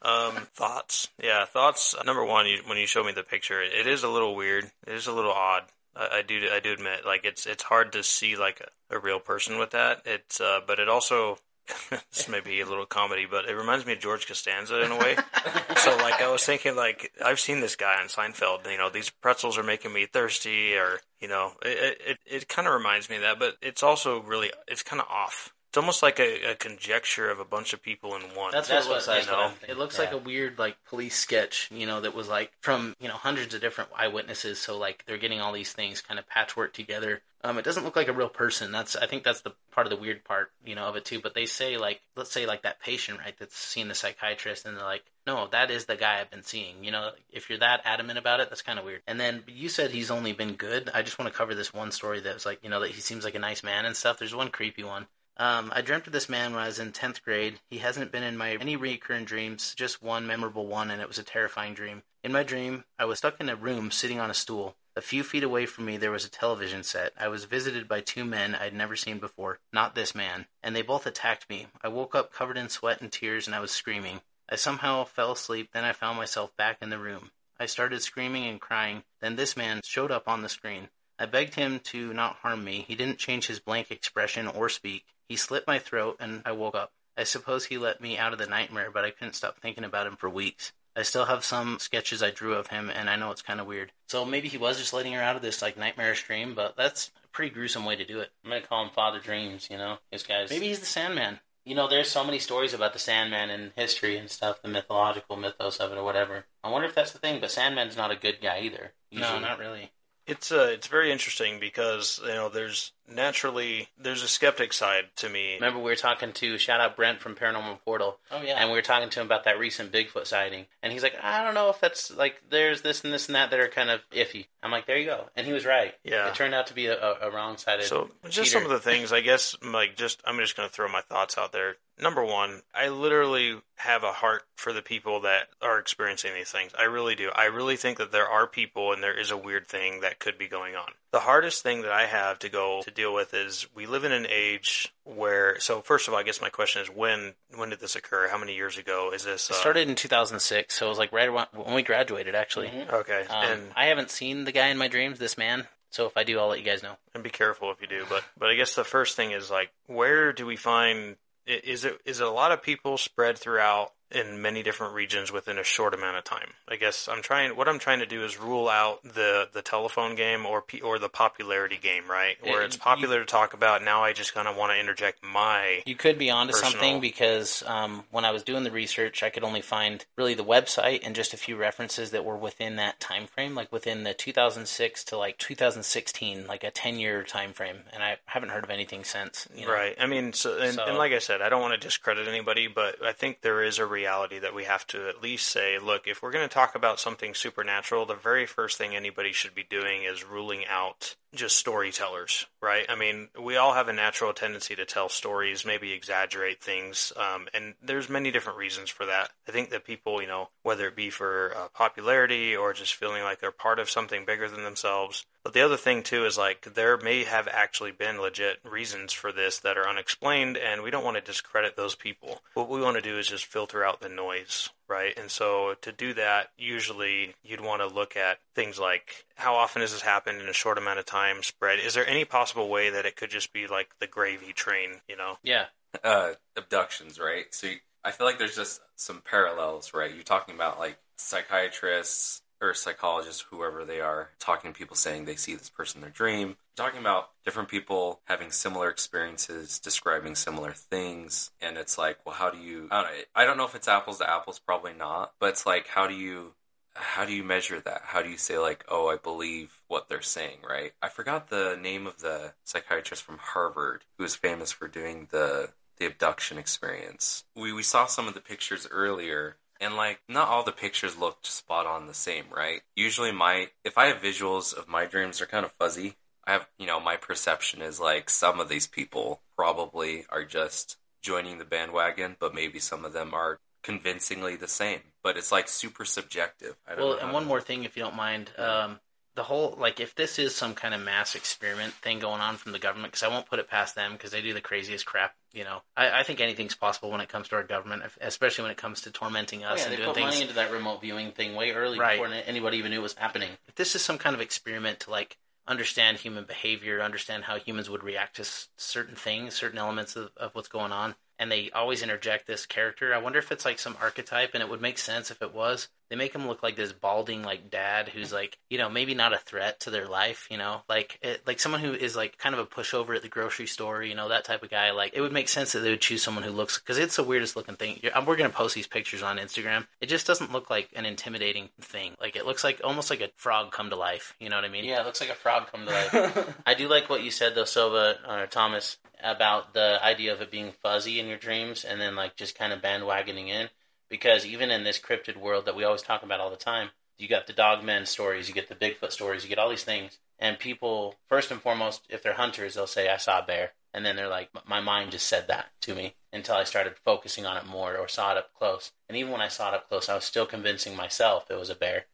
Um, 0.01 0.33
thoughts? 0.53 1.09
Yeah, 1.21 1.45
thoughts. 1.45 1.95
Number 2.05 2.23
one, 2.23 2.47
you, 2.47 2.62
when 2.65 2.77
you 2.77 2.88
show 2.88 3.03
me 3.03 3.12
the 3.12 3.23
picture, 3.23 3.62
it, 3.62 3.73
it 3.73 3.88
is 3.88 4.03
a 4.03 4.09
little 4.09 4.35
weird. 4.35 4.71
It 4.88 4.93
is 4.93 5.07
a 5.07 5.13
little 5.13 5.31
odd. 5.31 5.63
I, 5.95 6.19
I 6.19 6.21
do, 6.21 6.47
I 6.51 6.59
do 6.59 6.71
admit, 6.73 7.05
like 7.05 7.25
it's 7.25 7.45
it's 7.45 7.63
hard 7.63 7.93
to 7.93 8.03
see 8.03 8.35
like 8.35 8.62
a, 8.62 8.95
a 8.95 8.99
real 8.99 9.19
person 9.19 9.59
with 9.59 9.71
that. 9.71 10.03
It's, 10.05 10.39
uh, 10.39 10.62
but 10.65 10.79
it 10.79 10.89
also. 10.89 11.38
this 12.12 12.27
may 12.27 12.39
be 12.39 12.62
a 12.62 12.65
little 12.65 12.88
comedy, 12.88 13.27
but 13.29 13.45
it 13.45 13.53
reminds 13.53 13.85
me 13.85 13.93
of 13.93 13.99
George 13.99 14.25
Costanza 14.25 14.81
in 14.81 14.91
a 14.91 14.97
way. 14.97 15.15
so, 15.77 15.95
like, 15.97 16.19
I 16.19 16.31
was 16.31 16.43
thinking, 16.43 16.75
like, 16.75 17.12
I've 17.23 17.39
seen 17.39 17.59
this 17.59 17.75
guy 17.75 18.01
on 18.01 18.07
Seinfeld. 18.07 18.65
You 18.71 18.79
know, 18.79 18.89
these 18.89 19.12
pretzels 19.12 19.55
are 19.55 19.62
making 19.62 19.93
me 19.93 20.07
thirsty, 20.07 20.73
or 20.73 20.99
you 21.19 21.27
know, 21.27 21.51
it 21.62 22.01
it, 22.07 22.17
it 22.25 22.47
kind 22.47 22.67
of 22.67 22.73
reminds 22.73 23.07
me 23.07 23.17
of 23.17 23.21
that. 23.21 23.38
But 23.38 23.57
it's 23.62 23.83
also 23.83 24.19
really, 24.23 24.51
it's 24.67 24.81
kind 24.81 24.99
of 24.99 25.07
off. 25.09 25.53
It's 25.69 25.77
almost 25.77 26.01
like 26.01 26.19
a, 26.19 26.51
a 26.51 26.55
conjecture 26.55 27.29
of 27.29 27.39
a 27.39 27.45
bunch 27.45 27.73
of 27.73 27.82
people 27.84 28.15
in 28.15 28.23
one. 28.36 28.51
That's, 28.51 28.69
That's 28.69 28.88
what, 28.88 29.05
what- 29.05 29.08
it 29.08 29.19
looks 29.19 29.27
like. 29.27 29.38
I'm 29.38 29.51
thinking, 29.51 29.69
It 29.69 29.77
looks 29.77 29.95
yeah. 29.97 30.03
like 30.05 30.13
a 30.13 30.17
weird 30.17 30.58
like 30.58 30.77
police 30.86 31.15
sketch, 31.15 31.69
you 31.71 31.86
know, 31.86 32.01
that 32.01 32.15
was 32.15 32.27
like 32.27 32.51
from 32.62 32.95
you 32.99 33.08
know 33.08 33.13
hundreds 33.13 33.53
of 33.53 33.62
different 33.62 33.91
eyewitnesses. 33.95 34.58
So 34.60 34.79
like 34.79 35.03
they're 35.05 35.19
getting 35.19 35.41
all 35.41 35.53
these 35.53 35.71
things 35.71 36.01
kind 36.01 36.19
of 36.19 36.27
patchwork 36.27 36.73
together. 36.73 37.21
Um, 37.43 37.58
it 37.58 37.63
doesn't 37.63 37.86
look 37.86 37.95
like 37.95 38.08
a 38.10 38.13
real 38.13 38.29
person. 38.29 38.71
That's 38.71 38.95
I 38.95 39.05
think 39.05 39.23
that's 39.23 39.41
the 39.41 39.53
part 39.71 39.86
of 39.86 39.91
the 39.91 39.97
weird 40.01 40.25
part, 40.25 40.51
you 40.65 40.73
know, 40.75 40.86
of 40.88 40.95
it 40.95 41.05
too. 41.05 41.19
But 41.21 41.36
they 41.36 41.45
say 41.45 41.77
like 41.77 42.01
let's 42.15 42.32
say 42.32 42.47
like 42.47 42.63
that 42.63 42.82
patient 42.82 43.19
right 43.19 43.36
that's 43.39 43.55
seeing 43.55 43.88
the 43.88 43.95
psychiatrist, 43.95 44.65
and 44.65 44.75
they're 44.75 44.84
like, 44.84 45.03
no, 45.27 45.47
that 45.51 45.69
is 45.69 45.86
the 45.86 45.95
guy 45.95 46.19
I've 46.19 46.32
been 46.32 46.41
seeing. 46.43 46.84
You 46.84 46.89
know, 46.91 47.12
if 47.32 47.47
you're 47.47 47.60
that 47.60 47.82
adamant 47.86 48.17
about 48.17 48.39
it, 48.39 48.49
that's 48.49 48.63
kind 48.63 48.79
of 48.79 48.86
weird. 48.86 49.03
And 49.08 49.19
then 49.19 49.43
you 49.47 49.69
said 49.69 49.91
he's 49.91 50.10
only 50.10 50.34
been 50.34 50.53
good. 50.53 50.89
I 50.95 51.03
just 51.03 51.19
want 51.19 51.32
to 51.32 51.38
cover 51.38 51.53
this 51.53 51.73
one 51.73 51.91
story 51.91 52.19
that 52.21 52.34
was 52.34 52.45
like 52.47 52.63
you 52.63 52.69
know 52.71 52.79
that 52.79 52.89
he 52.91 53.01
seems 53.01 53.23
like 53.23 53.36
a 53.36 53.39
nice 53.39 53.63
man 53.63 53.86
and 53.86 53.95
stuff. 53.95 54.17
There's 54.17 54.34
one 54.36 54.49
creepy 54.49 54.84
one. 54.84 55.05
Um, 55.39 55.71
I 55.73 55.80
dreamt 55.80 56.06
of 56.06 56.12
this 56.12 56.28
man 56.28 56.54
when 56.54 56.62
I 56.62 56.67
was 56.67 56.80
in 56.80 56.91
10th 56.91 57.23
grade. 57.23 57.62
He 57.69 57.78
hasn't 57.78 58.12
been 58.12 58.23
in 58.23 58.36
my 58.36 58.56
any 58.56 58.75
recurrent 58.75 59.25
dreams, 59.25 59.73
just 59.73 60.04
one 60.04 60.28
memorable 60.28 60.67
one, 60.67 60.91
and 60.91 61.02
it 61.02 61.08
was 61.08 61.17
a 61.17 61.23
terrifying 61.23 61.73
dream. 61.73 62.04
In 62.25 62.34
my 62.34 62.43
dream, 62.43 62.84
I 62.99 63.06
was 63.06 63.19
stuck 63.19 63.39
in 63.39 63.47
a 63.47 63.56
room 63.56 63.89
sitting 63.89 64.19
on 64.19 64.30
a 64.30 64.34
stool. 64.34 64.75
A 64.97 65.02
few 65.02 65.23
feet 65.23 65.45
away 65.45 65.65
from 65.65 65.86
me, 65.86 65.95
there 65.95 66.12
was 66.12 66.25
a 66.25 66.30
television 66.30 66.84
set. 66.84 67.13
I 67.17 67.30
was 67.30 67.45
visited 67.45 67.88
by 67.88 68.02
two 68.02 68.25
men 68.25 68.54
I'd 68.54 68.73
never 68.73 68.97
seen 68.97 69.17
before, 69.17 69.60
not 69.71 69.95
this 69.95 70.13
man, 70.13 70.47
and 70.62 70.75
they 70.75 70.82
both 70.82 71.06
attacked 71.06 71.49
me. 71.49 71.67
I 71.82 71.88
woke 71.88 72.15
up 72.15 72.34
covered 72.34 72.58
in 72.58 72.67
sweat 72.67 72.99
and 72.99 73.10
tears, 73.10 73.47
and 73.47 73.56
I 73.56 73.62
was 73.62 73.71
screaming. 73.71 74.19
I 74.49 74.58
somehow 74.58 75.06
fell 75.06 75.32
asleep, 75.32 75.69
then 75.71 75.86
I 75.86 75.93
found 75.93 76.17
myself 76.17 76.54
back 76.58 76.80
in 76.82 76.89
the 76.89 76.99
room. 76.99 77.32
I 77.58 77.65
started 77.65 78.02
screaming 78.02 78.45
and 78.45 78.60
crying. 78.60 79.04
Then 79.21 79.38
this 79.38 79.56
man 79.56 79.80
showed 79.86 80.12
up 80.12 80.28
on 80.28 80.41
the 80.41 80.49
screen. 80.49 80.89
I 81.17 81.28
begged 81.28 81.56
him 81.56 81.80
to 81.86 82.12
not 82.13 82.38
harm 82.38 82.65
me. 82.65 82.84
He 82.89 82.95
didn't 82.95 83.19
change 83.19 83.47
his 83.47 83.62
blank 83.62 83.89
expression 83.89 84.45
or 84.45 84.67
speak. 84.67 85.06
He 85.30 85.38
slit 85.38 85.65
my 85.68 85.80
throat 85.80 86.18
and 86.20 86.42
I 86.44 86.52
woke 86.52 86.76
up. 86.76 86.92
I 87.15 87.24
suppose 87.24 87.65
he 87.65 87.78
let 87.78 88.02
me 88.02 88.18
out 88.18 88.34
of 88.34 88.39
the 88.39 88.48
nightmare, 88.48 88.89
but 88.92 89.06
I 89.06 89.12
couldn't 89.12 89.36
stop 89.36 89.60
thinking 89.60 89.84
about 89.84 90.08
him 90.08 90.15
for 90.15 90.30
weeks. 90.30 90.74
I 90.96 91.04
still 91.04 91.26
have 91.26 91.46
some 91.46 91.80
sketches 91.80 92.24
I 92.24 92.32
drew 92.32 92.56
of 92.56 92.68
him, 92.68 92.89
and 92.89 93.10
I 93.10 93.15
know 93.15 93.32
it's 93.32 93.42
kind 93.42 93.62
of 93.62 93.68
weird. 93.68 93.92
So 94.08 94.26
maybe 94.26 94.48
he 94.48 94.58
was 94.58 94.78
just 94.78 94.94
letting 94.94 95.13
her 95.13 95.22
out 95.22 95.36
of 95.36 95.42
this 95.42 95.62
like 95.62 95.78
nightmarish 95.78 96.26
dream, 96.26 96.56
but 96.56 96.76
that's 96.76 97.12
a 97.24 97.28
pretty 97.30 97.54
gruesome 97.54 97.86
way 97.86 97.96
to 97.96 98.06
do 98.06 98.20
it. 98.20 98.32
I'm 98.44 98.50
gonna 98.50 98.62
call 98.62 98.84
him 98.84 98.89
Father 98.89 99.20
Dreams. 99.20 99.68
You 99.70 99.78
know, 99.78 99.98
this 100.12 100.24
guy's 100.24 100.50
Maybe 100.50 100.68
he's 100.68 100.80
the 100.80 100.86
Sandman. 100.86 101.39
You 101.63 101.76
know, 101.76 101.88
there's 101.88 102.10
so 102.10 102.24
many 102.24 102.39
stories 102.39 102.74
about 102.74 102.94
the 102.94 103.00
Sandman 103.00 103.50
in 103.50 103.72
history 103.76 104.18
and 104.18 104.30
stuff, 104.30 104.62
the 104.62 104.68
mythological 104.68 105.36
mythos 105.36 105.78
of 105.78 105.92
it 105.92 105.98
or 105.98 106.04
whatever. 106.04 106.46
I 106.63 106.72
wonder 106.72 106.88
if 106.88 106.96
that's 106.96 107.12
the 107.12 107.20
thing, 107.20 107.39
but 107.39 107.52
Sandman's 107.52 107.96
not 107.96 108.12
a 108.12 108.15
good 108.15 108.42
guy 108.42 108.62
either. 108.62 108.92
No, 109.12 109.20
usually. 109.20 109.39
not 109.42 109.60
really. 109.60 109.92
It's 110.26 110.52
uh, 110.52 110.70
it's 110.72 110.88
very 110.88 111.12
interesting 111.12 111.60
because 111.60 112.20
you 112.24 112.34
know 112.34 112.50
there's 112.50 112.92
naturally 113.12 113.89
there's 113.98 114.24
a 114.24 114.28
skeptic 114.28 114.74
side 114.74 115.06
to 115.17 115.30
me. 115.30 115.56
Remember, 115.56 115.80
we 115.80 115.86
were 115.86 115.95
talking 115.95 116.34
to 116.34 116.58
shout 116.58 116.80
out 116.80 116.95
Brent 116.95 117.19
from 117.19 117.36
Paranormal 117.36 117.80
Portal. 117.84 118.17
Oh, 118.32 118.41
yeah. 118.41 118.56
and 118.60 118.69
we 118.69 118.76
were 118.76 118.82
talking 118.82 119.10
to 119.10 119.19
him 119.19 119.26
about 119.26 119.43
that 119.45 119.60
recent 119.60 119.91
Bigfoot 119.91 120.28
sighting, 120.28 120.65
and 120.82 120.93
he's 120.93 121.04
like, 121.04 121.15
I 121.22 121.43
don't 121.43 121.54
know 121.54 121.69
if 121.69 121.80
that's 121.80 122.12
like 122.15 122.41
there's 122.50 122.82
this 122.82 123.04
and 123.04 123.13
this 123.13 123.28
and 123.28 123.36
that 123.36 123.52
that 123.52 123.60
are 123.60 123.67
kind 123.67 123.89
of 123.89 124.02
iffy. 124.12 124.48
I'm 124.62 124.72
like, 124.72 124.86
there 124.88 124.98
you 124.98 125.06
go, 125.06 125.30
and 125.36 125.45
he 125.48 125.54
was 125.54 125.65
right. 125.65 125.93
Yeah. 126.04 126.28
it 126.28 126.36
turned 126.36 126.54
out 126.54 126.67
to 126.67 126.74
be 126.74 126.88
a, 126.88 126.98
a, 126.98 127.30
a 127.30 127.32
wrong 127.32 127.58
sided. 127.58 127.86
So 127.86 128.10
just 128.30 128.52
some 128.52 128.63
of 128.63 128.69
the 128.69 128.80
things, 128.80 129.12
I 129.12 129.22
guess, 129.22 129.56
like 129.63 129.95
just 129.95 130.22
I'm 130.26 130.38
just 130.38 130.56
gonna 130.56 130.69
throw 130.69 130.88
my 130.89 131.02
thoughts 131.02 131.38
out 131.38 131.52
there. 131.52 131.76
Number 132.02 132.24
one, 132.24 132.62
I 132.74 132.88
literally 132.88 133.58
have 133.76 134.04
a 134.04 134.13
heart 134.13 134.43
for 134.56 134.72
the 134.72 134.82
people 134.82 135.22
that 135.22 135.50
are 135.62 135.80
experiencing 135.80 136.34
these 136.34 136.50
things. 136.50 136.72
I 136.78 136.84
really 136.84 137.15
do. 137.15 137.30
I 137.36 137.45
really 137.45 137.76
think 137.76 137.98
that 137.98 138.12
there 138.12 138.28
are 138.28 138.48
people 138.48 138.93
and 138.93 139.04
there 139.04 139.17
is 139.17 139.32
a 139.32 139.38
weird 139.38 139.67
thing 139.67 140.02
that 140.02 140.19
could 140.19 140.38
be 140.38 140.48
going 140.48 140.76
on. 140.76 140.91
The 141.12 141.19
hardest 141.19 141.62
thing 141.62 141.82
that 141.82 141.91
I 141.91 142.06
have 142.06 142.39
to 142.39 142.50
go 142.50 142.82
to 142.84 142.91
deal 142.99 143.13
with 143.13 143.33
is 143.33 143.67
we 143.73 143.85
live 143.85 144.03
in 144.03 144.12
an 144.12 144.27
age 144.29 144.93
where. 145.03 145.59
So 145.59 145.81
first 145.81 146.07
of 146.07 146.13
all, 146.13 146.19
I 146.19 146.23
guess 146.23 146.41
my 146.41 146.49
question 146.49 146.81
is 146.81 146.89
when 146.89 147.33
when 147.55 147.69
did 147.69 147.79
this 147.79 147.95
occur? 147.95 148.27
How 148.29 148.38
many 148.38 148.55
years 148.55 148.77
ago 148.77 149.12
is 149.13 149.23
this? 149.23 149.49
It 149.49 149.53
Uh, 149.53 149.59
started 149.59 149.88
in 149.89 149.95
2006, 149.95 150.73
so 150.75 150.85
it 150.85 150.89
was 150.89 150.97
like 150.97 151.12
right 151.12 151.27
around 151.29 151.47
when 151.53 151.73
we 151.75 151.83
graduated, 151.83 152.35
actually. 152.35 152.67
Okay, 152.89 153.25
Um, 153.29 153.43
and 153.45 153.71
I 153.75 153.85
haven't 153.85 154.12
seen 154.12 154.43
the 154.45 154.51
guy 154.51 154.67
in 154.67 154.77
my 154.77 154.88
dreams, 154.88 155.19
this 155.19 155.38
man. 155.38 155.67
So 155.91 156.05
if 156.05 156.15
I 156.17 156.23
do, 156.23 156.38
I'll 156.39 156.47
let 156.49 156.59
you 156.59 156.65
guys 156.65 156.83
know. 156.83 156.97
and 157.15 157.23
be 157.23 157.29
careful 157.31 157.71
if 157.71 157.81
you 157.81 157.88
do. 157.88 158.05
But 158.09 158.23
but 158.38 158.49
I 158.49 158.55
guess 158.55 158.75
the 158.75 158.83
first 158.83 159.15
thing 159.15 159.31
is 159.31 159.49
like, 159.49 159.71
where 159.88 160.33
do 160.33 160.45
we 160.45 160.55
find? 160.55 161.15
Is 161.47 161.83
it 161.85 161.99
is 162.05 162.19
it 162.19 162.27
a 162.27 162.29
lot 162.29 162.51
of 162.51 162.62
people 162.62 162.97
spread 162.99 163.38
throughout 163.39 163.91
in 164.12 164.41
many 164.41 164.63
different 164.63 164.93
regions 164.93 165.32
within 165.32 165.58
a 165.58 165.63
short 165.63 165.93
amount 165.93 166.17
of 166.17 166.24
time. 166.24 166.50
I 166.67 166.76
guess 166.78 167.08
I'm 167.08 167.22
trying. 167.22 167.56
What 167.56 167.67
I'm 167.69 167.80
trying 167.80 168.00
to 168.00 168.06
do 168.06 168.24
is 168.24 168.39
rule 168.39 168.67
out 168.69 169.04
the 169.04 169.48
the 169.54 169.62
telephone 169.62 170.15
game 170.15 170.45
or 170.45 170.63
or 170.84 171.00
the 171.00 171.10
popularity 171.10 171.78
game, 171.78 172.10
right? 172.10 172.38
Where 172.43 172.62
It- 172.62 172.65
it's 172.65 172.76
popular 172.78 173.19
to 173.19 173.26
talk 173.26 173.54
about. 173.54 173.84
Now 173.84 174.04
I 174.04 174.13
just 174.13 174.34
kind 174.34 174.48
of 174.48 174.56
want 174.56 174.72
to 174.72 174.80
interject 174.80 175.24
my. 175.24 175.82
You 175.86 175.95
could 175.95 176.17
be 176.17 176.30
onto 176.30 176.54
personal- 176.54 176.72
something 176.72 177.00
because 177.00 177.63
um, 177.67 178.06
when 178.12 178.26
I 178.26 178.32
was 178.32 178.43
doing 178.43 178.63
the 178.63 178.72
research, 178.72 179.22
I 179.24 179.30
could 179.30 179.43
only 179.43 179.62
find 179.62 180.06
really 180.17 180.34
the 180.34 180.43
website 180.45 181.02
and 181.04 181.15
just 181.15 181.34
a 181.34 181.38
few 181.38 181.56
references 181.56 182.12
that 182.12 182.26
were 182.26 182.38
within 182.38 182.76
that 182.78 183.00
time 183.00 183.28
frame, 183.28 183.54
like 183.56 183.72
within 183.72 184.04
the 184.04 184.13
2006 184.13 185.04
to 185.06 185.17
like 185.17 185.38
2016, 185.38 186.48
like 186.48 186.63
a 186.63 186.72
10 186.72 187.00
year 187.00 187.24
time 187.24 187.54
frame, 187.54 187.84
and 187.93 188.04
I 188.04 188.17
haven't 188.26 188.50
heard 188.50 188.63
of 188.63 188.69
anything 188.69 189.04
since. 189.04 189.48
You 189.54 189.65
know? 189.65 189.72
Right. 189.74 189.95
I 190.00 190.08
mean, 190.08 190.34
so 190.34 190.58
and, 190.58 190.74
So- 190.76 190.86
and 190.86 190.98
like 190.98 191.13
I 191.13 191.19
said, 191.19 191.41
I 191.41 191.50
don't 191.50 191.62
want 191.62 191.74
to 191.74 191.80
discredit 191.80 192.28
anybody, 192.28 192.67
but 192.67 193.04
I 193.06 193.13
think 193.13 193.41
there 193.41 193.62
is 193.63 193.80
a 193.80 193.86
reality 193.99 194.39
that 194.39 194.55
we 194.55 194.63
have 194.63 194.88
to 194.88 195.09
at 195.09 195.21
least 195.21 195.47
say, 195.47 195.77
look, 195.77 196.07
if 196.07 196.21
we're 196.21 196.31
going 196.31 196.47
to 196.47 196.53
talk 196.53 196.73
about 196.73 197.01
something 197.01 197.33
supernatural, 197.33 198.05
the 198.05 198.15
very 198.15 198.45
first 198.45 198.77
thing 198.77 198.95
anybody 198.95 199.33
should 199.33 199.53
be 199.53 199.65
doing 199.69 200.03
is 200.03 200.23
ruling 200.23 200.65
out 200.67 201.15
just 201.35 201.57
storytellers, 201.57 202.45
right? 202.62 202.86
I 202.89 202.95
mean, 202.95 203.30
we 203.41 203.58
all 203.58 203.74
have 203.74 203.88
a 203.88 203.93
natural 203.93 204.34
tendency 204.34 204.76
to 204.76 204.86
tell 204.86 205.10
stories, 205.10 205.65
maybe 205.65 205.91
exaggerate 205.91 206.62
things, 206.62 207.13
um, 207.15 207.48
and 207.54 207.76
there's 207.82 208.10
many 208.10 208.32
different 208.32 208.60
reasons 208.60 208.89
for 208.89 209.06
that. 209.06 209.32
I 209.48 209.52
think 209.52 209.69
that 209.69 209.86
people, 209.86 210.22
you 210.22 210.28
know, 210.28 210.50
whether 210.63 210.88
it 210.88 210.95
be 210.95 211.10
for 211.10 211.54
uh, 211.56 211.67
popularity 211.69 212.56
or 212.56 212.74
just 212.74 212.95
feeling 212.95 213.24
like 213.24 213.39
they're 213.39 213.52
part 213.52 213.80
of 213.80 213.89
something 213.89 214.26
bigger 214.26 214.50
than 214.50 214.63
themselves. 214.63 215.26
But 215.43 215.54
the 215.54 215.62
other 215.62 215.78
thing 215.78 216.04
too 216.04 216.26
is 216.26 216.38
like 216.38 216.62
there 216.74 216.98
may 216.98 217.24
have 217.24 217.48
actually 217.48 217.91
been 217.91 218.19
legit 218.19 218.60
reasons 218.63 219.13
for 219.13 219.32
this 219.32 219.60
that 219.60 219.78
are 219.78 219.88
unexplained, 219.88 220.58
and 220.58 220.82
we 220.82 220.91
don't 220.91 221.06
want 221.06 221.15
to 221.17 221.22
discredit 221.22 221.76
those 221.76 221.95
people. 221.95 222.41
What 222.54 222.69
we 222.69 222.82
want 222.82 222.95
to 222.95 223.02
do 223.02 223.17
is 223.17 223.28
just 223.28 223.45
filter 223.45 223.84
out 223.84 224.02
the 224.02 224.10
noise, 224.10 224.69
right? 224.89 225.17
And 225.17 225.30
so 225.32 225.75
to 225.82 225.91
do 225.91 226.13
that, 226.15 226.49
usually 226.58 227.36
you'd 227.43 227.62
want 227.62 227.82
to 227.82 227.88
look 227.88 228.17
at 228.17 228.39
things 228.56 228.80
like 228.80 229.25
how 229.36 229.56
often 229.56 229.82
has 229.82 229.91
this 229.91 230.02
happened 230.02 230.41
in 230.41 230.49
a 230.49 230.54
short 230.54 230.78
amount 230.78 230.99
of 230.99 231.06
time 231.06 231.43
spread? 231.43 231.80
Is 231.80 231.93
there 231.93 232.08
any 232.08 232.25
possible 232.25 232.69
way 232.69 232.89
that 232.89 233.06
it 233.06 233.15
could 233.15 233.30
just 233.30 233.54
be 233.54 233.67
like 233.67 233.97
the 233.99 234.08
gravy 234.08 234.54
train, 234.54 235.02
you 235.08 235.15
know? 235.17 235.38
Yeah. 235.43 235.65
uh, 236.04 236.34
abductions, 236.56 237.19
right? 237.19 237.45
So 237.54 237.67
you, 237.67 237.75
I 238.04 238.12
feel 238.12 238.25
like 238.28 238.39
there's 238.39 238.56
just 238.56 238.82
some 238.95 239.21
parallels, 239.21 239.93
right? 239.93 240.13
You're 240.13 240.23
talking 240.23 240.56
about 240.56 240.80
like 240.80 240.97
psychiatrists 241.17 242.41
or 242.62 242.74
psychologists, 242.74 243.45
whoever 243.50 243.86
they 243.86 244.00
are, 244.02 244.30
talking 244.39 244.72
to 244.72 244.78
people 244.78 244.95
saying 244.95 245.26
they 245.26 245.36
see 245.36 245.56
this 245.56 245.69
person 245.69 246.00
in 246.00 246.02
their 246.02 246.12
dream. 246.12 246.58
Talking 246.76 247.00
about 247.00 247.30
different 247.43 247.69
people 247.69 248.22
having 248.26 248.52
similar 248.52 248.89
experiences, 248.89 249.80
describing 249.80 250.36
similar 250.36 250.72
things, 250.72 251.52
and 251.62 251.78
it's 251.78 251.98
like, 251.98 252.17
well, 252.26 252.36
how 252.36 252.50
do 252.50 252.58
you? 252.58 252.88
I 252.91 253.02
don't 253.02 253.12
know. 253.12 253.22
I 253.36 253.45
don't 253.45 253.58
know 253.58 253.65
if 253.65 253.76
it's 253.76 253.88
apples 253.88 254.19
to 254.19 254.30
apples, 254.30 254.60
probably 254.60 254.93
not, 254.93 255.34
but 255.39 255.50
it's 255.50 255.65
like, 255.65 255.88
how 255.88 256.08
do 256.08 256.15
you? 256.15 256.54
How 256.95 257.24
do 257.24 257.34
you 257.34 257.43
measure 257.43 257.80
that? 257.80 258.02
How 258.04 258.22
do 258.22 258.30
you 258.30 258.38
say 258.38 258.58
like, 258.58 258.84
oh, 258.89 259.08
I 259.08 259.15
believe 259.15 259.80
what 259.88 260.10
they're 260.10 260.22
saying, 260.22 260.58
right? 260.67 260.91
I 261.02 261.08
forgot 261.08 261.50
the 261.50 261.78
name 261.80 262.08
of 262.08 262.19
the 262.19 262.54
psychiatrist 262.65 263.24
from 263.24 263.38
Harvard 263.38 264.04
who 264.17 264.26
is 264.26 264.36
famous 264.36 264.72
for 264.72 264.88
doing 264.88 265.28
the 265.32 265.69
the 265.98 266.06
abduction 266.06 266.58
experience. 266.58 267.43
We 267.56 267.74
we 267.74 267.84
saw 267.84 268.06
some 268.06 268.28
of 268.28 268.34
the 268.34 268.41
pictures 268.41 268.88
earlier 268.89 269.58
and 269.80 269.96
like 269.96 270.20
not 270.28 270.48
all 270.48 270.63
the 270.63 270.72
pictures 270.72 271.18
looked 271.18 271.46
spot 271.46 271.86
on 271.86 272.08
the 272.08 272.13
same, 272.13 272.46
right? 272.56 272.82
Usually 272.96 273.32
my 273.32 273.70
if 273.84 273.98
I 273.98 274.08
have 274.08 274.22
visuals 274.22 274.74
of 274.74 274.88
my 274.88 275.06
dreams 275.06 275.39
they're 275.39 275.48
kind 275.48 275.65
of 275.65 275.72
fuzzy. 275.74 276.15
I 276.48 276.54
have, 276.54 276.68
you 276.80 276.88
know, 276.88 277.00
my 277.00 277.15
perception 277.15 277.82
is 277.82 278.00
like 278.00 278.28
some 278.30 278.60
of 278.60 278.70
these 278.70 278.88
people 278.88 279.42
probably 279.56 280.26
are 280.30 280.44
just 280.44 280.98
joining 281.22 281.60
the 281.60 281.65
bandwagon, 281.65 282.38
but 282.39 282.56
maybe 282.56 282.80
some 282.80 283.06
of 283.06 283.13
them 283.13 283.36
are 283.36 283.60
convincingly 283.84 284.56
the 284.56 284.68
same. 284.68 285.02
But 285.24 285.38
it's 285.38 285.52
like 285.52 285.68
super 285.68 286.06
subjective. 286.06 286.76
I 286.88 286.96
don't 286.96 287.06
Well, 287.06 287.18
and 287.20 287.28
to- 287.30 287.34
one 287.34 287.46
more 287.46 287.62
thing, 287.62 287.84
if 287.84 287.96
you 287.96 288.04
don't 288.04 288.15
mind, 288.15 288.52
um, 288.58 289.00
the 289.36 289.44
whole 289.44 289.76
like 289.78 290.00
if 290.00 290.15
this 290.15 290.39
is 290.39 290.56
some 290.56 290.74
kind 290.74 290.94
of 290.94 291.02
mass 291.02 291.36
experiment 291.36 291.94
thing 291.94 292.20
going 292.20 292.42
on 292.42 292.58
from 292.58 292.72
the 292.72 292.80
government, 292.80 293.13
because 293.13 293.24
I 293.24 293.28
won't 293.28 293.46
put 293.46 293.60
it 293.60 293.70
past 293.70 293.94
them 293.96 294.13
because 294.13 294.32
they 294.32 294.42
do 294.42 294.54
the 294.54 294.62
craziest 294.62 295.06
crap. 295.06 295.36
You 295.51 295.63
know, 295.63 295.81
I, 295.97 296.19
I 296.19 296.23
think 296.23 296.41
anything's 296.41 296.75
possible 296.75 297.09
when 297.09 297.21
it 297.21 297.29
comes 297.29 297.47
to 297.49 297.55
our 297.55 297.63
government, 297.63 298.03
especially 298.21 298.63
when 298.63 298.71
it 298.71 298.77
comes 298.77 299.01
to 299.01 299.12
tormenting 299.12 299.63
Oh, 299.65 299.69
us 299.69 299.79
yeah, 299.79 299.83
and 299.85 299.93
they 299.93 299.97
doing 299.97 300.07
put 300.07 300.15
things. 300.15 300.25
money 300.27 300.41
into 300.43 300.53
that 300.53 300.71
remote 300.71 301.01
viewing 301.01 301.31
thing 301.31 301.55
way 301.55 301.71
early 301.71 301.97
Right. 301.97 302.19
before 302.19 302.31
anybody 302.45 302.77
even 302.77 302.91
knew 302.91 302.99
it 302.99 303.03
was 303.03 303.13
happening. 303.15 303.49
if 303.67 303.75
this 303.75 303.95
is 303.95 304.03
some 304.03 304.17
kind 304.19 304.35
of 304.35 304.41
experiment 304.41 304.99
to 305.01 305.09
like 305.12 305.38
understand 305.67 306.17
human 306.17 306.43
behavior, 306.45 307.01
understand 307.01 307.45
how 307.45 307.57
humans 307.57 307.89
would 307.89 308.03
react 308.03 308.35
to 308.38 308.41
s- 308.43 308.69
certain 308.77 309.15
things, 309.15 309.53
certain 309.55 309.77
elements 309.79 310.15
of, 310.15 310.31
of 310.38 310.53
what's 310.55 310.67
going 310.67 310.91
on, 310.91 311.15
and 311.39 311.51
they 311.51 311.71
always 311.71 312.01
interject 312.03 312.45
this 312.47 312.65
character. 312.65 313.13
I 313.13 313.17
wonder 313.19 313.39
if 313.39 313.51
it's 313.51 313.65
like 313.65 313.79
some 313.79 313.97
archetype, 314.01 314.51
and 314.53 314.62
it 314.63 314.69
would 314.69 314.81
make 314.81 314.97
sense 314.97 315.31
if 315.31 315.41
it 315.41 315.53
was. 315.53 315.89
They 316.10 316.15
make 316.15 316.34
him 316.34 316.48
look 316.48 316.63
like 316.63 316.76
this 316.76 316.91
balding 316.91 317.43
like 317.43 317.69
dad 317.69 318.10
who's 318.10 318.34
like 318.34 318.58
you 318.69 318.78
know 318.78 318.89
maybe 318.89 319.13
not 319.13 319.34
a 319.34 319.38
threat 319.38 319.82
to 319.82 319.91
their 319.91 320.08
life, 320.08 320.48
you 320.50 320.58
know, 320.58 320.82
like 320.89 321.19
it, 321.22 321.41
like 321.45 321.60
someone 321.60 321.82
who 321.82 321.93
is 321.93 322.15
like 322.15 322.38
kind 322.38 322.56
of 322.56 322.60
a 322.60 322.65
pushover 322.65 323.15
at 323.15 323.22
the 323.22 323.28
grocery 323.28 323.67
store, 323.67 324.04
you 324.04 324.15
know, 324.15 324.30
that 324.30 324.45
type 324.45 324.63
of 324.63 324.69
guy. 324.69 324.91
Like 324.91 325.13
it 325.13 325.22
would 325.22 325.32
make 325.32 325.50
sense 325.50 325.74
that 325.74 325.80
they 325.80 325.91
would 325.91 326.02
choose 326.02 326.24
someone 326.24 326.43
who 326.43 326.52
looks 326.52 326.80
because 326.80 326.98
it's 326.98 327.15
the 327.15 327.24
weirdest 327.24 327.56
looking 327.56 327.76
thing. 327.76 328.00
We're 328.26 328.36
gonna 328.36 328.50
post 328.50 328.76
these 328.76 328.88
pictures 328.88 329.24
on 329.24 329.38
Instagram. 329.38 329.86
It 330.02 330.08
just 330.08 330.28
doesn't 330.28 330.52
look 330.52 330.69
like 330.69 330.89
an 330.95 331.06
intimidating 331.06 331.69
thing. 331.82 332.13
Like 332.19 332.36
it 332.36 332.45
looks 332.45 332.63
like 332.63 332.82
almost 332.84 333.10
like 333.10 333.22
a 333.22 333.30
frog 333.36 333.72
come 333.72 333.89
to 333.89 333.95
life. 333.95 334.36
You 334.39 334.50
know 334.50 334.56
what 334.56 334.65
I 334.65 334.69
mean? 334.69 334.86
Yeah, 334.86 335.02
it 335.02 335.06
looks 335.06 335.22
like 335.22 335.30
a 335.30 335.36
frog 335.36 335.72
come 335.72 335.86
to 335.86 335.91
life. 335.91 336.56
I 336.65 336.74
do 336.74 336.88
like 336.88 337.10
what 337.10 337.24
you 337.24 337.32
said 337.32 337.56
though, 337.56 337.65
Silva 337.65 338.17
or 338.28 338.48
Thomas, 338.48 338.98
about 339.24 339.74
the 339.74 340.00
idea 340.04 340.34
of 340.34 340.41
it 340.41 340.52
being 340.52 340.72
fuzzy 340.84 341.19
in 341.19 341.28
your 341.28 341.38
dreams 341.38 341.84
and 341.84 342.00
then 342.00 342.15
like 342.15 342.36
just 342.36 342.58
kind 342.58 342.74
of 342.74 342.82
bandwagoning 342.82 343.50
in. 343.50 343.69
Because 344.10 344.45
even 344.45 344.72
in 344.72 344.84
this 344.84 345.00
cryptid 345.00 345.38
world 345.38 345.65
that 345.65 345.76
we 345.76 345.84
always 345.84 346.02
talk 346.02 346.24
about 346.24 346.39
all 346.39 346.50
the 346.50 346.56
time, 346.56 346.89
you 347.17 347.28
got 347.28 347.48
the 347.48 347.54
dogmen 347.54 348.08
stories, 348.08 348.48
you 348.48 348.54
get 348.54 348.69
the 348.69 348.76
Bigfoot 348.76 349.12
stories, 349.12 349.43
you 349.43 349.50
get 349.50 349.60
all 349.60 349.69
these 349.69 349.84
things. 349.84 350.19
And 350.39 350.58
people, 350.58 351.15
first 351.28 351.52
and 351.52 351.62
foremost, 351.62 352.04
if 352.10 352.24
they're 352.24 352.34
hunters, 352.34 352.76
they'll 352.76 352.88
say, 352.88 353.10
I 353.10 353.17
saw 353.17 353.39
a 353.39 353.45
bear. 353.45 353.74
And 353.93 354.06
then 354.06 354.15
they're 354.15 354.30
like, 354.30 354.50
my 354.67 354.80
mind 354.80 355.12
just 355.12 355.28
said 355.28 355.48
that 355.48 355.67
to 355.82 355.95
me 355.95 356.15
until 356.32 356.56
I 356.56 356.63
started 356.63 356.93
focusing 357.04 357.45
on 357.45 357.58
it 357.58 357.65
more 357.65 357.98
or 357.98 358.08
saw 358.08 358.32
it 358.32 358.38
up 358.38 358.54
close. 358.54 358.91
And 359.08 359.17
even 359.17 359.32
when 359.32 359.41
I 359.41 359.48
saw 359.48 359.69
it 359.69 359.76
up 359.76 359.89
close, 359.89 360.08
I 360.08 360.15
was 360.15 360.24
still 360.24 360.45
convincing 360.45 360.95
myself 360.95 361.50
it 361.50 361.60
was 361.60 361.69
a 361.69 361.76
bear 361.76 362.06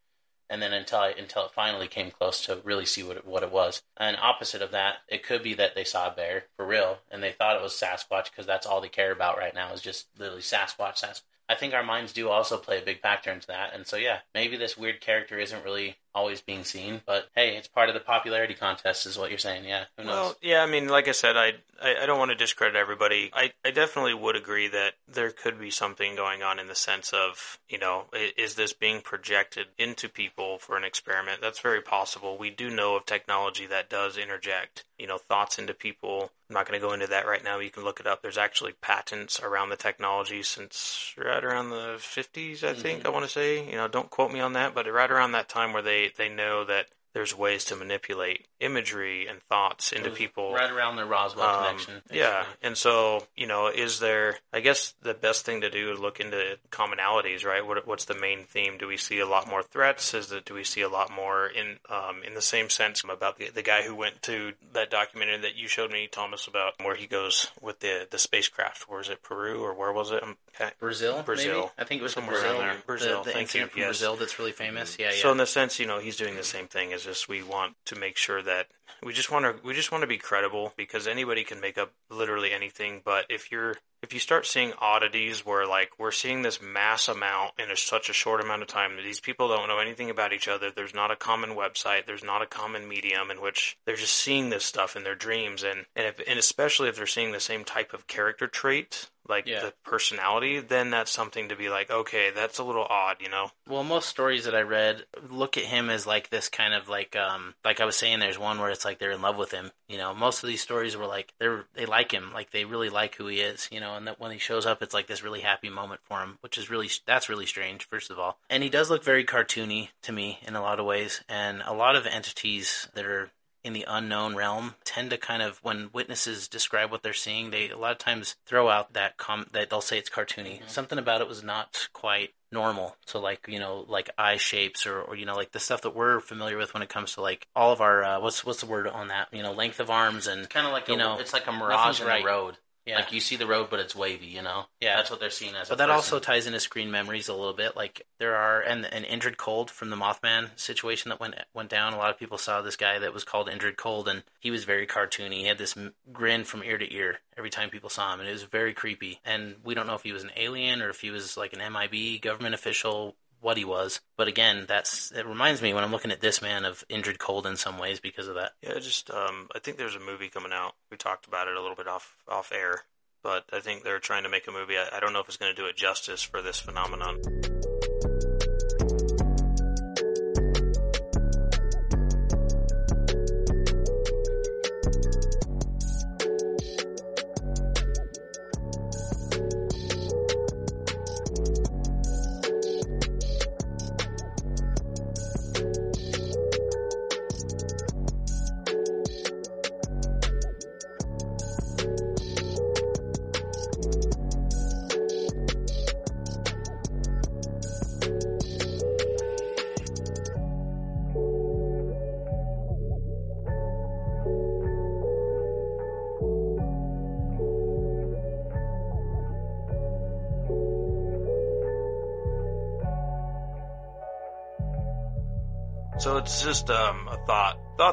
and 0.48 0.62
then 0.62 0.72
until 0.72 1.00
I, 1.00 1.08
until 1.10 1.44
it 1.44 1.52
finally 1.52 1.88
came 1.88 2.10
close 2.10 2.44
to 2.46 2.60
really 2.64 2.86
see 2.86 3.02
what 3.02 3.16
it, 3.16 3.26
what 3.26 3.42
it 3.42 3.50
was. 3.50 3.82
And 3.96 4.16
opposite 4.16 4.62
of 4.62 4.70
that, 4.70 4.96
it 5.08 5.24
could 5.24 5.42
be 5.42 5.54
that 5.54 5.74
they 5.74 5.84
saw 5.84 6.08
a 6.08 6.14
bear 6.14 6.44
for 6.56 6.66
real 6.66 6.98
and 7.10 7.22
they 7.22 7.32
thought 7.32 7.56
it 7.56 7.62
was 7.62 7.72
Sasquatch 7.72 8.30
because 8.30 8.46
that's 8.46 8.66
all 8.66 8.80
they 8.80 8.88
care 8.88 9.12
about 9.12 9.38
right 9.38 9.54
now 9.54 9.72
is 9.72 9.80
just 9.80 10.06
literally 10.18 10.42
Sasquatch. 10.42 11.02
Sasquatch. 11.02 11.22
I 11.48 11.54
think 11.54 11.74
our 11.74 11.82
minds 11.82 12.12
do 12.12 12.28
also 12.28 12.58
play 12.58 12.78
a 12.78 12.84
big 12.84 13.00
factor 13.00 13.30
into 13.30 13.46
that. 13.48 13.74
And 13.74 13.86
so 13.86 13.96
yeah, 13.96 14.20
maybe 14.34 14.56
this 14.56 14.76
weird 14.76 15.00
character 15.00 15.38
isn't 15.38 15.64
really 15.64 15.96
always 16.16 16.40
being 16.40 16.64
seen, 16.64 17.02
but 17.04 17.28
hey, 17.34 17.56
it's 17.56 17.68
part 17.68 17.90
of 17.90 17.94
the 17.94 18.00
popularity 18.00 18.54
contest, 18.54 19.04
is 19.04 19.18
what 19.18 19.28
you're 19.28 19.38
saying. 19.38 19.66
Yeah, 19.66 19.84
who 19.96 20.04
knows? 20.04 20.12
Well, 20.12 20.36
yeah, 20.40 20.62
I 20.62 20.66
mean, 20.66 20.88
like 20.88 21.08
I 21.08 21.12
said, 21.12 21.36
I, 21.36 21.52
I 21.80 22.02
I 22.02 22.06
don't 22.06 22.18
want 22.18 22.30
to 22.30 22.34
discredit 22.34 22.74
everybody. 22.74 23.30
I 23.34 23.52
I 23.64 23.70
definitely 23.70 24.14
would 24.14 24.34
agree 24.34 24.66
that 24.68 24.94
there 25.06 25.30
could 25.30 25.60
be 25.60 25.70
something 25.70 26.16
going 26.16 26.42
on 26.42 26.58
in 26.58 26.68
the 26.68 26.74
sense 26.74 27.12
of 27.12 27.58
you 27.68 27.78
know 27.78 28.06
is 28.12 28.54
this 28.54 28.72
being 28.72 29.02
projected 29.02 29.66
into 29.78 30.08
people 30.08 30.58
for 30.58 30.76
an 30.76 30.84
experiment? 30.84 31.42
That's 31.42 31.60
very 31.60 31.82
possible. 31.82 32.38
We 32.38 32.50
do 32.50 32.70
know 32.70 32.96
of 32.96 33.04
technology 33.04 33.66
that 33.66 33.90
does 33.90 34.16
interject 34.16 34.84
you 34.98 35.06
know 35.06 35.18
thoughts 35.18 35.58
into 35.58 35.74
people. 35.74 36.30
I'm 36.48 36.54
not 36.54 36.68
going 36.68 36.80
to 36.80 36.86
go 36.86 36.92
into 36.92 37.08
that 37.08 37.26
right 37.26 37.42
now. 37.42 37.58
You 37.58 37.70
can 37.70 37.82
look 37.82 37.98
it 37.98 38.06
up. 38.06 38.22
There's 38.22 38.38
actually 38.38 38.72
patents 38.80 39.40
around 39.40 39.70
the 39.70 39.76
technology 39.76 40.44
since 40.44 41.12
right 41.18 41.42
around 41.42 41.70
the 41.70 41.96
50s, 41.98 42.62
I 42.62 42.68
mm-hmm. 42.68 42.80
think. 42.80 43.04
I 43.04 43.08
want 43.08 43.24
to 43.24 43.30
say. 43.30 43.68
You 43.68 43.76
know, 43.76 43.88
don't 43.88 44.10
quote 44.10 44.32
me 44.32 44.38
on 44.38 44.52
that, 44.52 44.72
but 44.72 44.86
right 44.86 45.10
around 45.10 45.32
that 45.32 45.48
time 45.48 45.72
where 45.72 45.82
they 45.82 46.05
they 46.14 46.28
know 46.28 46.64
that 46.64 46.86
there's 47.16 47.34
ways 47.34 47.64
to 47.64 47.74
manipulate 47.74 48.44
imagery 48.60 49.26
and 49.26 49.40
thoughts 49.44 49.90
into 49.90 50.10
people 50.10 50.52
right 50.52 50.70
around 50.70 50.96
the 50.96 51.04
Roswell 51.06 51.46
um, 51.48 51.64
connection. 51.64 52.02
Yeah, 52.12 52.44
and 52.62 52.76
so 52.76 53.26
you 53.34 53.46
know, 53.46 53.68
is 53.68 54.00
there? 54.00 54.36
I 54.52 54.60
guess 54.60 54.92
the 55.00 55.14
best 55.14 55.46
thing 55.46 55.62
to 55.62 55.70
do 55.70 55.90
is 55.92 55.98
look 55.98 56.20
into 56.20 56.58
commonalities, 56.70 57.42
right? 57.42 57.66
What, 57.66 57.86
what's 57.86 58.04
the 58.04 58.14
main 58.14 58.44
theme? 58.44 58.76
Do 58.76 58.86
we 58.86 58.98
see 58.98 59.18
a 59.18 59.26
lot 59.26 59.48
more 59.48 59.62
threats? 59.62 60.12
Is 60.12 60.28
that 60.28 60.44
do 60.44 60.52
we 60.52 60.62
see 60.62 60.82
a 60.82 60.90
lot 60.90 61.10
more 61.10 61.46
in 61.46 61.78
um, 61.88 62.22
in 62.22 62.34
the 62.34 62.42
same 62.42 62.68
sense 62.68 63.02
about 63.02 63.38
the 63.38 63.48
the 63.48 63.62
guy 63.62 63.80
who 63.80 63.94
went 63.94 64.20
to 64.22 64.52
that 64.74 64.90
documentary 64.90 65.38
that 65.38 65.56
you 65.56 65.68
showed 65.68 65.90
me, 65.90 66.08
Thomas, 66.12 66.46
about 66.46 66.74
where 66.84 66.96
he 66.96 67.06
goes 67.06 67.50
with 67.62 67.80
the 67.80 68.06
the 68.10 68.18
spacecraft? 68.18 68.90
Where 68.90 69.00
is 69.00 69.08
it? 69.08 69.22
Peru 69.22 69.62
or 69.62 69.72
where 69.72 69.90
was 69.90 70.10
it? 70.10 70.22
Okay. 70.54 70.70
Brazil, 70.78 71.22
Brazil. 71.22 71.54
maybe? 71.60 71.70
I 71.78 71.84
think 71.84 72.00
it 72.00 72.02
was 72.02 72.12
Somewhere 72.12 72.34
Brazil. 72.40 72.60
around 72.60 72.66
there. 72.76 72.82
Brazil. 72.86 73.22
The, 73.22 73.30
the 73.30 73.32
Thank 73.32 73.54
you. 73.54 73.66
from 73.68 73.80
Yes. 73.80 73.86
Brazil 73.88 74.16
that's 74.16 74.38
really 74.38 74.52
famous. 74.52 74.98
Yeah, 74.98 75.12
yeah. 75.12 75.16
So 75.22 75.32
in 75.32 75.38
the 75.38 75.46
sense, 75.46 75.78
you 75.80 75.86
know, 75.86 75.98
he's 75.98 76.16
doing 76.16 76.36
the 76.36 76.44
same 76.44 76.66
thing. 76.66 76.90
Is 76.92 77.05
just 77.06 77.28
we 77.28 77.42
want 77.42 77.76
to 77.86 77.94
make 77.94 78.16
sure 78.16 78.42
that 78.42 78.66
we 79.02 79.12
just 79.12 79.30
want 79.30 79.44
to 79.44 79.66
we 79.66 79.72
just 79.74 79.92
want 79.92 80.02
to 80.02 80.08
be 80.08 80.18
credible 80.18 80.72
because 80.76 81.06
anybody 81.06 81.44
can 81.44 81.60
make 81.60 81.78
up 81.78 81.92
literally 82.10 82.52
anything. 82.52 83.00
But 83.04 83.26
if 83.30 83.52
you're 83.52 83.76
if 84.02 84.12
you 84.12 84.20
start 84.20 84.46
seeing 84.46 84.72
oddities 84.78 85.44
where 85.44 85.66
like 85.66 85.90
we're 85.98 86.10
seeing 86.12 86.42
this 86.42 86.60
mass 86.62 87.08
amount 87.08 87.52
in 87.58 87.70
a, 87.70 87.76
such 87.76 88.08
a 88.08 88.12
short 88.12 88.40
amount 88.42 88.62
of 88.62 88.68
time 88.68 88.96
that 88.96 89.02
these 89.02 89.20
people 89.20 89.48
don't 89.48 89.68
know 89.68 89.78
anything 89.78 90.10
about 90.10 90.32
each 90.32 90.48
other, 90.48 90.70
there's 90.70 90.94
not 90.94 91.10
a 91.10 91.16
common 91.16 91.50
website, 91.50 92.06
there's 92.06 92.24
not 92.24 92.42
a 92.42 92.46
common 92.46 92.88
medium 92.88 93.30
in 93.30 93.40
which 93.40 93.76
they're 93.86 93.96
just 93.96 94.14
seeing 94.14 94.50
this 94.50 94.64
stuff 94.64 94.96
in 94.96 95.04
their 95.04 95.14
dreams, 95.14 95.62
and 95.62 95.86
and 95.94 96.06
if, 96.06 96.20
and 96.28 96.38
especially 96.38 96.88
if 96.88 96.96
they're 96.96 97.06
seeing 97.06 97.32
the 97.32 97.40
same 97.40 97.64
type 97.64 97.92
of 97.92 98.06
character 98.06 98.46
trait 98.46 99.10
like 99.28 99.46
Yeah. 99.46 99.60
the 99.60 99.74
personality, 99.84 100.60
then 100.60 100.90
that's 100.90 101.10
something 101.10 101.48
to 101.48 101.56
be 101.56 101.68
like, 101.68 101.90
okay, 101.90 102.30
that's 102.30 102.58
a 102.58 102.64
little 102.64 102.84
odd, 102.88 103.16
you 103.20 103.28
know. 103.28 103.50
Well, 103.68 103.82
most 103.82 104.08
stories 104.08 104.44
that 104.44 104.54
I 104.54 104.60
read 104.60 105.04
look 105.28 105.56
at 105.56 105.64
him 105.64 105.90
as 105.90 106.06
like 106.06 106.30
this 106.30 106.48
kind 106.48 106.74
of 106.74 106.88
like 106.88 107.16
um 107.16 107.54
like 107.64 107.80
I 107.80 107.84
was 107.84 107.96
saying 107.96 108.20
there's 108.20 108.38
one 108.38 108.60
where 108.60 108.70
it's 108.70 108.84
like 108.84 108.98
they're 109.00 109.10
in 109.10 109.22
love 109.22 109.36
with 109.36 109.50
him. 109.50 109.72
You 109.88 109.98
know, 109.98 110.14
most 110.14 110.42
of 110.44 110.48
these 110.48 110.60
stories 110.62 110.96
were 110.96 111.06
like 111.06 111.32
they're 111.40 111.64
they 111.74 111.86
like 111.86 112.12
him, 112.12 112.32
like 112.32 112.50
they 112.50 112.64
really 112.64 112.88
like 112.88 113.16
who 113.16 113.26
he 113.26 113.40
is, 113.40 113.68
you 113.72 113.80
know, 113.80 113.95
and 113.96 114.06
that 114.06 114.20
when 114.20 114.32
he 114.32 114.38
shows 114.38 114.66
up 114.66 114.82
it's 114.82 114.94
like 114.94 115.06
this 115.06 115.22
really 115.22 115.40
happy 115.40 115.68
moment 115.68 116.00
for 116.04 116.20
him, 116.20 116.38
which 116.40 116.58
is 116.58 116.70
really 116.70 116.90
that's 117.06 117.28
really 117.28 117.46
strange 117.46 117.84
first 117.84 118.10
of 118.10 118.18
all. 118.18 118.38
And 118.48 118.62
he 118.62 118.68
does 118.68 118.90
look 118.90 119.04
very 119.04 119.24
cartoony 119.24 119.88
to 120.02 120.12
me 120.12 120.40
in 120.46 120.54
a 120.54 120.62
lot 120.62 120.80
of 120.80 120.86
ways, 120.86 121.22
and 121.28 121.62
a 121.64 121.74
lot 121.74 121.96
of 121.96 122.06
entities 122.06 122.88
that 122.94 123.04
are 123.04 123.30
in 123.64 123.72
the 123.72 123.84
unknown 123.88 124.36
realm 124.36 124.74
tend 124.84 125.10
to 125.10 125.18
kind 125.18 125.42
of 125.42 125.58
when 125.58 125.90
witnesses 125.92 126.46
describe 126.46 126.92
what 126.92 127.02
they're 127.02 127.12
seeing 127.12 127.50
they 127.50 127.68
a 127.68 127.76
lot 127.76 127.90
of 127.90 127.98
times 127.98 128.36
throw 128.46 128.68
out 128.68 128.92
that 128.92 129.16
com 129.16 129.44
that 129.50 129.68
they'll 129.68 129.80
say 129.80 129.98
it's 129.98 130.08
cartoony 130.08 130.60
something 130.68 130.98
about 130.98 131.20
it 131.20 131.26
was 131.26 131.42
not 131.42 131.88
quite 131.92 132.30
normal 132.52 132.96
so 133.06 133.18
like 133.18 133.44
you 133.48 133.58
know 133.58 133.84
like 133.88 134.08
eye 134.16 134.36
shapes 134.36 134.86
or, 134.86 135.00
or 135.00 135.16
you 135.16 135.26
know 135.26 135.34
like 135.34 135.50
the 135.50 135.58
stuff 135.58 135.82
that 135.82 135.96
we're 135.96 136.20
familiar 136.20 136.56
with 136.56 136.74
when 136.74 136.82
it 136.82 136.88
comes 136.88 137.14
to 137.14 137.20
like 137.20 137.48
all 137.56 137.72
of 137.72 137.80
our 137.80 138.04
uh, 138.04 138.20
what's 138.20 138.44
what's 138.44 138.60
the 138.60 138.66
word 138.66 138.86
on 138.86 139.08
that 139.08 139.26
you 139.32 139.42
know 139.42 139.52
length 139.52 139.80
of 139.80 139.90
arms 139.90 140.28
and 140.28 140.48
Kind 140.48 140.66
of 140.66 140.72
like 140.72 140.86
you 140.86 140.94
a, 140.94 140.98
know 140.98 141.18
it's 141.18 141.32
like 141.32 141.46
a 141.48 141.52
mirage 141.52 142.00
in 142.00 142.06
right. 142.06 142.22
the 142.22 142.28
road. 142.28 142.56
Yeah. 142.86 142.96
Like 142.96 143.12
you 143.12 143.20
see 143.20 143.34
the 143.34 143.46
road, 143.46 143.68
but 143.68 143.80
it's 143.80 143.96
wavy. 143.96 144.26
You 144.26 144.42
know. 144.42 144.66
Yeah. 144.80 144.96
That's 144.96 145.10
what 145.10 145.20
they're 145.20 145.30
seeing 145.30 145.54
as. 145.54 145.68
But 145.68 145.78
that 145.78 145.88
person. 145.88 145.96
also 145.96 146.18
ties 146.20 146.46
into 146.46 146.60
screen 146.60 146.90
memories 146.90 147.28
a 147.28 147.34
little 147.34 147.52
bit. 147.52 147.76
Like 147.76 148.06
there 148.18 148.36
are 148.36 148.60
and 148.60 148.86
and 148.86 149.04
Indrid 149.04 149.36
Cold 149.36 149.70
from 149.70 149.90
the 149.90 149.96
Mothman 149.96 150.50
situation 150.58 151.08
that 151.08 151.20
went 151.20 151.34
went 151.52 151.68
down. 151.68 151.92
A 151.92 151.98
lot 151.98 152.10
of 152.10 152.18
people 152.18 152.38
saw 152.38 152.62
this 152.62 152.76
guy 152.76 152.98
that 152.98 153.12
was 153.12 153.24
called 153.24 153.48
Indrid 153.48 153.76
Cold, 153.76 154.08
and 154.08 154.22
he 154.38 154.50
was 154.50 154.64
very 154.64 154.86
cartoony. 154.86 155.38
He 155.38 155.46
had 155.46 155.58
this 155.58 155.76
grin 156.12 156.44
from 156.44 156.62
ear 156.62 156.78
to 156.78 156.94
ear 156.94 157.18
every 157.36 157.50
time 157.50 157.70
people 157.70 157.90
saw 157.90 158.14
him, 158.14 158.20
and 158.20 158.28
it 158.28 158.32
was 158.32 158.44
very 158.44 158.72
creepy. 158.72 159.20
And 159.24 159.56
we 159.64 159.74
don't 159.74 159.86
know 159.86 159.94
if 159.94 160.02
he 160.02 160.12
was 160.12 160.24
an 160.24 160.32
alien 160.36 160.80
or 160.80 160.88
if 160.88 161.00
he 161.00 161.10
was 161.10 161.36
like 161.36 161.52
an 161.52 161.72
MIB 161.72 162.22
government 162.22 162.54
official. 162.54 163.16
What 163.40 163.58
he 163.58 163.64
was, 163.64 164.00
but 164.16 164.28
again, 164.28 164.64
that's 164.66 165.12
it 165.12 165.26
reminds 165.26 165.62
me 165.62 165.72
when 165.72 165.84
I'm 165.84 165.92
looking 165.92 166.10
at 166.10 166.20
this 166.20 166.42
man 166.42 166.64
of 166.64 166.84
Indrid 166.88 167.18
Cold 167.18 167.46
in 167.46 167.56
some 167.56 167.78
ways 167.78 168.00
because 168.00 168.28
of 168.28 168.34
that. 168.34 168.52
Yeah, 168.62 168.78
just 168.78 169.10
um, 169.10 169.48
I 169.54 169.58
think 169.58 169.76
there's 169.76 169.94
a 169.94 170.00
movie 170.00 170.28
coming 170.28 170.52
out. 170.52 170.74
We 170.90 170.96
talked 170.96 171.26
about 171.26 171.46
it 171.46 171.56
a 171.56 171.60
little 171.60 171.76
bit 171.76 171.86
off 171.86 172.16
off 172.26 172.50
air, 172.52 172.82
but 173.22 173.44
I 173.52 173.60
think 173.60 173.84
they're 173.84 174.00
trying 174.00 174.24
to 174.24 174.28
make 174.28 174.48
a 174.48 174.52
movie. 174.52 174.76
I, 174.76 174.88
I 174.96 175.00
don't 175.00 175.12
know 175.12 175.20
if 175.20 175.28
it's 175.28 175.36
going 175.36 175.54
to 175.54 175.60
do 175.60 175.66
it 175.68 175.76
justice 175.76 176.22
for 176.22 176.42
this 176.42 176.58
phenomenon. 176.58 177.20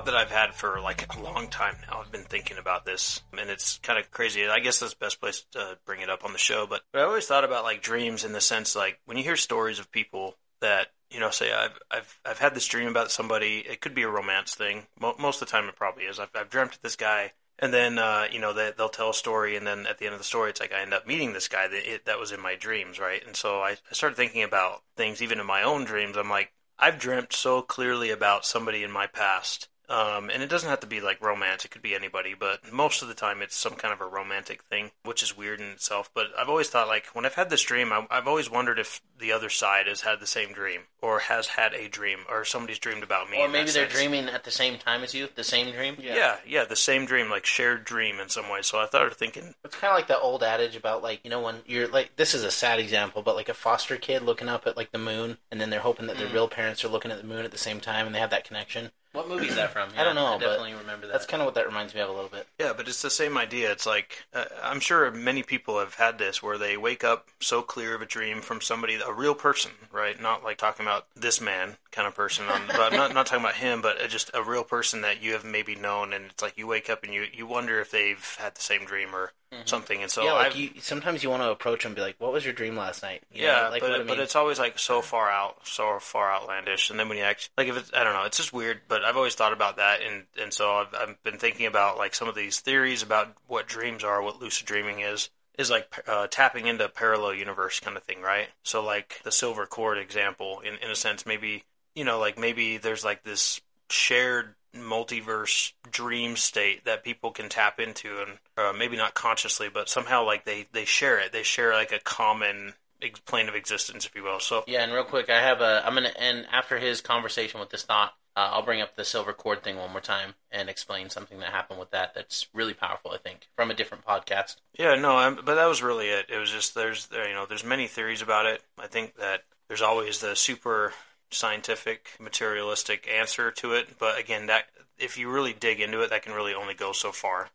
Thought 0.03 0.11
that 0.11 0.19
I've 0.19 0.31
had 0.31 0.53
for 0.53 0.81
like 0.81 1.15
a 1.15 1.21
long 1.21 1.47
time 1.47 1.75
now. 1.87 2.01
I've 2.01 2.11
been 2.11 2.23
thinking 2.23 2.57
about 2.57 2.85
this, 2.85 3.21
and 3.37 3.49
it's 3.49 3.77
kind 3.79 3.97
of 3.97 4.11
crazy. 4.11 4.45
I 4.47 4.59
guess 4.59 4.79
that's 4.79 4.93
the 4.93 4.99
best 4.99 5.21
place 5.21 5.45
to 5.51 5.77
bring 5.85 6.01
it 6.01 6.09
up 6.09 6.25
on 6.25 6.33
the 6.33 6.37
show. 6.37 6.67
But, 6.67 6.81
but 6.91 7.01
I 7.01 7.05
always 7.05 7.25
thought 7.25 7.45
about 7.45 7.63
like 7.63 7.81
dreams 7.81 8.25
in 8.25 8.33
the 8.33 8.41
sense 8.41 8.75
like 8.75 8.99
when 9.05 9.17
you 9.17 9.23
hear 9.23 9.37
stories 9.37 9.79
of 9.79 9.91
people 9.91 10.35
that 10.59 10.87
you 11.09 11.19
know 11.19 11.29
say 11.29 11.53
I've 11.53 11.79
I've 11.89 12.19
I've 12.25 12.39
had 12.39 12.53
this 12.53 12.67
dream 12.67 12.89
about 12.89 13.11
somebody. 13.11 13.59
It 13.59 13.79
could 13.79 13.95
be 13.95 14.03
a 14.03 14.09
romance 14.09 14.55
thing. 14.55 14.87
Mo- 14.99 15.15
most 15.19 15.41
of 15.41 15.47
the 15.47 15.51
time, 15.51 15.69
it 15.69 15.75
probably 15.75 16.03
is. 16.03 16.19
I've, 16.19 16.31
I've 16.35 16.49
dreamt 16.49 16.75
of 16.75 16.81
this 16.81 16.95
guy. 16.95 17.31
And 17.59 17.71
then, 17.71 17.99
uh, 17.99 18.25
you 18.31 18.39
know, 18.39 18.51
they, 18.51 18.71
they'll 18.75 18.89
tell 18.89 19.11
a 19.11 19.13
story, 19.13 19.55
and 19.55 19.65
then 19.65 19.85
at 19.85 19.99
the 19.99 20.05
end 20.05 20.13
of 20.13 20.19
the 20.19 20.25
story, 20.25 20.49
it's 20.49 20.59
like 20.59 20.73
I 20.73 20.81
end 20.81 20.93
up 20.93 21.05
meeting 21.05 21.33
this 21.33 21.47
guy 21.47 21.67
that 21.67 21.93
it, 21.93 22.05
that 22.05 22.19
was 22.19 22.31
in 22.31 22.41
my 22.41 22.55
dreams, 22.55 22.99
right? 22.99 23.23
And 23.25 23.35
so 23.35 23.61
I, 23.61 23.69
I 23.69 23.93
started 23.93 24.15
thinking 24.15 24.41
about 24.41 24.81
things, 24.97 25.21
even 25.21 25.39
in 25.39 25.45
my 25.45 25.61
own 25.61 25.85
dreams. 25.85 26.17
I'm 26.17 26.31
like, 26.31 26.51
I've 26.79 26.97
dreamt 26.97 27.31
so 27.31 27.61
clearly 27.61 28.09
about 28.09 28.43
somebody 28.43 28.83
in 28.83 28.91
my 28.91 29.05
past. 29.05 29.69
Um, 29.89 30.29
and 30.29 30.41
it 30.41 30.47
doesn't 30.49 30.69
have 30.69 30.79
to 30.79 30.87
be 30.87 31.01
like 31.01 31.21
romance, 31.21 31.65
it 31.65 31.71
could 31.71 31.81
be 31.81 31.93
anybody, 31.93 32.33
but 32.33 32.71
most 32.71 33.01
of 33.01 33.09
the 33.09 33.13
time 33.13 33.41
it's 33.41 33.55
some 33.55 33.75
kind 33.75 33.93
of 33.93 33.99
a 34.01 34.05
romantic 34.05 34.63
thing, 34.63 34.91
which 35.03 35.21
is 35.21 35.35
weird 35.35 35.59
in 35.59 35.67
itself. 35.67 36.09
But 36.13 36.27
I've 36.37 36.47
always 36.49 36.69
thought, 36.69 36.87
like, 36.87 37.07
when 37.07 37.25
I've 37.25 37.33
had 37.35 37.49
this 37.49 37.61
dream, 37.61 37.91
I, 37.91 38.07
I've 38.09 38.27
always 38.27 38.49
wondered 38.49 38.79
if 38.79 39.01
the 39.19 39.33
other 39.33 39.49
side 39.49 39.87
has 39.87 40.01
had 40.01 40.19
the 40.21 40.25
same 40.27 40.53
dream, 40.53 40.81
or 41.01 41.19
has 41.19 41.47
had 41.47 41.73
a 41.73 41.89
dream, 41.89 42.19
or 42.29 42.45
somebody's 42.45 42.79
dreamed 42.79 43.03
about 43.03 43.29
me. 43.29 43.37
Or 43.37 43.47
maybe 43.47 43.71
they're 43.71 43.89
sense. 43.89 43.93
dreaming 43.93 44.29
at 44.29 44.45
the 44.45 44.51
same 44.51 44.77
time 44.77 45.03
as 45.03 45.13
you, 45.13 45.27
the 45.35 45.43
same 45.43 45.71
dream. 45.73 45.97
Yeah. 45.99 46.37
yeah, 46.47 46.63
the 46.63 46.75
same 46.77 47.05
dream, 47.05 47.29
like 47.29 47.45
shared 47.45 47.83
dream 47.83 48.19
in 48.19 48.29
some 48.29 48.49
way. 48.49 48.61
So 48.61 48.79
I 48.79 48.87
started 48.87 49.15
thinking, 49.15 49.53
It's 49.65 49.75
kind 49.75 49.91
of 49.91 49.97
like 49.97 50.07
the 50.07 50.19
old 50.19 50.43
adage 50.43 50.75
about 50.77 51.03
like 51.03 51.19
you 51.23 51.29
know 51.29 51.41
when 51.41 51.57
you're 51.65 51.87
like 51.87 52.15
this 52.15 52.33
is 52.33 52.43
a 52.43 52.51
sad 52.51 52.79
example, 52.79 53.21
but 53.21 53.35
like 53.35 53.49
a 53.49 53.53
foster 53.53 53.97
kid 53.97 54.23
looking 54.23 54.49
up 54.49 54.65
at 54.65 54.77
like 54.77 54.91
the 54.91 54.97
moon, 54.97 55.37
and 55.51 55.59
then 55.59 55.69
they're 55.69 55.79
hoping 55.81 56.07
that 56.07 56.17
their 56.17 56.27
Mhm. 56.27 56.33
real 56.33 56.47
parents 56.47 56.83
are 56.83 56.89
looking 56.89 57.11
at 57.11 57.17
the 57.21 57.27
moon 57.27 57.43
at 57.45 57.51
the 57.51 57.57
same 57.57 57.79
time, 57.81 58.05
and 58.05 58.15
they 58.15 58.19
have 58.19 58.29
that 58.31 58.45
connection. 58.45 58.91
What 59.13 59.29
movie 59.29 59.47
is 59.47 59.55
that 59.55 59.71
from? 59.71 59.89
I 59.95 60.03
don't 60.03 60.15
know, 60.15 60.25
I 60.25 60.37
but 60.37 60.39
definitely 60.39 60.73
remember 60.73 61.05
that. 61.05 61.13
That's 61.13 61.27
kind 61.27 61.41
of 61.41 61.45
what 61.45 61.55
that 61.55 61.67
reminds 61.67 61.93
me 61.93 62.01
of 62.01 62.09
a 62.09 62.13
little 62.13 62.29
bit. 62.29 62.47
Yeah, 62.59 62.73
but 62.75 62.87
it's 62.87 63.03
the 63.03 63.11
same 63.11 63.37
idea. 63.37 63.71
It's 63.71 63.85
like 63.85 64.23
uh, 64.33 64.45
I'm 64.61 64.79
sure 64.79 65.09
many 65.11 65.43
people 65.43 65.79
have 65.79 65.93
had 65.93 66.17
this 66.17 66.41
where 66.41 66.57
they 66.57 66.77
wake 66.77 67.03
up 67.03 67.27
so 67.39 67.61
clear 67.61 67.93
of 67.93 68.01
a 68.01 68.07
dream 68.07 68.41
from 68.41 68.59
somebody, 68.59 68.95
a 68.95 69.13
real 69.13 69.35
person, 69.35 69.71
right? 69.91 70.19
Not 70.19 70.43
like 70.43 70.57
talking 70.57 70.85
about 70.85 71.05
this 71.15 71.39
man 71.39 71.77
kind 71.93 72.07
of 72.07 72.15
person. 72.15 72.47
On, 72.49 72.73
but 72.75 72.83
I'm 72.83 72.95
not 72.95 73.13
not 73.13 73.27
talking 73.27 73.43
about 73.45 73.55
him, 73.55 73.81
but 73.81 74.09
just 74.09 74.31
a 74.33 74.43
real 74.43 74.63
person 74.65 75.01
that 75.01 75.21
you 75.23 75.33
have 75.33 75.45
maybe 75.45 75.75
known, 75.75 76.13
and 76.13 76.25
it's 76.25 76.41
like 76.43 76.57
you 76.57 76.67
wake 76.67 76.89
up 76.89 77.03
and 77.03 77.13
you 77.13 77.25
you 77.33 77.47
wonder 77.47 77.79
if 77.79 77.91
they've 77.91 78.37
had 78.39 78.55
the 78.55 78.61
same 78.61 78.85
dream 78.85 79.15
or 79.15 79.31
something. 79.65 80.01
And 80.01 80.11
so 80.11 80.21
Mm-hmm. 80.21 80.25
yeah, 80.25 80.33
like 80.33 80.55
you, 80.55 80.71
sometimes 80.81 81.23
you 81.23 81.29
want 81.29 81.43
to 81.43 81.49
approach 81.51 81.83
them 81.83 81.91
and 81.91 81.95
be 81.95 82.01
like, 82.01 82.15
"What 82.19 82.33
was 82.33 82.43
your 82.45 82.53
dream 82.53 82.75
last 82.75 83.03
night?" 83.03 83.23
You 83.31 83.41
yeah, 83.41 83.65
know, 83.65 83.67
like 83.69 83.87
but 83.89 83.91
what 83.91 84.01
I 84.01 84.03
but 84.05 84.19
it's 84.19 84.35
always 84.35 84.59
like 84.59 84.77
so 84.77 85.01
far 85.01 85.29
out, 85.29 85.65
so 85.67 85.97
far 85.99 86.31
outlandish, 86.31 86.89
and 86.91 86.99
then 86.99 87.09
when 87.09 87.17
you 87.17 87.23
act 87.23 87.49
like 87.57 87.67
if 87.67 87.75
it's 87.75 87.91
I 87.93 88.03
don't 88.03 88.13
know, 88.13 88.25
it's 88.25 88.37
just 88.37 88.53
weird. 88.53 88.81
But 88.87 89.03
I've 89.03 89.17
always 89.17 89.33
thought 89.35 89.53
about 89.53 89.77
that, 89.77 90.01
and 90.01 90.25
and 90.39 90.53
so 90.53 90.71
I've 90.75 90.93
I've 90.93 91.23
been 91.23 91.37
thinking 91.39 91.65
about 91.65 91.97
like 91.97 92.13
some 92.13 92.27
of 92.27 92.35
these 92.35 92.59
theories 92.59 93.01
about 93.01 93.35
what 93.47 93.67
dreams 93.67 94.03
are, 94.03 94.21
what 94.21 94.39
lucid 94.39 94.67
dreaming 94.67 94.99
is. 94.99 95.29
Is 95.57 95.69
like 95.69 95.87
uh, 96.07 96.25
tapping 96.27 96.65
into 96.65 96.85
a 96.85 96.89
parallel 96.89 97.35
universe 97.35 97.79
kind 97.79 97.95
of 97.95 98.01
thing, 98.03 98.21
right? 98.21 98.49
So 98.63 98.83
like 98.83 99.21
the 99.23 99.31
silver 99.31 99.65
cord 99.67 99.97
example, 99.99 100.59
in 100.61 100.75
in 100.77 100.89
a 100.91 100.95
sense, 100.95 101.25
maybe 101.25 101.63
you 101.95 102.03
know, 102.03 102.19
like 102.19 102.37
maybe 102.37 102.77
there's 102.77 103.03
like 103.03 103.23
this 103.23 103.61
shared 103.89 104.55
multiverse 104.75 105.71
dream 105.91 106.35
state 106.35 106.85
that 106.85 107.03
people 107.03 107.29
can 107.31 107.47
tap 107.47 107.79
into 107.79 108.21
and 108.21 108.39
uh, 108.57 108.73
maybe 108.75 108.97
not 108.97 109.13
consciously 109.13 109.69
but 109.71 109.87
somehow 109.87 110.25
like 110.25 110.45
they 110.45 110.65
they 110.71 110.83
share 110.83 111.19
it 111.19 111.31
they 111.31 111.43
share 111.43 111.73
like 111.73 111.91
a 111.91 111.99
common 111.99 112.73
ex- 112.99 113.19
plane 113.19 113.47
of 113.47 113.53
existence 113.53 114.03
if 114.03 114.15
you 114.15 114.23
will 114.23 114.39
so 114.39 114.63
Yeah, 114.65 114.81
and 114.83 114.91
real 114.91 115.03
quick, 115.03 115.29
I 115.29 115.39
have 115.39 115.61
a. 115.61 115.83
I'm 115.85 115.93
gonna 115.93 116.11
end 116.15 116.47
after 116.51 116.79
his 116.79 117.01
conversation 117.01 117.59
with 117.59 117.69
this 117.69 117.83
thought. 117.83 118.13
Uh, 118.35 118.49
I'll 118.51 118.63
bring 118.63 118.81
up 118.81 118.95
the 118.95 119.05
silver 119.05 119.31
cord 119.31 119.61
thing 119.63 119.77
one 119.77 119.91
more 119.91 120.01
time 120.01 120.33
and 120.51 120.67
explain 120.69 121.11
something 121.11 121.39
that 121.41 121.49
happened 121.51 121.79
with 121.79 121.91
that. 121.91 122.15
That's 122.15 122.47
really 122.51 122.73
powerful, 122.73 123.11
I 123.11 123.17
think, 123.19 123.47
from 123.55 123.69
a 123.69 123.75
different 123.75 124.05
podcast. 124.05 124.55
yeah 124.77 124.95
no 124.95 125.17
I'm, 125.17 125.35
but 125.35 125.53
that 125.55 125.67
was 125.67 125.83
really 125.83 126.09
it 126.09 126.25
it 126.29 126.37
was 126.37 126.49
just 126.49 126.73
there's 126.73 127.05
there, 127.07 127.27
you 127.27 127.35
know 127.35 127.45
there's 127.45 127.63
many 127.63 127.85
theories 127.87 128.23
about 128.23 128.47
it 128.47 128.63
i 128.79 128.87
think 128.87 129.15
that 129.17 129.41
there's 129.67 129.81
always 129.83 130.19
the 130.19 130.35
super 130.35 130.93
scientific 131.33 132.11
materialistic 132.19 133.07
answer 133.07 133.51
to 133.51 133.73
it 133.73 133.97
but 133.99 134.19
again 134.19 134.47
that 134.47 134.65
if 134.97 135.17
you 135.17 135.29
really 135.29 135.53
dig 135.53 135.79
into 135.81 136.01
it 136.01 136.09
that 136.09 136.23
can 136.23 136.33
really 136.33 136.53
only 136.53 136.73
go 136.73 136.91
so 136.91 137.11
far 137.11 137.49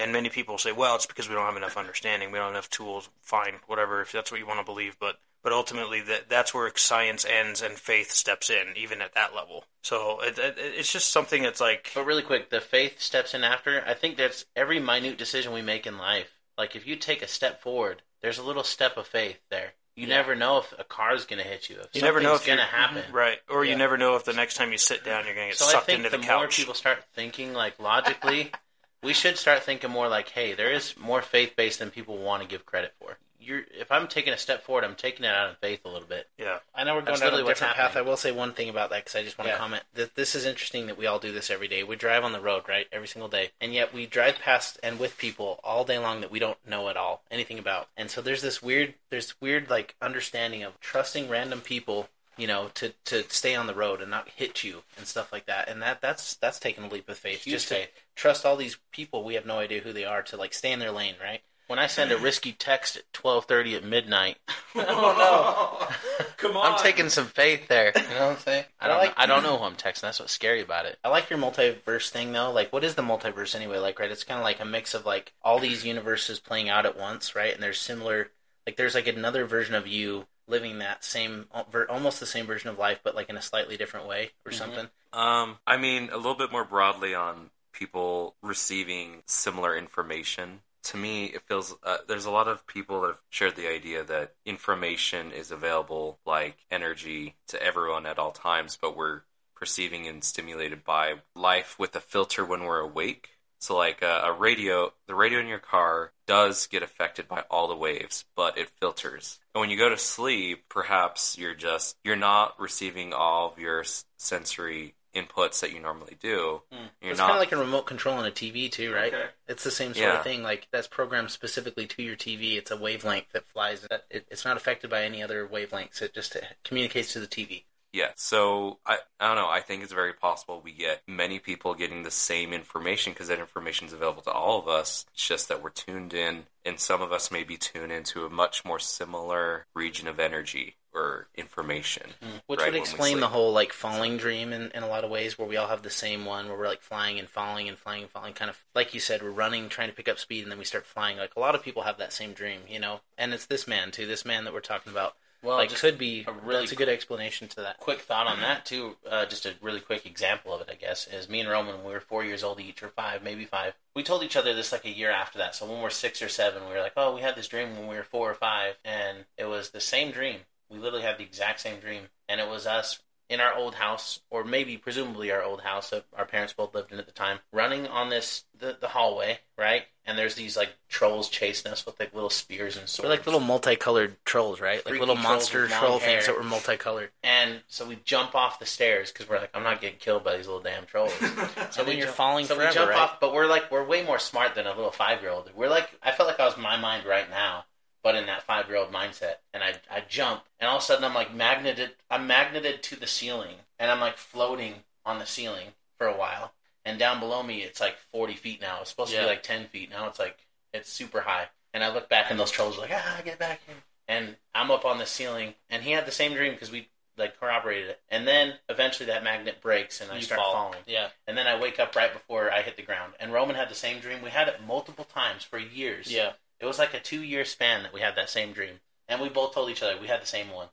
And 0.00 0.12
many 0.12 0.30
people 0.30 0.56
say, 0.56 0.72
well, 0.72 0.96
it's 0.96 1.06
because 1.06 1.28
we 1.28 1.34
don't 1.34 1.44
have 1.44 1.56
enough 1.56 1.76
understanding. 1.76 2.30
We 2.32 2.38
don't 2.38 2.46
have 2.46 2.54
enough 2.54 2.70
tools. 2.70 3.10
Fine, 3.20 3.56
whatever, 3.66 4.00
if 4.00 4.12
that's 4.12 4.30
what 4.30 4.40
you 4.40 4.46
want 4.46 4.60
to 4.60 4.64
believe. 4.64 4.96
But 4.98 5.16
but 5.42 5.52
ultimately, 5.52 6.00
that 6.00 6.30
that's 6.30 6.54
where 6.54 6.72
science 6.74 7.26
ends 7.26 7.60
and 7.60 7.74
faith 7.74 8.10
steps 8.10 8.48
in, 8.48 8.68
even 8.76 9.02
at 9.02 9.14
that 9.14 9.34
level. 9.34 9.64
So 9.82 10.20
it, 10.22 10.38
it, 10.38 10.54
it's 10.56 10.90
just 10.90 11.10
something 11.10 11.42
that's 11.42 11.60
like. 11.60 11.90
But 11.94 12.06
really 12.06 12.22
quick, 12.22 12.48
the 12.48 12.62
faith 12.62 12.98
steps 13.00 13.34
in 13.34 13.44
after. 13.44 13.84
I 13.86 13.92
think 13.92 14.16
that's 14.16 14.46
every 14.56 14.80
minute 14.80 15.18
decision 15.18 15.52
we 15.52 15.60
make 15.60 15.86
in 15.86 15.98
life. 15.98 16.30
Like 16.56 16.74
if 16.74 16.86
you 16.86 16.96
take 16.96 17.20
a 17.20 17.28
step 17.28 17.60
forward, 17.60 18.00
there's 18.22 18.38
a 18.38 18.42
little 18.42 18.64
step 18.64 18.96
of 18.96 19.06
faith 19.06 19.38
there. 19.50 19.74
You 19.96 20.08
Yeah. 20.08 20.16
never 20.16 20.34
know 20.34 20.58
if 20.58 20.74
a 20.78 20.84
car 20.84 21.14
is 21.14 21.24
going 21.24 21.40
to 21.42 21.48
hit 21.48 21.70
you. 21.70 21.76
If 21.80 21.94
You 21.94 22.02
never 22.02 22.20
know 22.20 22.34
if 22.34 22.44
going 22.44 22.58
to 22.58 22.64
happen. 22.64 23.04
right? 23.12 23.38
Or 23.48 23.64
Yeah. 23.64 23.72
you 23.72 23.78
never 23.78 23.96
know 23.96 24.16
if 24.16 24.24
the 24.24 24.32
next 24.32 24.56
time 24.56 24.72
you 24.72 24.78
sit 24.78 25.04
down, 25.04 25.24
you're 25.24 25.34
going 25.34 25.48
to 25.48 25.52
get 25.52 25.58
So 25.58 25.66
I 25.66 25.72
sucked 25.72 25.86
think 25.86 25.98
into 25.98 26.10
the 26.10 26.18
the 26.18 26.26
more 26.26 26.48
people 26.48 26.74
start 26.74 27.04
thinking 27.14 27.52
like 27.52 27.78
logically, 27.78 28.52
we 29.02 29.12
should 29.12 29.38
start 29.38 29.62
thinking 29.62 29.90
more 29.90 30.08
like, 30.08 30.30
hey, 30.30 30.54
there 30.54 30.72
is 30.72 30.96
more 30.96 31.22
faith 31.22 31.54
based 31.56 31.78
than 31.78 31.90
people 31.90 32.18
want 32.18 32.42
to 32.42 32.48
give 32.48 32.66
credit 32.66 32.94
for. 32.98 33.18
You're 33.44 33.62
if 33.78 33.90
I'm 33.92 34.08
taking 34.08 34.32
a 34.32 34.38
step 34.38 34.64
forward, 34.64 34.84
I'm 34.84 34.94
taking 34.94 35.24
it 35.24 35.28
out 35.28 35.50
of 35.50 35.58
faith 35.58 35.80
a 35.84 35.88
little 35.88 36.08
bit. 36.08 36.28
Yeah. 36.38 36.58
I 36.74 36.84
know 36.84 36.94
we're 36.94 37.02
going 37.02 37.18
down 37.18 37.22
a 37.22 37.24
literally 37.24 37.44
what's 37.44 37.60
different 37.60 37.76
path. 37.76 37.96
I 37.96 38.02
will 38.02 38.16
say 38.16 38.32
one 38.32 38.52
thing 38.52 38.68
about 38.68 38.90
that 38.90 39.04
because 39.04 39.14
I 39.16 39.22
just 39.22 39.38
want 39.38 39.48
to 39.48 39.52
Yeah. 39.54 39.58
comment 39.58 39.82
that 39.94 40.14
this 40.14 40.34
is 40.34 40.44
interesting 40.44 40.86
that 40.86 40.96
we 40.98 41.06
all 41.06 41.18
do 41.18 41.32
this 41.32 41.50
every 41.50 41.68
day. 41.68 41.82
We 41.82 41.96
drive 41.96 42.24
on 42.24 42.32
the 42.32 42.40
road, 42.40 42.64
right, 42.68 42.86
every 42.92 43.08
single 43.08 43.28
day, 43.28 43.50
and 43.60 43.72
yet 43.74 43.92
we 43.92 44.06
drive 44.06 44.38
past 44.38 44.78
and 44.82 44.98
with 44.98 45.18
people 45.18 45.60
all 45.62 45.84
day 45.84 45.98
long 45.98 46.20
that 46.20 46.30
we 46.30 46.38
don't 46.38 46.58
know 46.68 46.88
at 46.88 46.96
all 46.96 47.22
anything 47.30 47.58
about. 47.58 47.88
And 47.96 48.10
so 48.10 48.20
there's 48.22 48.42
this 48.42 48.62
weird, 48.62 48.94
there's 49.10 49.40
weird 49.40 49.70
like 49.70 49.94
understanding 50.00 50.62
of 50.62 50.80
trusting 50.80 51.28
random 51.28 51.60
people. 51.60 52.08
You 52.36 52.48
know, 52.48 52.72
to, 52.74 52.92
to 53.04 53.22
stay 53.30 53.54
on 53.54 53.68
the 53.68 53.76
road 53.76 54.00
and 54.00 54.10
not 54.10 54.28
hit 54.28 54.64
you 54.64 54.82
and 54.98 55.06
stuff 55.06 55.32
like 55.32 55.46
that, 55.46 55.68
and 55.68 55.80
that 55.82 56.00
that's 56.00 56.34
that's 56.34 56.58
taking 56.58 56.82
a 56.82 56.88
leap 56.88 57.08
of 57.08 57.16
faith. 57.16 57.44
Huge 57.44 57.54
just 57.54 57.68
faith. 57.68 57.86
to 57.86 58.20
trust 58.20 58.44
all 58.44 58.56
these 58.56 58.76
people 58.90 59.22
we 59.22 59.34
have 59.34 59.46
no 59.46 59.60
idea 59.60 59.82
who 59.82 59.92
they 59.92 60.04
are 60.04 60.20
to 60.24 60.36
like 60.36 60.52
stay 60.52 60.72
in 60.72 60.80
their 60.80 60.90
lane, 60.90 61.14
right? 61.22 61.42
When 61.66 61.78
I 61.78 61.86
send 61.86 62.12
a 62.12 62.18
risky 62.18 62.52
text 62.52 62.96
at 62.96 63.10
twelve 63.12 63.46
thirty 63.46 63.74
at 63.74 63.82
midnight, 63.84 64.36
oh 64.74 65.86
no! 65.88 66.24
Come 66.36 66.56
on. 66.56 66.72
I'm 66.72 66.78
taking 66.78 67.08
some 67.08 67.26
faith 67.26 67.68
there. 67.68 67.92
You 67.96 68.02
know 68.14 68.26
what 68.28 68.36
I'm 68.36 68.38
saying? 68.38 68.64
I 68.80 68.88
don't. 68.88 68.96
I 68.96 68.98
like- 69.00 69.14
I 69.16 69.26
don't 69.26 69.42
know 69.42 69.56
who 69.56 69.64
I'm 69.64 69.76
texting. 69.76 70.02
That's 70.02 70.20
what's 70.20 70.32
scary 70.32 70.60
about 70.60 70.84
it. 70.86 70.98
I 71.02 71.08
like 71.08 71.30
your 71.30 71.38
multiverse 71.38 72.10
thing 72.10 72.32
though. 72.32 72.52
Like, 72.52 72.72
what 72.72 72.84
is 72.84 72.94
the 72.96 73.02
multiverse 73.02 73.54
anyway? 73.54 73.78
Like, 73.78 73.98
right? 73.98 74.10
It's 74.10 74.24
kind 74.24 74.38
of 74.38 74.44
like 74.44 74.60
a 74.60 74.64
mix 74.64 74.92
of 74.94 75.06
like 75.06 75.32
all 75.42 75.58
these 75.58 75.84
universes 75.86 76.38
playing 76.38 76.68
out 76.68 76.84
at 76.86 76.98
once, 76.98 77.34
right? 77.34 77.54
And 77.54 77.62
there's 77.62 77.80
similar. 77.80 78.28
Like, 78.66 78.76
there's 78.76 78.94
like 78.94 79.06
another 79.06 79.44
version 79.46 79.74
of 79.74 79.86
you 79.86 80.26
living 80.46 80.78
that 80.80 81.02
same, 81.04 81.46
almost 81.88 82.20
the 82.20 82.26
same 82.26 82.44
version 82.46 82.68
of 82.68 82.78
life, 82.78 83.00
but 83.02 83.14
like 83.14 83.30
in 83.30 83.36
a 83.36 83.42
slightly 83.42 83.76
different 83.78 84.06
way 84.06 84.30
or 84.44 84.52
Mm-hmm. 84.52 84.58
something. 84.58 84.88
Um, 85.14 85.56
I 85.66 85.76
mean, 85.78 86.10
a 86.12 86.16
little 86.16 86.34
bit 86.34 86.52
more 86.52 86.64
broadly 86.64 87.14
on 87.14 87.50
people 87.72 88.34
receiving 88.42 89.22
similar 89.26 89.76
information. 89.76 90.60
To 90.84 90.96
me, 90.96 91.26
it 91.26 91.42
feels 91.42 91.74
uh, 91.82 91.98
there's 92.06 92.26
a 92.26 92.30
lot 92.30 92.48
of 92.48 92.66
people 92.66 93.00
that 93.00 93.08
have 93.08 93.20
shared 93.30 93.56
the 93.56 93.68
idea 93.68 94.04
that 94.04 94.34
information 94.44 95.32
is 95.32 95.50
available 95.50 96.18
like 96.26 96.58
energy 96.70 97.36
to 97.48 97.62
everyone 97.62 98.06
at 98.06 98.18
all 98.18 98.32
times, 98.32 98.78
but 98.80 98.96
we're 98.96 99.22
perceiving 99.54 100.06
and 100.06 100.22
stimulated 100.22 100.84
by 100.84 101.14
life 101.34 101.78
with 101.78 101.96
a 101.96 102.00
filter 102.00 102.44
when 102.44 102.64
we're 102.64 102.80
awake. 102.80 103.30
So, 103.60 103.76
like 103.76 104.02
a, 104.02 104.24
a 104.24 104.32
radio, 104.32 104.92
the 105.06 105.14
radio 105.14 105.40
in 105.40 105.46
your 105.46 105.58
car 105.58 106.12
does 106.26 106.66
get 106.66 106.82
affected 106.82 107.28
by 107.28 107.44
all 107.50 107.66
the 107.66 107.74
waves, 107.74 108.26
but 108.36 108.58
it 108.58 108.68
filters. 108.78 109.40
And 109.54 109.60
when 109.60 109.70
you 109.70 109.78
go 109.78 109.88
to 109.88 109.96
sleep, 109.96 110.64
perhaps 110.68 111.38
you're 111.38 111.54
just 111.54 111.96
you're 112.04 112.14
not 112.14 112.60
receiving 112.60 113.14
all 113.14 113.52
of 113.52 113.58
your 113.58 113.84
sensory 114.18 114.94
inputs 115.14 115.60
that 115.60 115.72
you 115.72 115.80
normally 115.80 116.16
do. 116.20 116.62
Hmm. 116.72 116.86
You're 117.00 117.12
it's 117.12 117.18
not 117.18 117.30
kind 117.30 117.36
of 117.36 117.40
like 117.40 117.52
a 117.52 117.56
remote 117.56 117.86
control 117.86 118.16
on 118.16 118.26
a 118.26 118.30
TV 118.30 118.70
too, 118.70 118.92
right? 118.92 119.12
Okay. 119.12 119.26
It's 119.48 119.64
the 119.64 119.70
same 119.70 119.94
sort 119.94 120.06
Yeah. 120.06 120.18
of 120.18 120.24
thing. 120.24 120.42
Like 120.42 120.68
that's 120.72 120.86
programmed 120.86 121.30
specifically 121.30 121.86
to 121.86 122.02
your 122.02 122.16
TV. 122.16 122.56
It's 122.56 122.70
a 122.70 122.76
wavelength 122.76 123.32
that 123.32 123.46
flies. 123.48 123.86
It's 124.10 124.44
not 124.44 124.56
affected 124.56 124.90
by 124.90 125.04
any 125.04 125.22
other 125.22 125.46
wavelengths. 125.46 126.02
It 126.02 126.14
just 126.14 126.36
communicates 126.64 127.12
to 127.12 127.20
the 127.20 127.26
TV. 127.26 127.64
Yeah, 127.92 128.10
so 128.16 128.80
I, 128.84 128.98
I 129.20 129.28
don't 129.28 129.36
know. 129.36 129.48
I 129.48 129.60
think 129.60 129.84
it's 129.84 129.92
very 129.92 130.14
possible 130.14 130.60
we 130.60 130.72
get 130.72 131.02
many 131.06 131.38
people 131.38 131.74
getting 131.74 132.02
the 132.02 132.10
same 132.10 132.52
information 132.52 133.12
because 133.12 133.28
that 133.28 133.38
information 133.38 133.86
is 133.86 133.92
available 133.92 134.22
to 134.22 134.32
all 134.32 134.58
of 134.58 134.66
us. 134.66 135.06
It's 135.12 135.28
just 135.28 135.48
that 135.48 135.62
we're 135.62 135.70
tuned 135.70 136.12
in, 136.12 136.46
and 136.64 136.80
some 136.80 137.02
of 137.02 137.12
us 137.12 137.30
may 137.30 137.44
be 137.44 137.56
tuned 137.56 137.92
into 137.92 138.26
a 138.26 138.30
much 138.30 138.64
more 138.64 138.80
similar 138.80 139.66
region 139.76 140.08
of 140.08 140.18
energy 140.18 140.74
or 140.94 141.26
information. 141.34 142.10
Which 142.46 142.60
right 142.60 142.72
would 142.72 142.78
explain 142.78 143.20
the 143.20 143.28
whole 143.28 143.52
like 143.52 143.72
falling 143.72 144.16
dream 144.16 144.52
in, 144.52 144.70
in 144.72 144.82
a 144.82 144.88
lot 144.88 145.04
of 145.04 145.10
ways, 145.10 145.38
where 145.38 145.48
we 145.48 145.56
all 145.56 145.68
have 145.68 145.82
the 145.82 145.90
same 145.90 146.24
one, 146.24 146.48
where 146.48 146.56
we're 146.56 146.68
like 146.68 146.82
flying 146.82 147.18
and 147.18 147.28
falling 147.28 147.68
and 147.68 147.76
flying 147.76 148.02
and 148.02 148.10
falling, 148.10 148.34
kind 148.34 148.50
of 148.50 148.62
like 148.74 148.94
you 148.94 149.00
said, 149.00 149.22
we're 149.22 149.30
running, 149.30 149.68
trying 149.68 149.88
to 149.88 149.94
pick 149.94 150.08
up 150.08 150.18
speed, 150.18 150.42
and 150.42 150.50
then 150.50 150.58
we 150.58 150.64
start 150.64 150.86
flying. 150.86 151.16
Like 151.16 151.36
a 151.36 151.40
lot 151.40 151.54
of 151.54 151.62
people 151.62 151.82
have 151.82 151.98
that 151.98 152.12
same 152.12 152.32
dream, 152.32 152.60
you 152.68 152.78
know. 152.78 153.00
And 153.18 153.34
it's 153.34 153.46
this 153.46 153.66
man 153.66 153.90
too, 153.90 154.06
this 154.06 154.24
man 154.24 154.44
that 154.44 154.54
we're 154.54 154.60
talking 154.60 154.92
about. 154.92 155.16
Well, 155.44 155.58
like 155.58 155.74
could 155.74 155.98
be 155.98 156.24
a 156.26 156.32
really 156.32 156.60
that's 156.60 156.72
a 156.72 156.76
good 156.76 156.88
explanation 156.88 157.48
to 157.48 157.56
that. 157.56 157.78
quick 157.78 158.00
thought 158.00 158.26
on 158.26 158.40
that 158.40 158.64
too. 158.64 158.96
Uh, 159.08 159.26
just 159.26 159.44
a 159.44 159.52
really 159.60 159.80
quick 159.80 160.06
example 160.06 160.54
of 160.54 160.62
it, 160.62 160.68
I 160.70 160.74
guess, 160.74 161.06
is 161.06 161.28
me 161.28 161.40
and 161.40 161.50
Roman. 161.50 161.76
When 161.76 161.84
we 161.84 161.92
were 161.92 162.00
four 162.00 162.24
years 162.24 162.42
old 162.42 162.60
each, 162.60 162.82
or 162.82 162.88
five, 162.88 163.22
maybe 163.22 163.44
five. 163.44 163.74
We 163.94 164.02
told 164.02 164.22
each 164.22 164.36
other 164.36 164.54
this 164.54 164.72
like 164.72 164.86
a 164.86 164.90
year 164.90 165.10
after 165.10 165.36
that. 165.38 165.54
So 165.54 165.70
when 165.70 165.82
we're 165.82 165.90
six 165.90 166.22
or 166.22 166.30
seven, 166.30 166.62
we 166.66 166.72
were 166.72 166.80
like, 166.80 166.94
"Oh, 166.96 167.14
we 167.14 167.20
had 167.20 167.36
this 167.36 167.48
dream 167.48 167.76
when 167.76 167.86
we 167.86 167.96
were 167.96 168.04
four 168.04 168.30
or 168.30 168.34
five, 168.34 168.78
and 168.86 169.26
it 169.36 169.44
was 169.44 169.70
the 169.70 169.80
same 169.80 170.10
dream. 170.12 170.40
We 170.74 170.80
literally 170.80 171.04
had 171.04 171.18
the 171.18 171.24
exact 171.24 171.60
same 171.60 171.78
dream, 171.80 172.02
and 172.28 172.40
it 172.40 172.48
was 172.48 172.66
us 172.66 173.00
in 173.28 173.40
our 173.40 173.54
old 173.54 173.76
house, 173.76 174.20
or 174.28 174.44
maybe 174.44 174.76
presumably 174.76 175.30
our 175.30 175.42
old 175.42 175.62
house 175.62 175.90
that 175.90 176.04
our 176.16 176.26
parents 176.26 176.52
both 176.52 176.74
lived 176.74 176.92
in 176.92 176.98
at 176.98 177.06
the 177.06 177.12
time, 177.12 177.38
running 177.52 177.86
on 177.86 178.10
this 178.10 178.44
the, 178.58 178.76
the 178.78 178.88
hallway, 178.88 179.38
right? 179.56 179.84
And 180.04 180.18
there's 180.18 180.34
these 180.34 180.56
like 180.58 180.74
trolls 180.88 181.30
chasing 181.30 181.72
us 181.72 181.86
with 181.86 181.98
like 181.98 182.12
little 182.12 182.28
spears 182.28 182.76
and 182.76 182.86
swords, 182.86 183.08
They're 183.08 183.16
like 183.16 183.24
little 183.24 183.40
multicolored 183.40 184.16
trolls, 184.26 184.60
right? 184.60 184.76
Like 184.76 184.88
Freaky 184.88 185.00
little 185.00 185.16
monster 185.16 185.62
with 185.62 185.70
long 185.70 185.80
troll 185.80 185.98
things 185.98 186.26
that 186.26 186.36
were 186.36 186.42
multicolored. 186.42 187.10
And 187.22 187.60
so 187.68 187.86
we 187.86 187.98
jump 188.04 188.34
off 188.34 188.58
the 188.58 188.66
stairs 188.66 189.10
because 189.10 189.26
we're 189.28 189.38
like, 189.38 189.50
I'm 189.54 189.62
not 189.62 189.80
getting 189.80 189.98
killed 189.98 190.22
by 190.22 190.36
these 190.36 190.46
little 190.46 190.62
damn 190.62 190.84
trolls. 190.84 191.12
So 191.70 191.82
when 191.82 191.96
you're 191.96 192.06
jump- 192.06 192.16
falling 192.16 192.46
so 192.46 192.54
forever, 192.54 192.70
we 192.70 192.74
jump 192.74 192.90
right? 192.90 192.98
off, 192.98 193.20
but 193.20 193.32
we're 193.32 193.46
like, 193.46 193.70
we're 193.70 193.84
way 193.84 194.04
more 194.04 194.18
smart 194.18 194.54
than 194.54 194.66
a 194.66 194.74
little 194.74 194.92
five 194.92 195.22
year 195.22 195.30
old. 195.30 195.50
We're 195.56 195.70
like, 195.70 195.88
I 196.02 196.12
felt 196.12 196.28
like 196.28 196.38
I 196.38 196.44
was 196.44 196.56
my 196.58 196.76
mind 196.76 197.06
right 197.06 197.28
now, 197.30 197.64
but 198.04 198.14
in 198.14 198.26
that 198.26 198.44
five 198.44 198.68
year 198.68 198.76
old 198.76 198.92
mindset. 198.92 199.36
And 199.52 199.64
I, 199.64 199.74
I 199.90 200.04
jump, 200.08 200.44
and 200.60 200.68
all 200.68 200.76
of 200.76 200.82
a 200.82 200.84
sudden 200.84 201.02
I'm 201.04 201.14
like 201.14 201.34
magneted. 201.34 201.92
I'm 202.08 202.28
magneted 202.28 202.84
to 202.84 202.96
the 203.00 203.08
ceiling, 203.08 203.56
and 203.80 203.90
I'm 203.90 203.98
like 204.00 204.16
floating 204.18 204.74
on 205.04 205.18
the 205.18 205.26
ceiling 205.26 205.68
for 205.98 206.06
a 206.06 206.16
while. 206.16 206.52
And 206.84 206.98
down 206.98 207.18
below 207.18 207.42
me, 207.42 207.62
it's 207.62 207.80
like 207.80 207.96
40 208.12 208.34
feet 208.34 208.60
now. 208.60 208.78
It's 208.82 208.90
supposed 208.90 209.12
to 209.14 209.18
be 209.20 209.26
like 209.26 209.42
10 209.42 209.66
feet. 209.68 209.90
Now 209.90 210.06
it's 210.06 210.18
like, 210.18 210.36
it's 210.74 210.92
super 210.92 211.22
high. 211.22 211.46
And 211.72 211.82
I 211.82 211.92
look 211.92 212.08
back, 212.10 212.26
and 212.30 212.38
those 212.38 212.50
trolls 212.50 212.76
are 212.76 212.82
like, 212.82 212.90
ah, 212.92 213.20
get 213.24 213.38
back 213.38 213.60
here. 213.66 213.74
And 214.06 214.36
I'm 214.54 214.70
up 214.70 214.84
on 214.84 214.98
the 214.98 215.06
ceiling, 215.06 215.54
and 215.70 215.82
he 215.82 215.92
had 215.92 216.04
the 216.06 216.12
same 216.12 216.34
dream 216.34 216.52
because 216.52 216.70
we 216.70 216.88
like 217.16 217.40
corroborated 217.40 217.88
it. 217.90 218.00
And 218.10 218.26
then 218.28 218.54
eventually 218.68 219.06
that 219.06 219.24
magnet 219.24 219.62
breaks, 219.62 220.00
and 220.02 220.10
I 220.10 220.16
You 220.16 220.22
start 220.22 220.40
fall. 220.42 220.52
falling. 220.52 220.80
Yeah. 220.86 221.08
And 221.26 221.38
then 221.38 221.46
I 221.46 221.58
wake 221.58 221.80
up 221.80 221.96
right 221.96 222.12
before 222.12 222.52
I 222.52 222.60
hit 222.60 222.76
the 222.76 222.82
ground. 222.82 223.14
And 223.18 223.32
Roman 223.32 223.56
had 223.56 223.70
the 223.70 223.74
same 223.74 224.00
dream. 224.00 224.20
We 224.22 224.30
had 224.30 224.48
it 224.48 224.56
multiple 224.66 225.04
times 225.04 225.42
for 225.42 225.58
years. 225.58 226.12
Yeah. 226.12 226.32
It 226.64 226.66
was 226.66 226.78
like 226.78 226.94
a 226.94 227.00
two 227.00 227.22
year 227.22 227.44
span 227.44 227.82
that 227.82 227.92
we 227.92 228.00
had 228.00 228.16
that 228.16 228.30
same 228.30 228.54
dream. 228.54 228.80
And 229.06 229.20
we 229.20 229.28
both 229.28 229.52
told 229.52 229.68
each 229.68 229.82
other 229.82 230.00
we 230.00 230.06
had 230.06 230.22
the 230.22 230.26
same 230.26 230.50
one. 230.50 230.68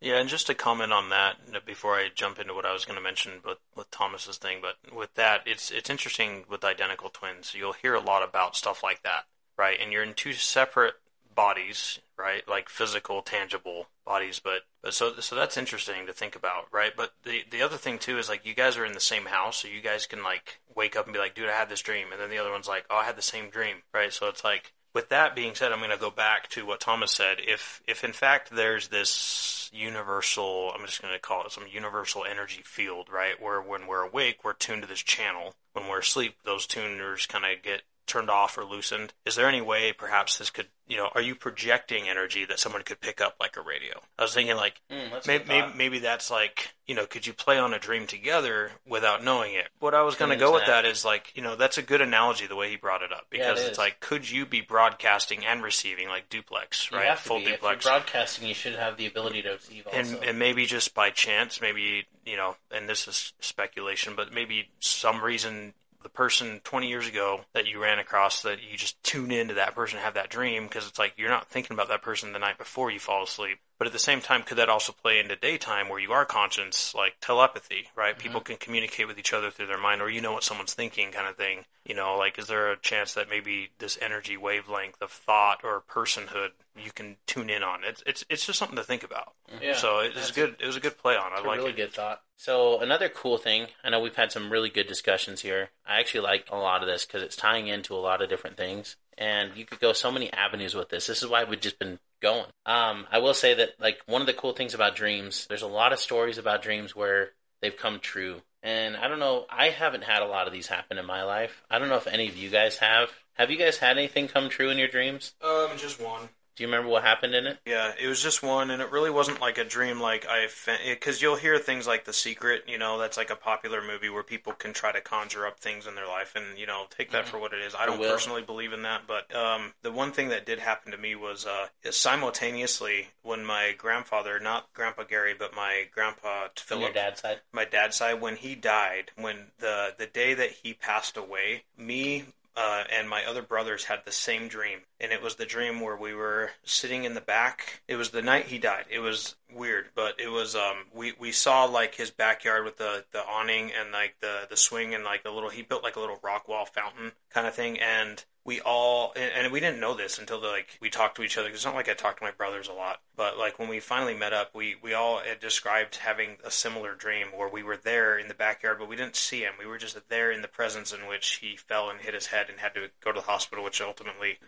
Yeah, 0.00 0.18
and 0.18 0.28
just 0.28 0.46
to 0.46 0.54
comment 0.54 0.92
on 0.92 1.08
that 1.08 1.66
before 1.66 1.96
I 1.96 2.08
jump 2.14 2.38
into 2.38 2.54
what 2.54 2.64
I 2.64 2.72
was 2.72 2.84
going 2.84 2.98
to 2.98 3.02
mention 3.02 3.40
with, 3.44 3.58
with 3.74 3.90
Thomas's 3.90 4.36
thing, 4.36 4.58
but 4.62 4.94
with 4.94 5.12
that, 5.14 5.42
it's 5.44 5.72
it's 5.72 5.90
interesting 5.90 6.44
with 6.48 6.62
identical 6.62 7.10
twins. 7.10 7.52
You'll 7.52 7.72
hear 7.72 7.94
a 7.94 8.00
lot 8.00 8.22
about 8.22 8.54
stuff 8.54 8.84
like 8.84 9.02
that, 9.02 9.24
right? 9.58 9.76
And 9.80 9.90
you're 9.90 10.04
in 10.04 10.14
two 10.14 10.34
separate 10.34 10.94
bodies, 11.34 11.98
right? 12.16 12.46
Like 12.46 12.68
physical, 12.68 13.20
tangible 13.22 13.88
bodies, 14.06 14.38
but 14.38 14.62
but 14.82 14.94
so 14.94 15.14
so 15.18 15.34
that's 15.34 15.56
interesting 15.56 16.06
to 16.06 16.12
think 16.12 16.36
about, 16.36 16.66
right? 16.70 16.92
But 16.96 17.14
the 17.24 17.42
the 17.50 17.62
other 17.62 17.76
thing 17.76 17.98
too 17.98 18.18
is 18.18 18.28
like 18.28 18.46
you 18.46 18.54
guys 18.54 18.76
are 18.76 18.84
in 18.84 18.92
the 18.92 19.00
same 19.00 19.24
house, 19.26 19.56
so 19.56 19.68
you 19.68 19.80
guys 19.80 20.06
can 20.06 20.22
like 20.22 20.60
wake 20.76 20.94
up 20.94 21.06
and 21.06 21.12
be 21.12 21.18
like, 21.18 21.34
"Dude, 21.34 21.48
I 21.48 21.56
had 21.56 21.70
this 21.70 21.80
dream," 21.80 22.12
and 22.12 22.20
then 22.20 22.30
the 22.30 22.38
other 22.38 22.52
one's 22.52 22.68
like, 22.68 22.84
"Oh, 22.88 22.98
I 22.98 23.04
had 23.04 23.16
the 23.16 23.22
same 23.22 23.50
dream," 23.50 23.78
right? 23.92 24.12
So 24.12 24.28
it's 24.28 24.44
like 24.44 24.74
with 24.94 25.08
that 25.10 25.34
being 25.34 25.54
said, 25.54 25.72
I'm 25.72 25.80
going 25.80 25.90
to 25.90 25.96
go 25.96 26.10
back 26.10 26.48
to 26.50 26.64
what 26.64 26.80
Thomas 26.80 27.12
said. 27.12 27.38
If 27.46 27.82
if 27.86 28.04
in 28.04 28.12
fact 28.12 28.50
there's 28.50 28.88
this 28.88 29.70
universal, 29.72 30.72
I'm 30.74 30.86
just 30.86 31.02
going 31.02 31.12
to 31.12 31.20
call 31.20 31.44
it 31.44 31.52
some 31.52 31.64
universal 31.70 32.24
energy 32.24 32.62
field, 32.64 33.08
right? 33.12 33.40
Where 33.40 33.60
when 33.60 33.86
we're 33.86 34.02
awake, 34.02 34.44
we're 34.44 34.52
tuned 34.52 34.82
to 34.82 34.88
this 34.88 35.02
channel. 35.02 35.56
When 35.72 35.88
we're 35.88 35.98
asleep, 35.98 36.36
those 36.44 36.66
tuners 36.66 37.26
kind 37.26 37.44
of 37.44 37.62
get 37.62 37.82
turned 38.06 38.30
off 38.30 38.56
or 38.56 38.64
loosened. 38.64 39.12
Is 39.26 39.34
there 39.34 39.48
any 39.48 39.60
way 39.60 39.92
perhaps 39.92 40.38
this 40.38 40.50
could, 40.50 40.66
you 40.86 40.96
know, 40.96 41.08
are 41.14 41.22
you 41.22 41.34
projecting 41.34 42.08
energy 42.08 42.44
that 42.44 42.58
someone 42.58 42.82
could 42.82 43.00
pick 43.00 43.20
up 43.20 43.36
like 43.40 43.56
a 43.56 43.62
radio? 43.62 44.00
I 44.18 44.22
was 44.22 44.34
thinking 44.34 44.56
like 44.56 44.80
Mm, 44.90 45.10
that's 45.10 45.26
maybe, 45.26 45.44
maybe 45.48 45.72
maybe 45.74 45.98
that's 46.00 46.30
like, 46.30 46.73
you 46.86 46.94
know, 46.94 47.06
could 47.06 47.26
you 47.26 47.32
play 47.32 47.58
on 47.58 47.72
a 47.72 47.78
dream 47.78 48.06
together 48.06 48.72
without 48.86 49.24
knowing 49.24 49.54
it? 49.54 49.68
What 49.80 49.94
I 49.94 50.02
was 50.02 50.16
going 50.16 50.30
to 50.30 50.36
go 50.36 50.52
with 50.52 50.66
that. 50.66 50.84
is 50.84 51.04
like, 51.04 51.32
you 51.34 51.42
know, 51.42 51.56
that's 51.56 51.78
a 51.78 51.82
good 51.82 52.00
analogy 52.00 52.46
the 52.46 52.56
way 52.56 52.68
he 52.68 52.76
brought 52.76 53.02
it 53.02 53.12
up 53.12 53.26
Yeah, 53.32 53.38
it 53.38 53.54
because 53.54 53.64
it's 53.64 53.78
like 53.78 54.00
could 54.00 54.30
you 54.30 54.44
be 54.44 54.60
broadcasting 54.60 55.44
and 55.46 55.62
receiving 55.62 56.08
like 56.08 56.28
duplex, 56.28 56.90
You 56.90 56.98
right? 56.98 57.18
Full 57.18 57.38
be. 57.38 57.42
If 57.44 57.48
you're 57.48 57.56
duplex 57.56 57.84
broadcasting, 57.84 58.48
you 58.48 58.54
should 58.54 58.74
have 58.74 58.96
the 58.96 59.06
ability 59.06 59.42
to 59.42 59.50
receive 59.52 59.86
also. 59.86 59.98
and 59.98 60.24
and 60.24 60.38
maybe 60.38 60.66
just 60.66 60.94
by 60.94 61.10
chance, 61.10 61.60
maybe 61.60 62.06
you 62.26 62.36
know, 62.36 62.56
and 62.70 62.88
this 62.88 63.08
is 63.08 63.32
speculation, 63.40 64.14
but 64.16 64.32
maybe 64.32 64.68
some 64.80 65.22
reason 65.22 65.74
the 66.04 66.08
person 66.08 66.60
20 66.62 66.88
years 66.88 67.08
ago 67.08 67.40
that 67.52 67.66
you 67.66 67.82
ran 67.82 67.98
across 67.98 68.42
that 68.42 68.58
you 68.62 68.76
just 68.76 69.02
tune 69.02 69.32
into 69.32 69.54
that 69.54 69.74
person 69.74 69.96
and 69.96 70.04
have 70.04 70.14
that 70.14 70.30
dream 70.30 70.64
because 70.64 70.86
it's 70.86 70.98
like 70.98 71.14
you're 71.16 71.28
not 71.28 71.48
thinking 71.48 71.74
about 71.74 71.88
that 71.88 72.02
person 72.02 72.32
the 72.32 72.38
night 72.38 72.58
before 72.58 72.90
you 72.90 73.00
fall 73.00 73.24
asleep. 73.24 73.58
But 73.78 73.88
at 73.88 73.92
the 73.92 73.98
same 73.98 74.20
time 74.20 74.42
could 74.42 74.58
that 74.58 74.68
also 74.68 74.92
play 74.92 75.18
into 75.18 75.34
daytime 75.34 75.88
where 75.88 75.98
you 75.98 76.12
are 76.12 76.24
conscious 76.24 76.94
like 76.94 77.14
telepathy 77.20 77.88
right? 77.96 78.16
People 78.16 78.40
mm-hmm. 78.40 78.52
can 78.52 78.56
communicate 78.56 79.08
with 79.08 79.18
each 79.18 79.32
other 79.32 79.50
through 79.50 79.66
their 79.66 79.80
mind 79.80 80.00
or 80.00 80.08
you 80.08 80.20
know 80.20 80.32
what 80.32 80.44
someone's 80.44 80.74
thinking 80.74 81.10
kind 81.10 81.26
of 81.26 81.36
thing 81.36 81.64
you 81.84 81.94
know? 81.94 82.16
Like 82.16 82.38
is 82.38 82.46
there 82.46 82.70
a 82.70 82.76
chance 82.76 83.14
that 83.14 83.28
maybe 83.28 83.70
this 83.78 83.98
energy 84.00 84.36
wavelength 84.36 85.00
of 85.02 85.10
thought 85.10 85.60
or 85.64 85.82
personhood 85.90 86.50
you 86.76 86.92
can 86.92 87.16
tune 87.26 87.50
in 87.50 87.62
on? 87.62 87.80
It's 87.84 88.02
it's, 88.06 88.24
it's 88.28 88.46
just 88.46 88.58
something 88.58 88.76
to 88.76 88.84
think 88.84 89.02
about. 89.02 89.34
Yeah, 89.60 89.74
so 89.74 90.00
it 90.00 90.14
was 90.14 90.30
good 90.30 90.56
it 90.60 90.66
was 90.66 90.76
a 90.76 90.80
good 90.80 90.98
play 90.98 91.16
on. 91.16 91.32
I 91.32 91.40
like 91.46 91.58
really 91.58 91.70
it. 91.70 91.76
good 91.76 91.92
thought. 91.92 92.22
So 92.36 92.80
another 92.80 93.08
cool 93.08 93.38
thing, 93.38 93.68
I 93.82 93.90
know 93.90 94.00
we've 94.00 94.16
had 94.16 94.32
some 94.32 94.50
really 94.50 94.68
good 94.68 94.86
discussions 94.86 95.40
here. 95.40 95.70
I 95.86 96.00
actually 96.00 96.20
like 96.20 96.46
a 96.50 96.56
lot 96.56 96.82
of 96.82 96.88
this 96.88 97.04
because 97.04 97.22
it's 97.22 97.36
tying 97.36 97.68
into 97.68 97.94
a 97.94 97.96
lot 97.96 98.20
of 98.20 98.28
different 98.28 98.56
things, 98.56 98.96
and 99.16 99.56
you 99.56 99.64
could 99.64 99.80
go 99.80 99.92
so 99.92 100.12
many 100.12 100.32
avenues 100.32 100.74
with 100.74 100.88
this. 100.88 101.06
This 101.06 101.22
is 101.22 101.28
why 101.28 101.44
we've 101.44 101.60
just 101.60 101.78
been 101.78 101.98
going. 102.20 102.46
Um, 102.66 103.06
I 103.10 103.18
will 103.18 103.34
say 103.34 103.54
that 103.54 103.80
like 103.80 104.00
one 104.06 104.20
of 104.20 104.26
the 104.26 104.32
cool 104.32 104.52
things 104.52 104.74
about 104.74 104.96
dreams, 104.96 105.46
there's 105.46 105.62
a 105.62 105.66
lot 105.66 105.92
of 105.92 105.98
stories 105.98 106.38
about 106.38 106.62
dreams 106.62 106.94
where 106.94 107.30
they've 107.62 107.76
come 107.76 108.00
true. 108.00 108.42
And 108.62 108.96
I 108.96 109.08
don't 109.08 109.20
know, 109.20 109.46
I 109.50 109.68
haven't 109.68 110.04
had 110.04 110.22
a 110.22 110.26
lot 110.26 110.46
of 110.46 110.52
these 110.52 110.66
happen 110.66 110.98
in 110.98 111.04
my 111.04 111.22
life. 111.22 111.62
I 111.70 111.78
don't 111.78 111.88
know 111.90 111.96
if 111.96 112.06
any 112.06 112.28
of 112.28 112.36
you 112.36 112.50
guys 112.50 112.78
have. 112.78 113.10
Have 113.34 113.50
you 113.50 113.58
guys 113.58 113.78
had 113.78 113.98
anything 113.98 114.28
come 114.28 114.48
true 114.48 114.70
in 114.70 114.78
your 114.78 114.88
dreams? 114.88 115.34
Um, 115.42 115.68
just 115.76 116.00
one. 116.00 116.28
Do 116.56 116.62
you 116.62 116.68
remember 116.68 116.88
what 116.88 117.02
happened 117.02 117.34
in 117.34 117.46
it? 117.48 117.58
Yeah, 117.66 117.92
it 118.00 118.06
was 118.06 118.22
just 118.22 118.40
one, 118.42 118.70
and 118.70 118.80
it 118.80 118.92
really 118.92 119.10
wasn't 119.10 119.40
like 119.40 119.58
a 119.58 119.64
dream. 119.64 120.00
Like 120.00 120.24
I, 120.28 120.46
because 120.88 121.20
you'll 121.20 121.34
hear 121.36 121.58
things 121.58 121.86
like 121.86 122.04
The 122.04 122.12
Secret. 122.12 122.64
You 122.68 122.78
know, 122.78 122.96
that's 122.98 123.16
like 123.16 123.30
a 123.30 123.36
popular 123.36 123.82
movie 123.82 124.08
where 124.08 124.22
people 124.22 124.52
can 124.52 124.72
try 124.72 124.92
to 124.92 125.00
conjure 125.00 125.46
up 125.46 125.58
things 125.58 125.86
in 125.88 125.96
their 125.96 126.06
life, 126.06 126.34
and 126.36 126.56
you 126.56 126.66
know, 126.66 126.84
take 126.96 127.10
that 127.10 127.24
Mhm. 127.24 127.28
for 127.28 127.38
what 127.38 127.52
it 127.52 127.60
is. 127.60 127.74
I 127.74 127.86
don't 127.86 127.98
personally 127.98 128.42
believe 128.42 128.72
in 128.72 128.82
that, 128.82 129.02
but 129.08 129.34
um, 129.34 129.74
the 129.82 129.90
one 129.90 130.12
thing 130.12 130.28
that 130.28 130.46
did 130.46 130.60
happen 130.60 130.92
to 130.92 130.98
me 130.98 131.16
was 131.16 131.44
uh, 131.44 131.66
simultaneously 131.90 133.08
when 133.22 133.44
my 133.44 133.72
grandfather, 133.76 134.38
not 134.38 134.72
Grandpa 134.74 135.02
Gary, 135.04 135.34
but 135.36 135.54
my 135.54 135.86
grandpa 135.92 136.48
From 136.56 136.80
your 136.80 136.92
dad's 136.92 137.20
side? 137.20 137.40
my 137.52 137.64
dad's 137.64 137.96
side 137.96 138.20
when 138.20 138.36
he 138.36 138.54
died 138.54 139.10
when 139.16 139.46
the 139.58 139.94
the 139.98 140.06
day 140.06 140.34
that 140.34 140.50
he 140.50 140.72
passed 140.74 141.16
away 141.16 141.64
me 141.76 142.24
uh, 142.56 142.84
and 142.90 143.08
my 143.08 143.24
other 143.24 143.42
brothers 143.42 143.84
had 143.84 144.04
the 144.04 144.12
same 144.12 144.46
dream 144.48 144.80
and 145.04 145.12
it 145.12 145.22
was 145.22 145.36
the 145.36 145.46
dream 145.46 145.80
where 145.80 145.96
we 145.96 146.14
were 146.14 146.50
sitting 146.64 147.04
in 147.04 147.14
the 147.14 147.20
back 147.20 147.82
it 147.86 147.96
was 147.96 148.10
the 148.10 148.22
night 148.22 148.46
he 148.46 148.58
died 148.58 148.86
it 148.90 148.98
was 148.98 149.36
weird 149.54 149.86
but 149.94 150.18
it 150.18 150.28
was 150.28 150.56
um 150.56 150.78
we 150.92 151.12
we 151.18 151.30
saw 151.30 151.64
like 151.64 151.94
his 151.94 152.10
backyard 152.10 152.64
with 152.64 152.78
the 152.78 153.04
the 153.12 153.24
awning 153.24 153.70
and 153.78 153.92
like 153.92 154.16
the 154.20 154.46
the 154.50 154.56
swing 154.56 154.94
and 154.94 155.04
like 155.04 155.22
a 155.24 155.30
little 155.30 155.50
he 155.50 155.62
built 155.62 155.82
like 155.82 155.96
a 155.96 156.00
little 156.00 156.18
rock 156.22 156.48
wall 156.48 156.64
fountain 156.64 157.12
kind 157.30 157.46
of 157.46 157.54
thing 157.54 157.78
and 157.78 158.24
we 158.44 158.60
all 158.60 159.12
and, 159.16 159.50
we 159.52 159.60
didn't 159.60 159.80
know 159.80 159.94
this 159.94 160.18
until 160.18 160.40
like 160.40 160.78
we 160.80 160.90
talked 160.90 161.16
to 161.16 161.22
each 161.22 161.38
other. 161.38 161.48
it's 161.48 161.64
not 161.64 161.74
like 161.74 161.88
I 161.88 161.94
talked 161.94 162.18
to 162.18 162.24
my 162.24 162.30
brothers 162.30 162.68
a 162.68 162.72
lot 162.72 163.00
but 163.16 163.38
like 163.38 163.58
when 163.58 163.68
we 163.68 163.80
finally 163.80 164.14
met 164.14 164.32
up 164.32 164.54
we 164.54 164.76
we 164.82 164.92
all 164.92 165.18
had 165.18 165.40
described 165.40 165.96
having 165.96 166.36
a 166.44 166.50
similar 166.50 166.94
dream 166.94 167.28
where 167.34 167.48
we 167.48 167.62
were 167.62 167.76
there 167.76 168.18
in 168.18 168.28
the 168.28 168.34
backyard 168.34 168.78
but 168.78 168.88
we 168.88 168.96
didn't 168.96 169.16
see 169.16 169.40
him 169.40 169.54
we 169.58 169.66
were 169.66 169.78
just 169.78 169.98
there 170.08 170.30
in 170.30 170.42
the 170.42 170.48
presence 170.48 170.92
in 170.92 171.06
which 171.06 171.38
he 171.40 171.56
fell 171.56 171.88
and 171.88 172.00
hit 172.00 172.14
his 172.14 172.26
head 172.26 172.46
and 172.50 172.58
had 172.58 172.74
to 172.74 172.88
go 173.02 173.12
to 173.12 173.20
the 173.20 173.26
hospital 173.26 173.64
which 173.64 173.80
ultimately 173.80 174.38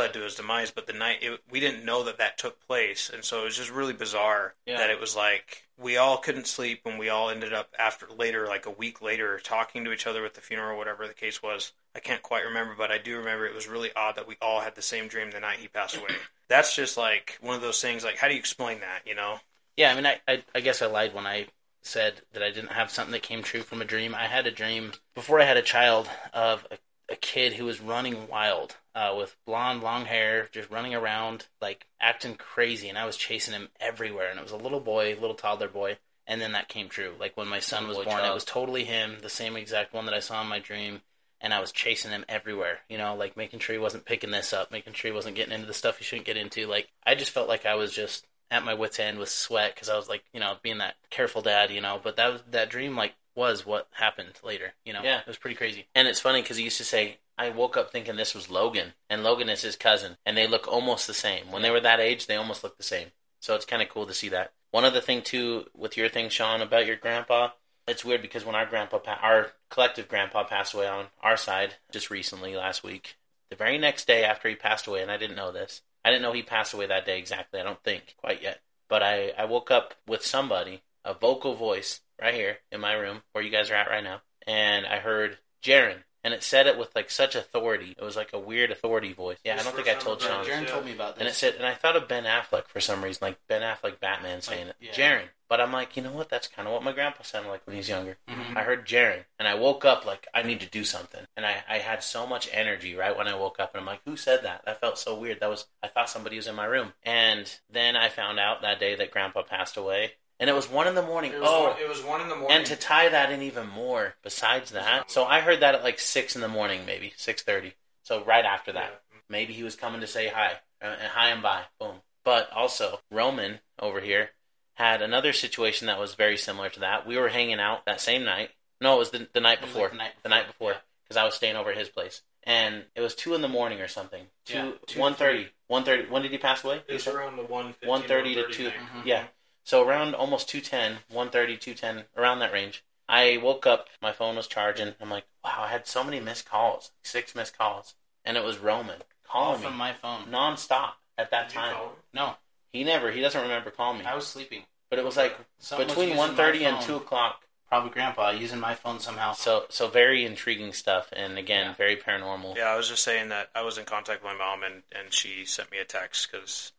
led 0.00 0.12
to 0.14 0.20
his 0.20 0.34
demise 0.34 0.70
but 0.70 0.86
the 0.86 0.92
night 0.92 1.18
it, 1.22 1.40
we 1.50 1.60
didn't 1.60 1.84
know 1.84 2.02
that 2.04 2.18
that 2.18 2.38
took 2.38 2.66
place. 2.66 3.10
And 3.12 3.24
so 3.24 3.42
it 3.42 3.44
was 3.44 3.56
just 3.56 3.70
really 3.70 3.92
bizarre 3.92 4.54
Yeah. 4.66 4.78
that 4.78 4.90
it 4.90 5.00
was 5.00 5.14
like 5.14 5.64
we 5.78 5.96
all 5.96 6.18
couldn't 6.18 6.46
sleep 6.46 6.80
and 6.84 6.98
we 6.98 7.08
all 7.08 7.30
ended 7.30 7.52
up 7.52 7.72
after 7.78 8.06
later 8.08 8.46
like 8.46 8.66
a 8.66 8.70
week 8.70 9.00
later 9.00 9.38
talking 9.38 9.84
to 9.84 9.92
each 9.92 10.06
other 10.06 10.24
at 10.24 10.34
the 10.34 10.40
funeral 10.40 10.76
whatever 10.78 11.06
the 11.06 11.14
case 11.14 11.42
was. 11.42 11.72
I 11.94 12.00
can't 12.00 12.22
quite 12.22 12.44
remember 12.44 12.74
but 12.76 12.90
i 12.90 12.98
do 12.98 13.18
remember 13.18 13.46
it 13.46 13.54
was 13.54 13.68
really 13.68 13.90
odd 13.94 14.16
that 14.16 14.28
we 14.28 14.36
all 14.42 14.60
had 14.60 14.74
the 14.74 14.82
same 14.82 15.08
dream 15.08 15.30
the 15.30 15.40
night 15.40 15.58
he 15.58 15.68
passed 15.68 15.96
away. 15.96 16.10
That's 16.48 16.74
just 16.74 16.96
like 16.96 17.38
one 17.40 17.54
of 17.54 17.62
those 17.62 17.80
things 17.80 18.02
like 18.04 18.16
how 18.18 18.28
do 18.28 18.34
you 18.34 18.40
explain 18.40 18.80
that 18.80 19.02
you 19.06 19.14
know? 19.14 19.38
Yeah, 19.76 19.92
I 19.92 19.94
mean, 19.94 20.06
I, 20.06 20.20
I, 20.28 20.42
I 20.54 20.60
guess 20.60 20.82
I 20.82 20.86
lied 20.86 21.14
when 21.14 21.26
I 21.26 21.46
said 21.82 22.20
that 22.34 22.42
I 22.42 22.50
didn't 22.50 22.72
have 22.72 22.90
something 22.90 23.12
that 23.12 23.22
came 23.22 23.42
true 23.42 23.62
from 23.62 23.80
a 23.80 23.84
dream. 23.86 24.14
I 24.14 24.26
had 24.26 24.46
a 24.46 24.50
dream 24.50 24.92
before 25.14 25.40
I 25.40 25.44
had 25.44 25.56
a 25.56 25.62
child 25.62 26.08
of 26.34 26.66
a, 26.70 26.76
a 27.12 27.16
kid 27.16 27.54
who 27.54 27.64
was 27.64 27.80
running 27.80 28.28
wild 28.28 28.76
uh, 28.94 29.14
with 29.16 29.36
blonde, 29.46 29.82
long 29.82 30.04
hair, 30.04 30.48
just 30.52 30.70
running 30.70 30.94
around, 30.94 31.46
like 31.60 31.86
acting 32.00 32.34
crazy, 32.34 32.88
and 32.88 32.98
I 32.98 33.06
was 33.06 33.16
chasing 33.16 33.54
him 33.54 33.68
everywhere. 33.80 34.30
And 34.30 34.38
it 34.38 34.42
was 34.42 34.52
a 34.52 34.56
little 34.56 34.80
boy, 34.80 35.16
little 35.20 35.34
toddler 35.36 35.68
boy. 35.68 35.98
And 36.26 36.40
then 36.40 36.52
that 36.52 36.68
came 36.68 36.88
true. 36.88 37.14
Like 37.18 37.36
when 37.36 37.48
my 37.48 37.58
son 37.58 37.88
was 37.88 37.96
born, 37.98 38.24
it 38.24 38.34
was 38.34 38.44
totally 38.44 38.84
him, 38.84 39.16
the 39.20 39.28
same 39.28 39.56
exact 39.56 39.92
one 39.92 40.06
that 40.06 40.14
I 40.14 40.20
saw 40.20 40.40
in 40.42 40.48
my 40.48 40.60
dream. 40.60 41.00
And 41.40 41.54
I 41.54 41.60
was 41.60 41.72
chasing 41.72 42.10
him 42.10 42.24
everywhere, 42.28 42.80
you 42.90 42.98
know, 42.98 43.14
like 43.16 43.36
making 43.36 43.60
sure 43.60 43.74
he 43.74 43.80
wasn't 43.80 44.04
picking 44.04 44.30
this 44.30 44.52
up, 44.52 44.70
making 44.70 44.92
sure 44.92 45.10
he 45.10 45.14
wasn't 45.14 45.36
getting 45.36 45.54
into 45.54 45.66
the 45.66 45.72
stuff 45.72 45.96
he 45.96 46.04
shouldn't 46.04 46.26
get 46.26 46.36
into. 46.36 46.66
Like 46.66 46.88
I 47.06 47.14
just 47.14 47.30
felt 47.30 47.48
like 47.48 47.64
I 47.64 47.76
was 47.76 47.92
just 47.92 48.26
at 48.50 48.64
my 48.64 48.74
wits 48.74 49.00
end 49.00 49.18
with 49.18 49.30
sweat 49.30 49.74
because 49.74 49.88
I 49.88 49.96
was 49.96 50.08
like, 50.08 50.22
you 50.34 50.40
know, 50.40 50.56
being 50.62 50.78
that 50.78 50.96
careful 51.08 51.40
dad, 51.40 51.70
you 51.70 51.80
know. 51.80 51.98
But 52.02 52.16
that 52.16 52.32
was 52.32 52.42
that 52.50 52.68
dream 52.68 52.94
like 52.94 53.14
was 53.40 53.64
what 53.64 53.88
happened 53.92 54.32
later, 54.44 54.74
you 54.84 54.92
know. 54.92 55.00
Yeah. 55.02 55.20
it 55.20 55.26
was 55.26 55.38
pretty 55.38 55.56
crazy. 55.56 55.86
And 55.94 56.06
it's 56.06 56.20
funny 56.20 56.42
because 56.42 56.58
he 56.58 56.64
used 56.64 56.76
to 56.76 56.84
say, 56.84 57.16
I 57.38 57.48
woke 57.48 57.74
up 57.78 57.90
thinking 57.90 58.16
this 58.16 58.34
was 58.34 58.50
Logan, 58.50 58.92
and 59.08 59.24
Logan 59.24 59.48
is 59.48 59.62
his 59.62 59.76
cousin, 59.76 60.18
and 60.26 60.36
they 60.36 60.46
look 60.46 60.68
almost 60.68 61.06
the 61.06 61.14
same. 61.14 61.50
When 61.50 61.62
they 61.62 61.70
were 61.70 61.80
that 61.80 61.98
age, 62.00 62.26
they 62.26 62.36
almost 62.36 62.62
look 62.62 62.76
the 62.76 62.82
same. 62.82 63.08
So 63.40 63.54
it's 63.54 63.64
kind 63.64 63.80
of 63.80 63.88
cool 63.88 64.04
to 64.06 64.12
see 64.12 64.28
that. 64.28 64.52
One 64.72 64.84
other 64.84 65.00
thing 65.00 65.22
too 65.22 65.64
with 65.74 65.96
your 65.96 66.10
thing, 66.10 66.28
Sean, 66.28 66.60
about 66.60 66.86
your 66.86 66.96
grandpa, 66.96 67.48
it's 67.88 68.04
weird 68.04 68.20
because 68.20 68.44
when 68.44 68.54
our 68.54 68.66
grandpa, 68.66 68.98
pa- 68.98 69.18
our 69.22 69.52
collective 69.70 70.06
grandpa, 70.06 70.44
passed 70.44 70.74
away 70.74 70.86
on 70.86 71.06
our 71.22 71.38
side 71.38 71.76
just 71.90 72.10
recently 72.10 72.54
last 72.54 72.84
week, 72.84 73.16
the 73.48 73.56
very 73.56 73.78
next 73.78 74.06
day 74.06 74.22
after 74.22 74.48
he 74.50 74.54
passed 74.54 74.86
away, 74.86 75.00
and 75.00 75.10
I 75.10 75.16
didn't 75.16 75.36
know 75.36 75.50
this, 75.50 75.80
I 76.04 76.10
didn't 76.10 76.22
know 76.22 76.32
he 76.32 76.42
passed 76.42 76.74
away 76.74 76.86
that 76.86 77.06
day 77.06 77.18
exactly. 77.18 77.58
I 77.58 77.64
don't 77.64 77.82
think 77.82 78.16
quite 78.18 78.42
yet, 78.42 78.60
but 78.88 79.02
I 79.02 79.32
I 79.38 79.46
woke 79.46 79.70
up 79.70 79.94
with 80.06 80.24
somebody, 80.24 80.82
a 81.06 81.14
vocal 81.14 81.54
voice 81.54 82.02
right 82.20 82.34
here 82.34 82.58
in 82.70 82.80
my 82.80 82.92
room 82.94 83.22
where 83.32 83.42
you 83.42 83.50
guys 83.50 83.70
are 83.70 83.74
at 83.74 83.88
right 83.88 84.04
now, 84.04 84.22
and 84.46 84.86
I 84.86 84.98
heard 84.98 85.38
Jaren. 85.62 85.98
And 86.22 86.34
it 86.34 86.42
said 86.42 86.66
it 86.66 86.76
with 86.76 86.94
like 86.94 87.10
such 87.10 87.34
authority. 87.34 87.94
It 87.96 88.04
was 88.04 88.14
like 88.14 88.34
a 88.34 88.38
weird 88.38 88.70
authority 88.70 89.14
voice. 89.14 89.38
Yeah, 89.42 89.56
I 89.58 89.62
don't 89.62 89.74
think 89.74 89.88
I 89.88 89.94
told 89.94 90.20
Sean. 90.20 90.44
Jaron 90.44 90.68
told 90.68 90.84
me 90.84 90.92
about 90.92 91.14
this. 91.14 91.20
And 91.20 91.28
it 91.30 91.34
said, 91.34 91.54
and 91.54 91.64
I 91.64 91.72
thought 91.72 91.96
of 91.96 92.08
Ben 92.08 92.24
Affleck 92.24 92.66
for 92.66 92.78
some 92.78 93.02
reason, 93.02 93.20
like 93.22 93.38
Ben 93.48 93.62
Affleck 93.62 94.00
Batman 94.00 94.42
saying 94.42 94.68
it, 94.68 94.76
yeah. 94.80 94.92
Jaren. 94.92 95.28
But 95.48 95.62
I'm 95.62 95.72
like, 95.72 95.96
you 95.96 96.02
know 96.02 96.12
what? 96.12 96.28
That's 96.28 96.46
kind 96.46 96.68
of 96.68 96.74
what 96.74 96.84
my 96.84 96.92
grandpa 96.92 97.22
sounded 97.22 97.48
like 97.48 97.66
when 97.66 97.74
he's 97.74 97.88
younger. 97.88 98.18
Mhm. 98.28 98.54
I 98.54 98.62
heard 98.64 98.86
Jaren, 98.86 99.24
and 99.38 99.48
I 99.48 99.54
woke 99.54 99.86
up 99.86 100.04
like 100.04 100.28
I 100.34 100.42
need 100.42 100.60
to 100.60 100.66
do 100.66 100.84
something, 100.84 101.22
and 101.38 101.46
I, 101.46 101.64
I 101.66 101.78
had 101.78 102.04
so 102.04 102.26
much 102.26 102.50
energy 102.52 102.94
right 102.94 103.16
when 103.16 103.26
I 103.26 103.34
woke 103.34 103.58
up, 103.58 103.72
and 103.72 103.80
I'm 103.80 103.86
like, 103.86 104.02
who 104.04 104.16
said 104.18 104.44
that? 104.44 104.62
That 104.66 104.78
felt 104.78 104.98
so 104.98 105.18
weird. 105.18 105.40
That 105.40 105.48
was 105.48 105.66
I 105.82 105.88
thought 105.88 106.10
somebody 106.10 106.36
was 106.36 106.46
in 106.46 106.54
my 106.54 106.66
room, 106.66 106.92
and 107.02 107.50
then 107.70 107.96
I 107.96 108.10
found 108.10 108.38
out 108.38 108.60
that 108.60 108.78
day 108.78 108.94
that 108.94 109.10
Grandpa 109.10 109.42
passed 109.42 109.78
away, 109.78 110.12
and 110.40 110.50
it 110.50 110.54
was 110.54 110.68
one 110.68 110.88
in 110.88 110.94
the 110.96 111.02
morning. 111.02 111.32
It 111.32 111.40
was 111.40 111.48
oh, 111.50 111.68
one- 111.68 111.80
it 111.80 111.88
was 111.88 112.02
one 112.02 112.20
in 112.20 112.28
the 112.28 112.34
morning. 112.34 112.56
and 112.56 112.66
to 112.66 112.74
tie 112.76 113.08
that 113.10 113.30
in 113.30 113.42
even 113.42 113.68
more, 113.68 114.14
besides 114.24 114.70
that, 114.72 115.10
so 115.10 115.24
I 115.24 115.40
heard 115.40 115.60
that 115.60 115.76
at 115.76 115.84
like 115.84 116.00
six 116.00 116.34
in 116.34 116.40
the 116.40 116.48
morning, 116.48 116.80
maybe 116.84 117.12
six 117.16 117.42
thirty. 117.42 117.74
So 118.02 118.24
right 118.24 118.44
after 118.44 118.72
that, 118.72 119.02
maybe 119.28 119.52
he 119.52 119.62
was 119.62 119.76
coming 119.76 120.00
to 120.00 120.06
say 120.08 120.26
hi, 120.28 120.54
uh, 120.82 120.86
and 120.86 121.08
hi 121.12 121.28
and 121.28 121.42
bye, 121.42 121.62
boom. 121.78 121.96
But 122.24 122.50
also 122.52 123.00
Roman 123.10 123.60
over 123.78 124.00
here 124.00 124.30
had 124.74 125.02
another 125.02 125.32
situation 125.32 125.86
that 125.86 125.98
was 125.98 126.14
very 126.14 126.36
similar 126.36 126.70
to 126.70 126.80
that. 126.80 127.06
We 127.06 127.18
were 127.18 127.28
hanging 127.28 127.60
out 127.60 127.84
that 127.84 128.00
same 128.00 128.24
night. 128.24 128.50
No, 128.80 128.96
it 128.96 128.98
was 128.98 129.10
the, 129.10 129.28
the 129.34 129.40
night 129.40 129.60
before. 129.60 129.82
like 129.82 129.90
the 129.92 129.96
night 129.98 130.12
The 130.22 130.28
night 130.30 130.46
before, 130.46 130.74
because 131.04 131.16
I 131.18 131.24
was 131.24 131.34
staying 131.34 131.56
over 131.56 131.70
at 131.70 131.76
his 131.76 131.90
place, 131.90 132.22
and 132.44 132.84
it 132.94 133.02
was 133.02 133.14
two 133.14 133.34
in 133.34 133.42
the 133.42 133.48
morning 133.48 133.80
or 133.82 133.88
something. 133.88 134.24
Two, 134.46 134.54
Yeah, 134.54 134.72
two, 134.86 135.00
one 135.00 135.14
thirty, 135.14 135.48
one 135.66 135.84
thirty. 135.84 136.08
When 136.08 136.22
did 136.22 136.30
he 136.30 136.38
pass 136.38 136.64
away? 136.64 136.80
it 136.88 136.92
was 136.94 137.06
around 137.06 137.36
the 137.36 137.42
1 137.44 137.74
one 137.84 138.02
thirty 138.04 138.34
to 138.36 138.48
two. 138.48 138.72
Yeah, 139.04 139.24
so 139.70 139.86
around 139.86 140.16
almost 140.16 140.48
210, 140.48 140.98
130, 141.14 141.56
210, 141.56 142.04
around 142.16 142.40
that 142.40 142.52
range. 142.52 142.82
I 143.08 143.36
woke 143.40 143.68
up, 143.68 143.86
my 144.02 144.10
phone 144.10 144.34
was 144.34 144.48
charging. 144.48 144.94
I'm 145.00 145.10
like, 145.10 145.26
wow, 145.44 145.58
I 145.60 145.68
had 145.68 145.86
so 145.86 146.02
many 146.02 146.18
missed 146.18 146.44
calls, 146.44 146.90
six 147.04 147.36
missed 147.36 147.56
calls, 147.56 147.94
and 148.24 148.36
it 148.36 148.42
was 148.42 148.58
Roman 148.58 148.96
All 149.32 149.52
calling 149.52 149.62
from 149.62 149.74
me 149.74 149.78
my 149.78 149.92
phone. 149.92 150.24
nonstop 150.28 150.94
at 151.16 151.30
that 151.30 151.50
Did 151.50 151.54
you 151.54 151.60
time. 151.60 151.74
call 151.74 151.84
him? 151.84 151.92
No, 152.12 152.34
He 152.72 152.82
never, 152.82 153.12
he 153.12 153.20
doesn't 153.20 153.40
remember 153.40 153.70
calling 153.70 154.00
me. 154.00 154.06
I 154.06 154.16
was 154.16 154.26
sleeping. 154.26 154.64
But 154.90 154.98
it 154.98 155.04
was 155.04 155.16
like 155.16 155.38
Someone 155.60 155.86
was 155.86 155.94
between 155.94 156.16
using 156.18 156.34
1.30 156.34 156.62
and 156.62 156.76
phone. 156.78 156.86
2 156.86 156.96
o'clock. 156.96 157.42
Probably 157.68 157.90
Grandpa 157.90 158.30
using 158.30 158.58
my 158.58 158.74
phone 158.74 158.98
somehow. 158.98 159.34
So, 159.34 159.66
so 159.68 159.86
very 159.86 160.24
intriguing 160.26 160.72
stuff, 160.72 161.10
and 161.12 161.38
again, 161.38 161.66
Yeah. 161.66 161.74
very 161.74 161.96
paranormal. 161.96 162.56
Yeah, 162.56 162.64
I 162.64 162.76
was 162.76 162.88
just 162.88 163.04
saying 163.04 163.28
that 163.28 163.50
I 163.54 163.62
was 163.62 163.78
in 163.78 163.84
contact 163.84 164.24
with 164.24 164.32
my 164.32 164.36
mom, 164.36 164.64
and, 164.64 164.82
and 164.90 165.14
she 165.14 165.44
sent 165.44 165.70
me 165.70 165.78
a 165.78 165.84
text 165.84 166.28
because 166.32 166.72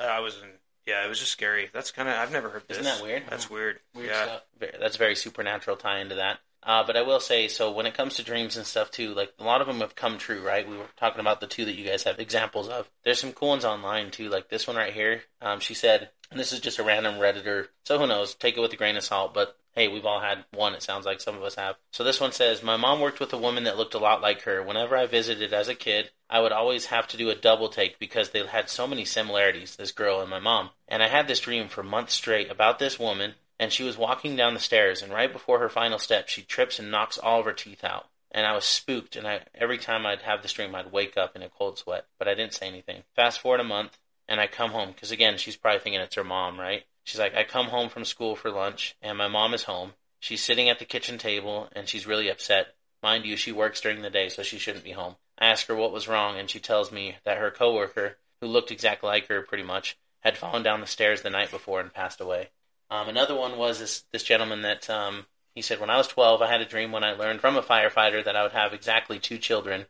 I 0.00 0.20
was 0.20 0.38
in. 0.42 0.48
Yeah, 0.88 1.04
it 1.04 1.08
was 1.08 1.18
just 1.18 1.32
scary. 1.32 1.68
That's 1.70 1.90
kind 1.90 2.08
of 2.08 2.14
I've 2.14 2.32
never 2.32 2.48
heard 2.48 2.62
this. 2.66 2.78
Isn't 2.78 2.96
that 2.96 3.02
weird? 3.02 3.24
That's 3.28 3.50
weird. 3.50 3.80
Weird 3.94 4.08
yeah. 4.08 4.24
stuff. 4.24 4.42
That's 4.80 4.96
very 4.96 5.14
supernatural 5.14 5.76
tie 5.76 6.00
into 6.00 6.14
that. 6.14 6.38
Uh, 6.62 6.82
but 6.84 6.96
I 6.96 7.02
will 7.02 7.20
say, 7.20 7.46
so 7.46 7.70
when 7.70 7.86
it 7.86 7.94
comes 7.94 8.14
to 8.16 8.24
dreams 8.24 8.56
and 8.56 8.66
stuff 8.66 8.90
too, 8.90 9.14
like 9.14 9.32
a 9.38 9.44
lot 9.44 9.60
of 9.60 9.66
them 9.66 9.80
have 9.80 9.94
come 9.94 10.16
true, 10.16 10.40
right? 10.40 10.68
We 10.68 10.78
were 10.78 10.86
talking 10.96 11.20
about 11.20 11.40
the 11.40 11.46
two 11.46 11.66
that 11.66 11.76
you 11.76 11.84
guys 11.86 12.04
have 12.04 12.18
examples 12.18 12.68
of. 12.68 12.90
There's 13.04 13.20
some 13.20 13.32
cool 13.32 13.48
ones 13.48 13.66
online 13.66 14.10
too, 14.10 14.30
like 14.30 14.48
this 14.48 14.66
one 14.66 14.76
right 14.76 14.92
here. 14.92 15.22
Um, 15.42 15.60
she 15.60 15.74
said, 15.74 16.08
and 16.30 16.40
this 16.40 16.52
is 16.52 16.60
just 16.60 16.78
a 16.78 16.82
random 16.82 17.16
redditor, 17.16 17.68
so 17.84 17.98
who 17.98 18.06
knows? 18.06 18.34
Take 18.34 18.56
it 18.56 18.60
with 18.60 18.72
a 18.72 18.76
grain 18.76 18.96
of 18.96 19.04
salt. 19.04 19.34
But 19.34 19.56
hey, 19.74 19.88
we've 19.88 20.06
all 20.06 20.20
had 20.20 20.44
one. 20.52 20.74
It 20.74 20.82
sounds 20.82 21.06
like 21.06 21.20
some 21.20 21.36
of 21.36 21.42
us 21.42 21.54
have. 21.54 21.76
So 21.92 22.02
this 22.02 22.20
one 22.20 22.32
says, 22.32 22.62
my 22.62 22.76
mom 22.76 23.00
worked 23.00 23.20
with 23.20 23.32
a 23.32 23.38
woman 23.38 23.64
that 23.64 23.76
looked 23.76 23.94
a 23.94 23.98
lot 23.98 24.20
like 24.20 24.42
her. 24.42 24.62
Whenever 24.62 24.96
I 24.96 25.06
visited 25.06 25.52
as 25.52 25.68
a 25.68 25.74
kid, 25.74 26.10
I 26.30 26.40
would 26.40 26.52
always 26.52 26.86
have 26.86 27.08
to 27.08 27.16
do 27.16 27.30
a 27.30 27.34
double 27.34 27.68
take 27.68 27.98
because 27.98 28.30
they 28.30 28.44
had 28.46 28.68
so 28.68 28.86
many 28.86 29.04
similarities, 29.04 29.76
this 29.76 29.92
girl 29.92 30.20
and 30.20 30.28
my 30.28 30.38
mom. 30.38 30.70
And 30.86 31.02
I 31.02 31.08
had 31.08 31.26
this 31.26 31.40
dream 31.40 31.68
for 31.68 31.82
months 31.82 32.14
straight 32.14 32.50
about 32.50 32.78
this 32.78 32.98
woman 32.98 33.34
and 33.58 33.72
she 33.72 33.82
was 33.82 33.96
walking 33.96 34.36
down 34.36 34.54
the 34.54 34.60
stairs 34.60 35.02
and 35.02 35.12
right 35.12 35.32
before 35.32 35.58
her 35.58 35.68
final 35.68 35.98
step 35.98 36.28
she 36.28 36.42
trips 36.42 36.78
and 36.78 36.90
knocks 36.90 37.18
all 37.18 37.40
of 37.40 37.46
her 37.46 37.52
teeth 37.52 37.82
out. 37.82 38.08
And 38.30 38.46
i 38.46 38.52
was 38.52 38.66
spooked 38.66 39.16
and 39.16 39.26
i 39.26 39.40
every 39.54 39.78
time 39.78 40.04
i'd 40.04 40.22
have 40.22 40.42
this 40.42 40.52
dream 40.52 40.74
i'd 40.74 40.92
wake 40.92 41.16
up 41.16 41.34
in 41.34 41.42
a 41.42 41.48
cold 41.48 41.78
sweat 41.78 42.06
but 42.18 42.28
i 42.28 42.34
didn't 42.34 42.52
say 42.54 42.68
anything. 42.68 43.04
Fast 43.16 43.40
forward 43.40 43.60
a 43.60 43.64
month 43.64 43.98
and 44.28 44.38
i 44.38 44.46
come 44.46 44.72
home 44.72 44.90
because 44.92 45.10
again 45.10 45.38
she's 45.38 45.56
probably 45.56 45.80
thinking 45.80 46.00
it's 46.00 46.16
her 46.16 46.24
mom 46.24 46.60
right? 46.60 46.84
She's 47.04 47.18
like 47.18 47.34
i 47.34 47.42
come 47.42 47.68
home 47.68 47.88
from 47.88 48.04
school 48.04 48.36
for 48.36 48.50
lunch 48.50 48.96
and 49.00 49.16
my 49.16 49.28
mom 49.28 49.54
is 49.54 49.62
home. 49.64 49.94
She's 50.20 50.42
sitting 50.44 50.68
at 50.68 50.78
the 50.78 50.84
kitchen 50.84 51.16
table 51.16 51.68
and 51.72 51.88
she's 51.88 52.06
really 52.06 52.28
upset. 52.28 52.74
Mind 53.02 53.24
you 53.24 53.36
she 53.36 53.50
works 53.50 53.80
during 53.80 54.02
the 54.02 54.10
day 54.10 54.28
so 54.28 54.42
she 54.42 54.58
shouldn't 54.58 54.84
be 54.84 54.92
home 54.92 55.16
i 55.38 55.46
ask 55.46 55.66
her 55.66 55.74
what 55.74 55.92
was 55.92 56.08
wrong 56.08 56.38
and 56.38 56.50
she 56.50 56.60
tells 56.60 56.92
me 56.92 57.16
that 57.24 57.38
her 57.38 57.50
coworker 57.50 58.18
who 58.40 58.46
looked 58.46 58.70
exactly 58.70 59.08
like 59.08 59.26
her, 59.28 59.42
pretty 59.42 59.64
much, 59.64 59.98
had 60.20 60.36
fallen 60.36 60.62
down 60.62 60.80
the 60.80 60.86
stairs 60.86 61.22
the 61.22 61.30
night 61.30 61.50
before 61.50 61.80
and 61.80 61.92
passed 61.92 62.20
away. 62.20 62.50
Um, 62.90 63.08
another 63.08 63.34
one 63.34 63.58
was 63.58 63.78
this 63.78 64.04
this 64.12 64.22
gentleman 64.22 64.62
that 64.62 64.88
um, 64.88 65.26
he 65.54 65.62
said 65.62 65.80
when 65.80 65.90
I 65.90 65.96
was 65.96 66.08
12, 66.08 66.40
I 66.40 66.50
had 66.50 66.60
a 66.60 66.66
dream 66.66 66.92
when 66.92 67.04
I 67.04 67.12
learned 67.12 67.40
from 67.40 67.56
a 67.56 67.62
firefighter 67.62 68.24
that 68.24 68.36
I 68.36 68.42
would 68.42 68.52
have 68.52 68.72
exactly 68.72 69.18
two 69.18 69.38
children. 69.38 69.86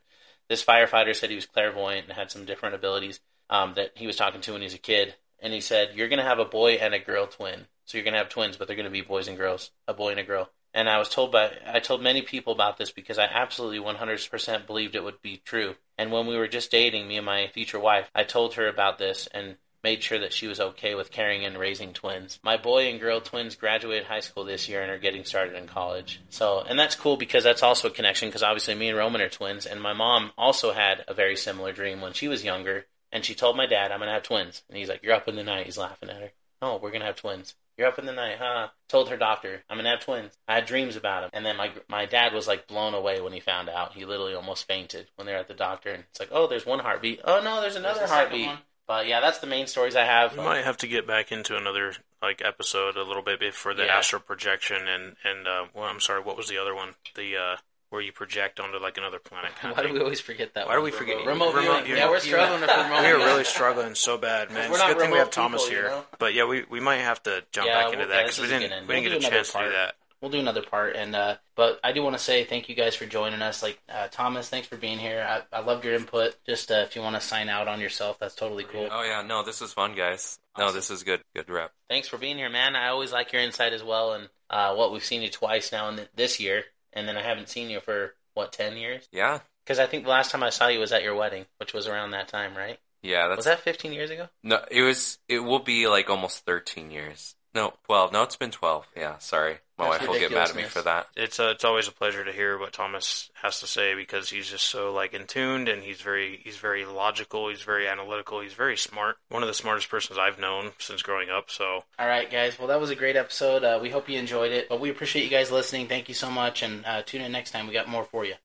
This 0.47 0.63
firefighter 0.63 1.15
said 1.15 1.29
he 1.29 1.35
was 1.35 1.45
clairvoyant 1.45 2.07
and 2.07 2.17
had 2.17 2.31
some 2.31 2.45
different 2.45 2.75
abilities 2.75 3.19
um, 3.49 3.73
that 3.75 3.91
he 3.95 4.07
was 4.07 4.15
talking 4.15 4.41
to 4.41 4.51
when 4.51 4.61
he 4.61 4.65
was 4.65 4.73
a 4.73 4.79
kid, 4.79 5.15
and 5.39 5.53
he 5.53 5.61
said 5.61 5.91
you're 5.95 6.09
going 6.09 6.19
to 6.19 6.25
have 6.25 6.39
a 6.39 6.45
boy 6.45 6.73
and 6.73 6.93
a 6.93 6.99
girl 6.99 7.27
twin. 7.27 7.67
So 7.85 7.97
you're 7.97 8.05
going 8.05 8.13
to 8.13 8.19
have 8.19 8.29
twins, 8.29 8.57
but 8.57 8.67
they're 8.67 8.75
going 8.75 8.85
to 8.85 8.91
be 8.91 9.01
boys 9.01 9.27
and 9.27 9.37
girls, 9.37 9.71
a 9.87 9.93
boy 9.93 10.11
and 10.11 10.19
a 10.19 10.23
girl. 10.23 10.51
And 10.73 10.87
I 10.87 10.99
was 10.99 11.09
told 11.09 11.31
by 11.31 11.51
I 11.65 11.79
told 11.79 12.01
many 12.01 12.21
people 12.21 12.53
about 12.53 12.77
this 12.77 12.91
because 12.91 13.17
I 13.17 13.25
absolutely 13.25 13.79
100% 13.79 14.67
believed 14.67 14.95
it 14.95 15.03
would 15.03 15.21
be 15.21 15.41
true. 15.43 15.75
And 15.97 16.11
when 16.11 16.27
we 16.27 16.37
were 16.37 16.47
just 16.47 16.71
dating, 16.71 17.07
me 17.07 17.17
and 17.17 17.25
my 17.25 17.47
future 17.47 17.79
wife, 17.79 18.09
I 18.13 18.23
told 18.23 18.53
her 18.53 18.67
about 18.67 18.97
this 18.97 19.27
and 19.33 19.57
made 19.83 20.03
sure 20.03 20.19
that 20.19 20.33
she 20.33 20.47
was 20.47 20.59
okay 20.59 20.93
with 20.93 21.11
carrying 21.11 21.45
and 21.45 21.57
raising 21.57 21.93
twins. 21.93 22.39
My 22.43 22.57
boy 22.57 22.89
and 22.89 22.99
girl 22.99 23.21
twins 23.21 23.55
graduated 23.55 24.05
high 24.05 24.19
school 24.19 24.43
this 24.43 24.67
year 24.67 24.81
and 24.81 24.91
are 24.91 24.99
getting 24.99 25.23
started 25.23 25.55
in 25.55 25.67
college. 25.67 26.21
So, 26.29 26.61
and 26.61 26.77
that's 26.77 26.95
cool 26.95 27.17
because 27.17 27.43
that's 27.43 27.63
also 27.63 27.87
a 27.87 27.91
connection 27.91 28.27
because 28.27 28.43
obviously 28.43 28.75
me 28.75 28.89
and 28.89 28.97
Roman 28.97 29.21
are 29.21 29.29
twins 29.29 29.65
and 29.65 29.81
my 29.81 29.93
mom 29.93 30.31
also 30.37 30.73
had 30.73 31.05
a 31.07 31.13
very 31.13 31.35
similar 31.35 31.71
dream 31.71 32.01
when 32.01 32.13
she 32.13 32.27
was 32.27 32.43
younger 32.43 32.85
and 33.11 33.25
she 33.25 33.35
told 33.35 33.57
my 33.57 33.65
dad, 33.65 33.91
I'm 33.91 33.99
going 33.99 34.07
to 34.07 34.13
have 34.13 34.23
twins. 34.23 34.61
And 34.69 34.77
he's 34.77 34.89
like, 34.89 35.01
You're 35.03 35.15
up 35.15 35.27
in 35.27 35.35
the 35.35 35.43
night. 35.43 35.65
He's 35.65 35.77
laughing 35.77 36.09
at 36.09 36.21
her. 36.21 36.31
Oh, 36.61 36.77
we're 36.77 36.89
going 36.91 37.01
to 37.01 37.07
have 37.07 37.15
twins. 37.15 37.55
You're 37.77 37.87
up 37.87 37.97
in 37.97 38.05
the 38.05 38.11
night, 38.11 38.35
huh? 38.37 38.67
Told 38.89 39.07
her 39.09 39.15
doctor, 39.15 39.63
I'm 39.69 39.77
gonna 39.77 39.91
have 39.91 40.01
twins. 40.01 40.33
I 40.49 40.55
had 40.55 40.65
dreams 40.65 40.97
about 40.97 41.23
him, 41.23 41.29
and 41.31 41.45
then 41.45 41.55
my 41.55 41.71
my 41.87 42.05
dad 42.05 42.33
was 42.33 42.45
like 42.45 42.67
blown 42.67 42.93
away 42.93 43.21
when 43.21 43.31
he 43.31 43.39
found 43.39 43.69
out. 43.69 43.93
He 43.93 44.03
literally 44.03 44.33
almost 44.33 44.67
fainted 44.67 45.07
when 45.15 45.25
they 45.25 45.31
were 45.31 45.39
at 45.39 45.47
the 45.47 45.53
doctor, 45.53 45.91
and 45.91 46.03
it's 46.09 46.19
like, 46.19 46.27
oh, 46.33 46.45
there's 46.45 46.65
one 46.65 46.79
heartbeat. 46.79 47.21
Oh 47.23 47.39
no, 47.41 47.61
there's 47.61 47.77
another 47.77 47.99
There's 47.99 48.09
the 48.09 48.15
heartbeat. 48.17 48.47
one. 48.47 48.57
But 48.85 49.07
yeah, 49.07 49.21
that's 49.21 49.37
the 49.37 49.47
main 49.47 49.65
stories 49.67 49.95
I 49.95 50.03
have. 50.03 50.35
We 50.35 50.43
might 50.43 50.65
have 50.65 50.75
to 50.77 50.87
get 50.89 51.07
back 51.07 51.31
into 51.31 51.55
another 51.55 51.93
like 52.21 52.41
episode 52.43 52.97
a 52.97 53.03
little 53.03 53.23
bit 53.23 53.53
for 53.53 53.73
the 53.73 53.85
Yeah. 53.85 53.97
astral 53.97 54.21
projection 54.21 54.85
and 54.89 55.15
and 55.23 55.47
uh, 55.47 55.65
well, 55.73 55.85
I'm 55.85 56.01
sorry, 56.01 56.21
what 56.21 56.35
was 56.35 56.49
the 56.49 56.57
other 56.57 56.75
one? 56.75 56.95
The 57.15 57.37
uh, 57.37 57.55
where 57.89 58.01
you 58.01 58.11
project 58.11 58.59
onto 58.59 58.77
like 58.77 58.97
another 58.97 59.19
planet. 59.19 59.51
Kind 59.61 59.75
Why 59.75 59.83
of 59.83 59.87
do 59.89 59.93
we 59.93 59.99
always 60.01 60.19
forget 60.19 60.53
that 60.53 60.67
Why 60.67 60.75
do 60.75 60.81
we 60.81 60.91
forget 60.91 61.25
Remote 61.25 61.51
viewing. 61.59 61.97
Yeah, 61.97 62.09
we're 62.09 62.19
struggling 62.19 62.61
with 62.61 62.69
remote 62.77 63.01
We 63.01 63.07
are 63.07 63.17
really 63.17 63.43
struggling 63.43 63.95
so 63.95 64.17
bad, 64.17 64.51
man. 64.51 64.69
We're 64.69 64.75
It's 64.75 64.83
a 64.83 64.87
not 64.87 64.93
good 64.93 65.01
thing 65.03 65.11
we 65.11 65.17
have 65.17 65.31
Thomas 65.31 65.63
people, 65.63 65.75
you 65.77 65.81
here. 65.83 65.91
know? 65.91 66.05
But 66.19 66.33
yeah, 66.33 66.45
we 66.45 66.65
we 66.69 66.79
might 66.79 66.97
have 66.97 67.21
to 67.23 67.43
jump 67.51 67.67
Yeah, 67.67 67.81
back 67.81 67.85
into 67.93 67.99
we'll- 67.99 68.07
that 68.09 68.21
because 68.23 68.37
this 68.37 68.43
we 68.43 68.47
didn't 68.47 68.69
good 68.69 68.75
end. 68.77 68.87
we 68.87 68.95
didn't 68.95 69.03
We'll 69.03 69.11
get 69.11 69.11
a 69.11 69.27
another 69.27 69.35
chance 69.35 69.51
to 69.53 69.59
do 69.59 69.69
that. 69.71 69.95
We'll 70.21 70.31
do 70.31 70.39
another 70.39 70.61
part, 70.63 70.97
and 70.97 71.15
uh, 71.15 71.35
but 71.55 71.79
I 71.81 71.93
do 71.93 72.03
want 72.03 72.17
to 72.17 72.21
say 72.21 72.43
thank 72.43 72.67
you 72.67 72.75
guys 72.75 72.93
for 72.93 73.05
joining 73.05 73.41
us. 73.41 73.63
Like 73.63 73.79
uh, 73.87 74.09
Thomas, 74.11 74.49
thanks 74.49 74.67
for 74.67 74.75
being 74.75 74.99
here. 74.99 75.25
I, 75.25 75.57
I 75.57 75.61
loved 75.61 75.85
your 75.85 75.93
input. 75.93 76.35
Just 76.45 76.69
uh, 76.71 76.83
if 76.85 76.93
you 76.97 77.01
want 77.01 77.15
to 77.15 77.21
sign 77.21 77.47
out 77.47 77.69
on 77.69 77.79
yourself, 77.79 78.19
that's 78.19 78.35
totally 78.35 78.65
cool. 78.65 78.89
Oh 78.91 79.01
yeah, 79.03 79.21
no, 79.21 79.43
this 79.43 79.61
was 79.61 79.71
fun, 79.71 79.95
guys. 79.95 80.37
No, 80.57 80.73
this 80.73 80.91
is 80.91 81.03
good. 81.03 81.21
Good 81.33 81.49
rep. 81.49 81.71
Thanks 81.89 82.09
for 82.09 82.17
being 82.17 82.37
here, 82.37 82.49
man. 82.49 82.75
I 82.75 82.89
always 82.89 83.13
like 83.13 83.31
your 83.31 83.41
insight 83.41 83.71
as 83.71 83.81
well. 83.81 84.11
And 84.11 84.27
uh, 84.49 84.75
what 84.75 84.91
we've 84.91 85.05
seen 85.05 85.21
you 85.21 85.29
twice 85.29 85.71
now 85.71 85.87
in 85.87 85.95
th- 85.95 86.09
this 86.17 86.37
year, 86.37 86.65
and 86.93 87.07
then 87.07 87.17
I 87.17 87.21
haven't 87.21 87.49
seen 87.49 87.69
you 87.69 87.79
for 87.79 88.15
what 88.33 88.51
ten 88.53 88.77
years. 88.77 89.07
Yeah, 89.11 89.39
Because 89.65 89.79
I 89.79 89.85
think 89.85 90.03
the 90.03 90.09
last 90.09 90.31
time 90.31 90.43
I 90.43 90.49
saw 90.49 90.67
you 90.67 90.79
was 90.79 90.91
at 90.91 91.03
your 91.03 91.15
wedding, 91.15 91.45
which 91.57 91.73
was 91.73 91.87
around 91.87 92.11
that 92.11 92.27
time, 92.27 92.55
right? 92.55 92.79
yeah. 93.01 93.27
That's 93.27 93.37
Was 93.37 93.45
that 93.45 93.59
fifteen 93.61 93.93
years 93.93 94.09
ago? 94.09 94.27
no. 94.43 94.63
It 94.69 94.81
was. 94.81 95.17
It 95.27 95.39
will 95.39 95.59
be 95.59 95.87
like 95.87 96.09
almost 96.09 96.45
thirteen 96.45 96.91
years. 96.91 97.35
No, 97.53 97.73
twelve. 97.85 98.11
No, 98.11 98.23
it's 98.23 98.35
been 98.35 98.51
twelve. 98.51 98.87
Yeah, 98.95 99.17
sorry. 99.17 99.57
My 99.77 99.89
That's 99.89 100.01
wife 100.01 100.09
will 100.09 100.19
get 100.19 100.31
mad 100.31 100.49
at 100.49 100.55
me 100.55 100.63
for 100.63 100.81
that. 100.81 101.07
It's 101.15 101.39
uh, 101.39 101.51
it's 101.55 101.63
always 101.63 101.87
a 101.87 101.91
pleasure 101.91 102.25
to 102.25 102.33
hear 102.33 102.57
what 102.57 102.73
Thomas 102.73 103.29
has 103.41 103.61
to 103.61 103.67
say 103.67 103.95
because 103.95 104.29
he's 104.29 104.49
just 104.49 104.65
so 104.65 104.91
like 104.91 105.13
in 105.13 105.25
tuned 105.25 105.69
and 105.69 105.81
he's 105.81 106.01
very 106.01 106.41
he's 106.43 106.57
very 106.57 106.85
logical. 106.85 107.47
He's 107.49 107.61
very 107.61 107.87
analytical. 107.87 108.41
He's 108.41 108.53
very 108.53 108.75
smart. 108.75 109.15
One 109.29 109.41
of 109.41 109.47
the 109.47 109.53
smartest 109.53 109.89
persons 109.89 110.19
I've 110.19 110.37
known 110.37 110.71
since 110.79 111.01
growing 111.01 111.29
up. 111.29 111.49
So 111.49 111.83
All 111.97 112.07
right, 112.07 112.29
guys. 112.29 112.59
Well, 112.59 112.67
that 112.67 112.81
was 112.81 112.89
a 112.89 112.95
great 112.95 113.15
episode. 113.15 113.63
Uh, 113.63 113.79
we 113.81 113.89
hope 113.89 114.09
you 114.09 114.19
enjoyed 114.19 114.51
it. 114.51 114.67
But 114.67 114.81
we 114.81 114.89
appreciate 114.89 115.23
you 115.23 115.29
guys 115.29 115.49
listening. 115.49 115.87
Thank 115.87 116.09
you 116.09 116.15
so 116.15 116.29
much, 116.29 116.61
and 116.61 116.85
uh, 116.85 117.01
tune 117.03 117.21
in 117.21 117.31
next 117.31 117.51
time. 117.51 117.67
We 117.67 117.73
got 117.73 117.87
more 117.87 118.03
for 118.03 118.25
you. 118.25 118.35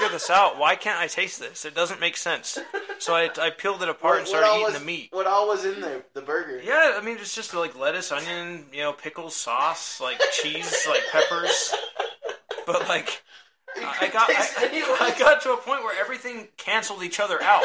Figure 0.00 0.12
this 0.12 0.30
out. 0.30 0.58
Why 0.58 0.76
can't 0.76 0.98
I 0.98 1.06
taste 1.06 1.38
this? 1.38 1.64
It 1.64 1.74
doesn't 1.74 2.00
make 2.00 2.16
sense. 2.16 2.58
So 2.98 3.14
I, 3.14 3.30
I 3.40 3.50
peeled 3.50 3.82
it 3.82 3.88
apart 3.88 4.18
and 4.18 4.26
started 4.26 4.50
eating 4.52 4.64
was, 4.64 4.78
the 4.78 4.84
meat. 4.84 5.08
What 5.12 5.26
all 5.26 5.48
was 5.48 5.64
in 5.64 5.80
there? 5.80 6.02
The 6.14 6.22
burger. 6.22 6.60
Yeah, 6.62 6.96
I 6.96 7.04
mean 7.04 7.18
it's 7.18 7.34
just 7.34 7.54
like 7.54 7.78
lettuce, 7.78 8.12
onion, 8.12 8.66
you 8.72 8.80
know, 8.80 8.92
pickles, 8.92 9.36
sauce, 9.36 10.00
like 10.00 10.20
cheese, 10.32 10.86
like 10.88 11.02
peppers. 11.12 11.74
But 12.66 12.88
like, 12.88 13.22
I 13.76 13.96
I 14.02 14.08
got 14.08 14.30
I, 14.30 15.14
I 15.14 15.18
got 15.18 15.40
to 15.42 15.52
a 15.52 15.56
point 15.56 15.82
where 15.82 15.98
everything 15.98 16.48
canceled 16.56 17.02
each 17.02 17.20
other 17.20 17.42
out. 17.42 17.64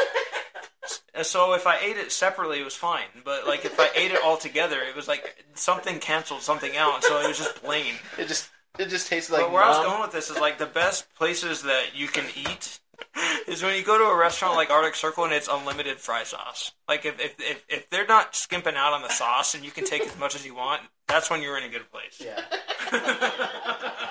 So 1.22 1.54
if 1.54 1.66
I 1.66 1.78
ate 1.78 1.96
it 1.96 2.12
separately, 2.12 2.60
it 2.60 2.64
was 2.64 2.76
fine. 2.76 3.06
But 3.24 3.46
like 3.46 3.64
if 3.64 3.78
I 3.80 3.90
ate 3.94 4.12
it 4.12 4.20
all 4.24 4.36
together, 4.36 4.78
it 4.80 4.94
was 4.94 5.08
like 5.08 5.44
something 5.54 5.98
canceled 5.98 6.42
something 6.42 6.76
out. 6.76 7.02
So 7.04 7.20
it 7.20 7.28
was 7.28 7.38
just 7.38 7.56
plain. 7.56 7.94
It 8.18 8.28
just 8.28 8.50
it 8.78 8.88
just 8.88 9.08
tasted 9.08 9.32
like. 9.32 9.42
but 9.42 9.52
where 9.52 9.62
I 9.62 9.68
was 9.68 9.86
going 9.86 10.02
with 10.02 10.12
this 10.12 10.30
is 10.30 10.38
like 10.38 10.58
the 10.58 10.66
best 10.66 11.12
places 11.14 11.62
that 11.62 11.94
you 11.94 12.08
can 12.08 12.24
eat 12.36 12.80
is 13.46 13.62
when 13.62 13.76
you 13.76 13.84
go 13.84 13.98
to 13.98 14.04
a 14.04 14.16
restaurant 14.16 14.56
like 14.56 14.70
Arctic 14.70 14.94
Circle 14.94 15.24
and 15.24 15.32
it's 15.32 15.48
unlimited 15.48 15.98
fry 15.98 16.24
sauce. 16.24 16.72
Like 16.88 17.04
if 17.04 17.20
if 17.20 17.34
if, 17.38 17.64
if 17.68 17.90
they're 17.90 18.06
not 18.06 18.34
skimping 18.34 18.74
out 18.76 18.92
on 18.92 19.02
the 19.02 19.08
sauce 19.08 19.54
and 19.54 19.64
you 19.64 19.70
can 19.70 19.84
take 19.84 20.02
as 20.02 20.18
much 20.18 20.34
as 20.34 20.44
you 20.44 20.54
want, 20.54 20.82
that's 21.06 21.30
when 21.30 21.42
you're 21.42 21.58
in 21.58 21.64
a 21.64 21.68
good 21.68 21.90
place. 21.90 22.20
Yeah. 22.22 22.40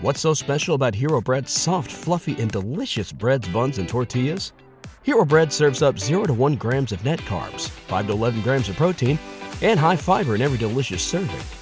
What's 0.00 0.20
so 0.20 0.34
special 0.34 0.74
about 0.74 0.96
Hero 0.96 1.20
Bread's 1.20 1.52
soft, 1.52 1.92
fluffy, 1.92 2.34
and 2.40 2.50
delicious 2.50 3.12
breads, 3.12 3.46
buns, 3.48 3.78
and 3.78 3.88
tortillas? 3.88 4.52
Hero 5.04 5.24
Bread 5.24 5.52
serves 5.52 5.80
up 5.80 5.96
0 5.96 6.24
to 6.24 6.34
1 6.34 6.56
grams 6.56 6.90
of 6.90 7.04
net 7.04 7.20
carbs, 7.20 7.68
5 7.68 8.08
to 8.08 8.12
11 8.12 8.42
grams 8.42 8.68
of 8.68 8.74
protein, 8.76 9.16
and 9.60 9.78
high 9.78 9.94
fiber 9.94 10.34
in 10.34 10.42
every 10.42 10.58
delicious 10.58 11.02
serving. 11.02 11.61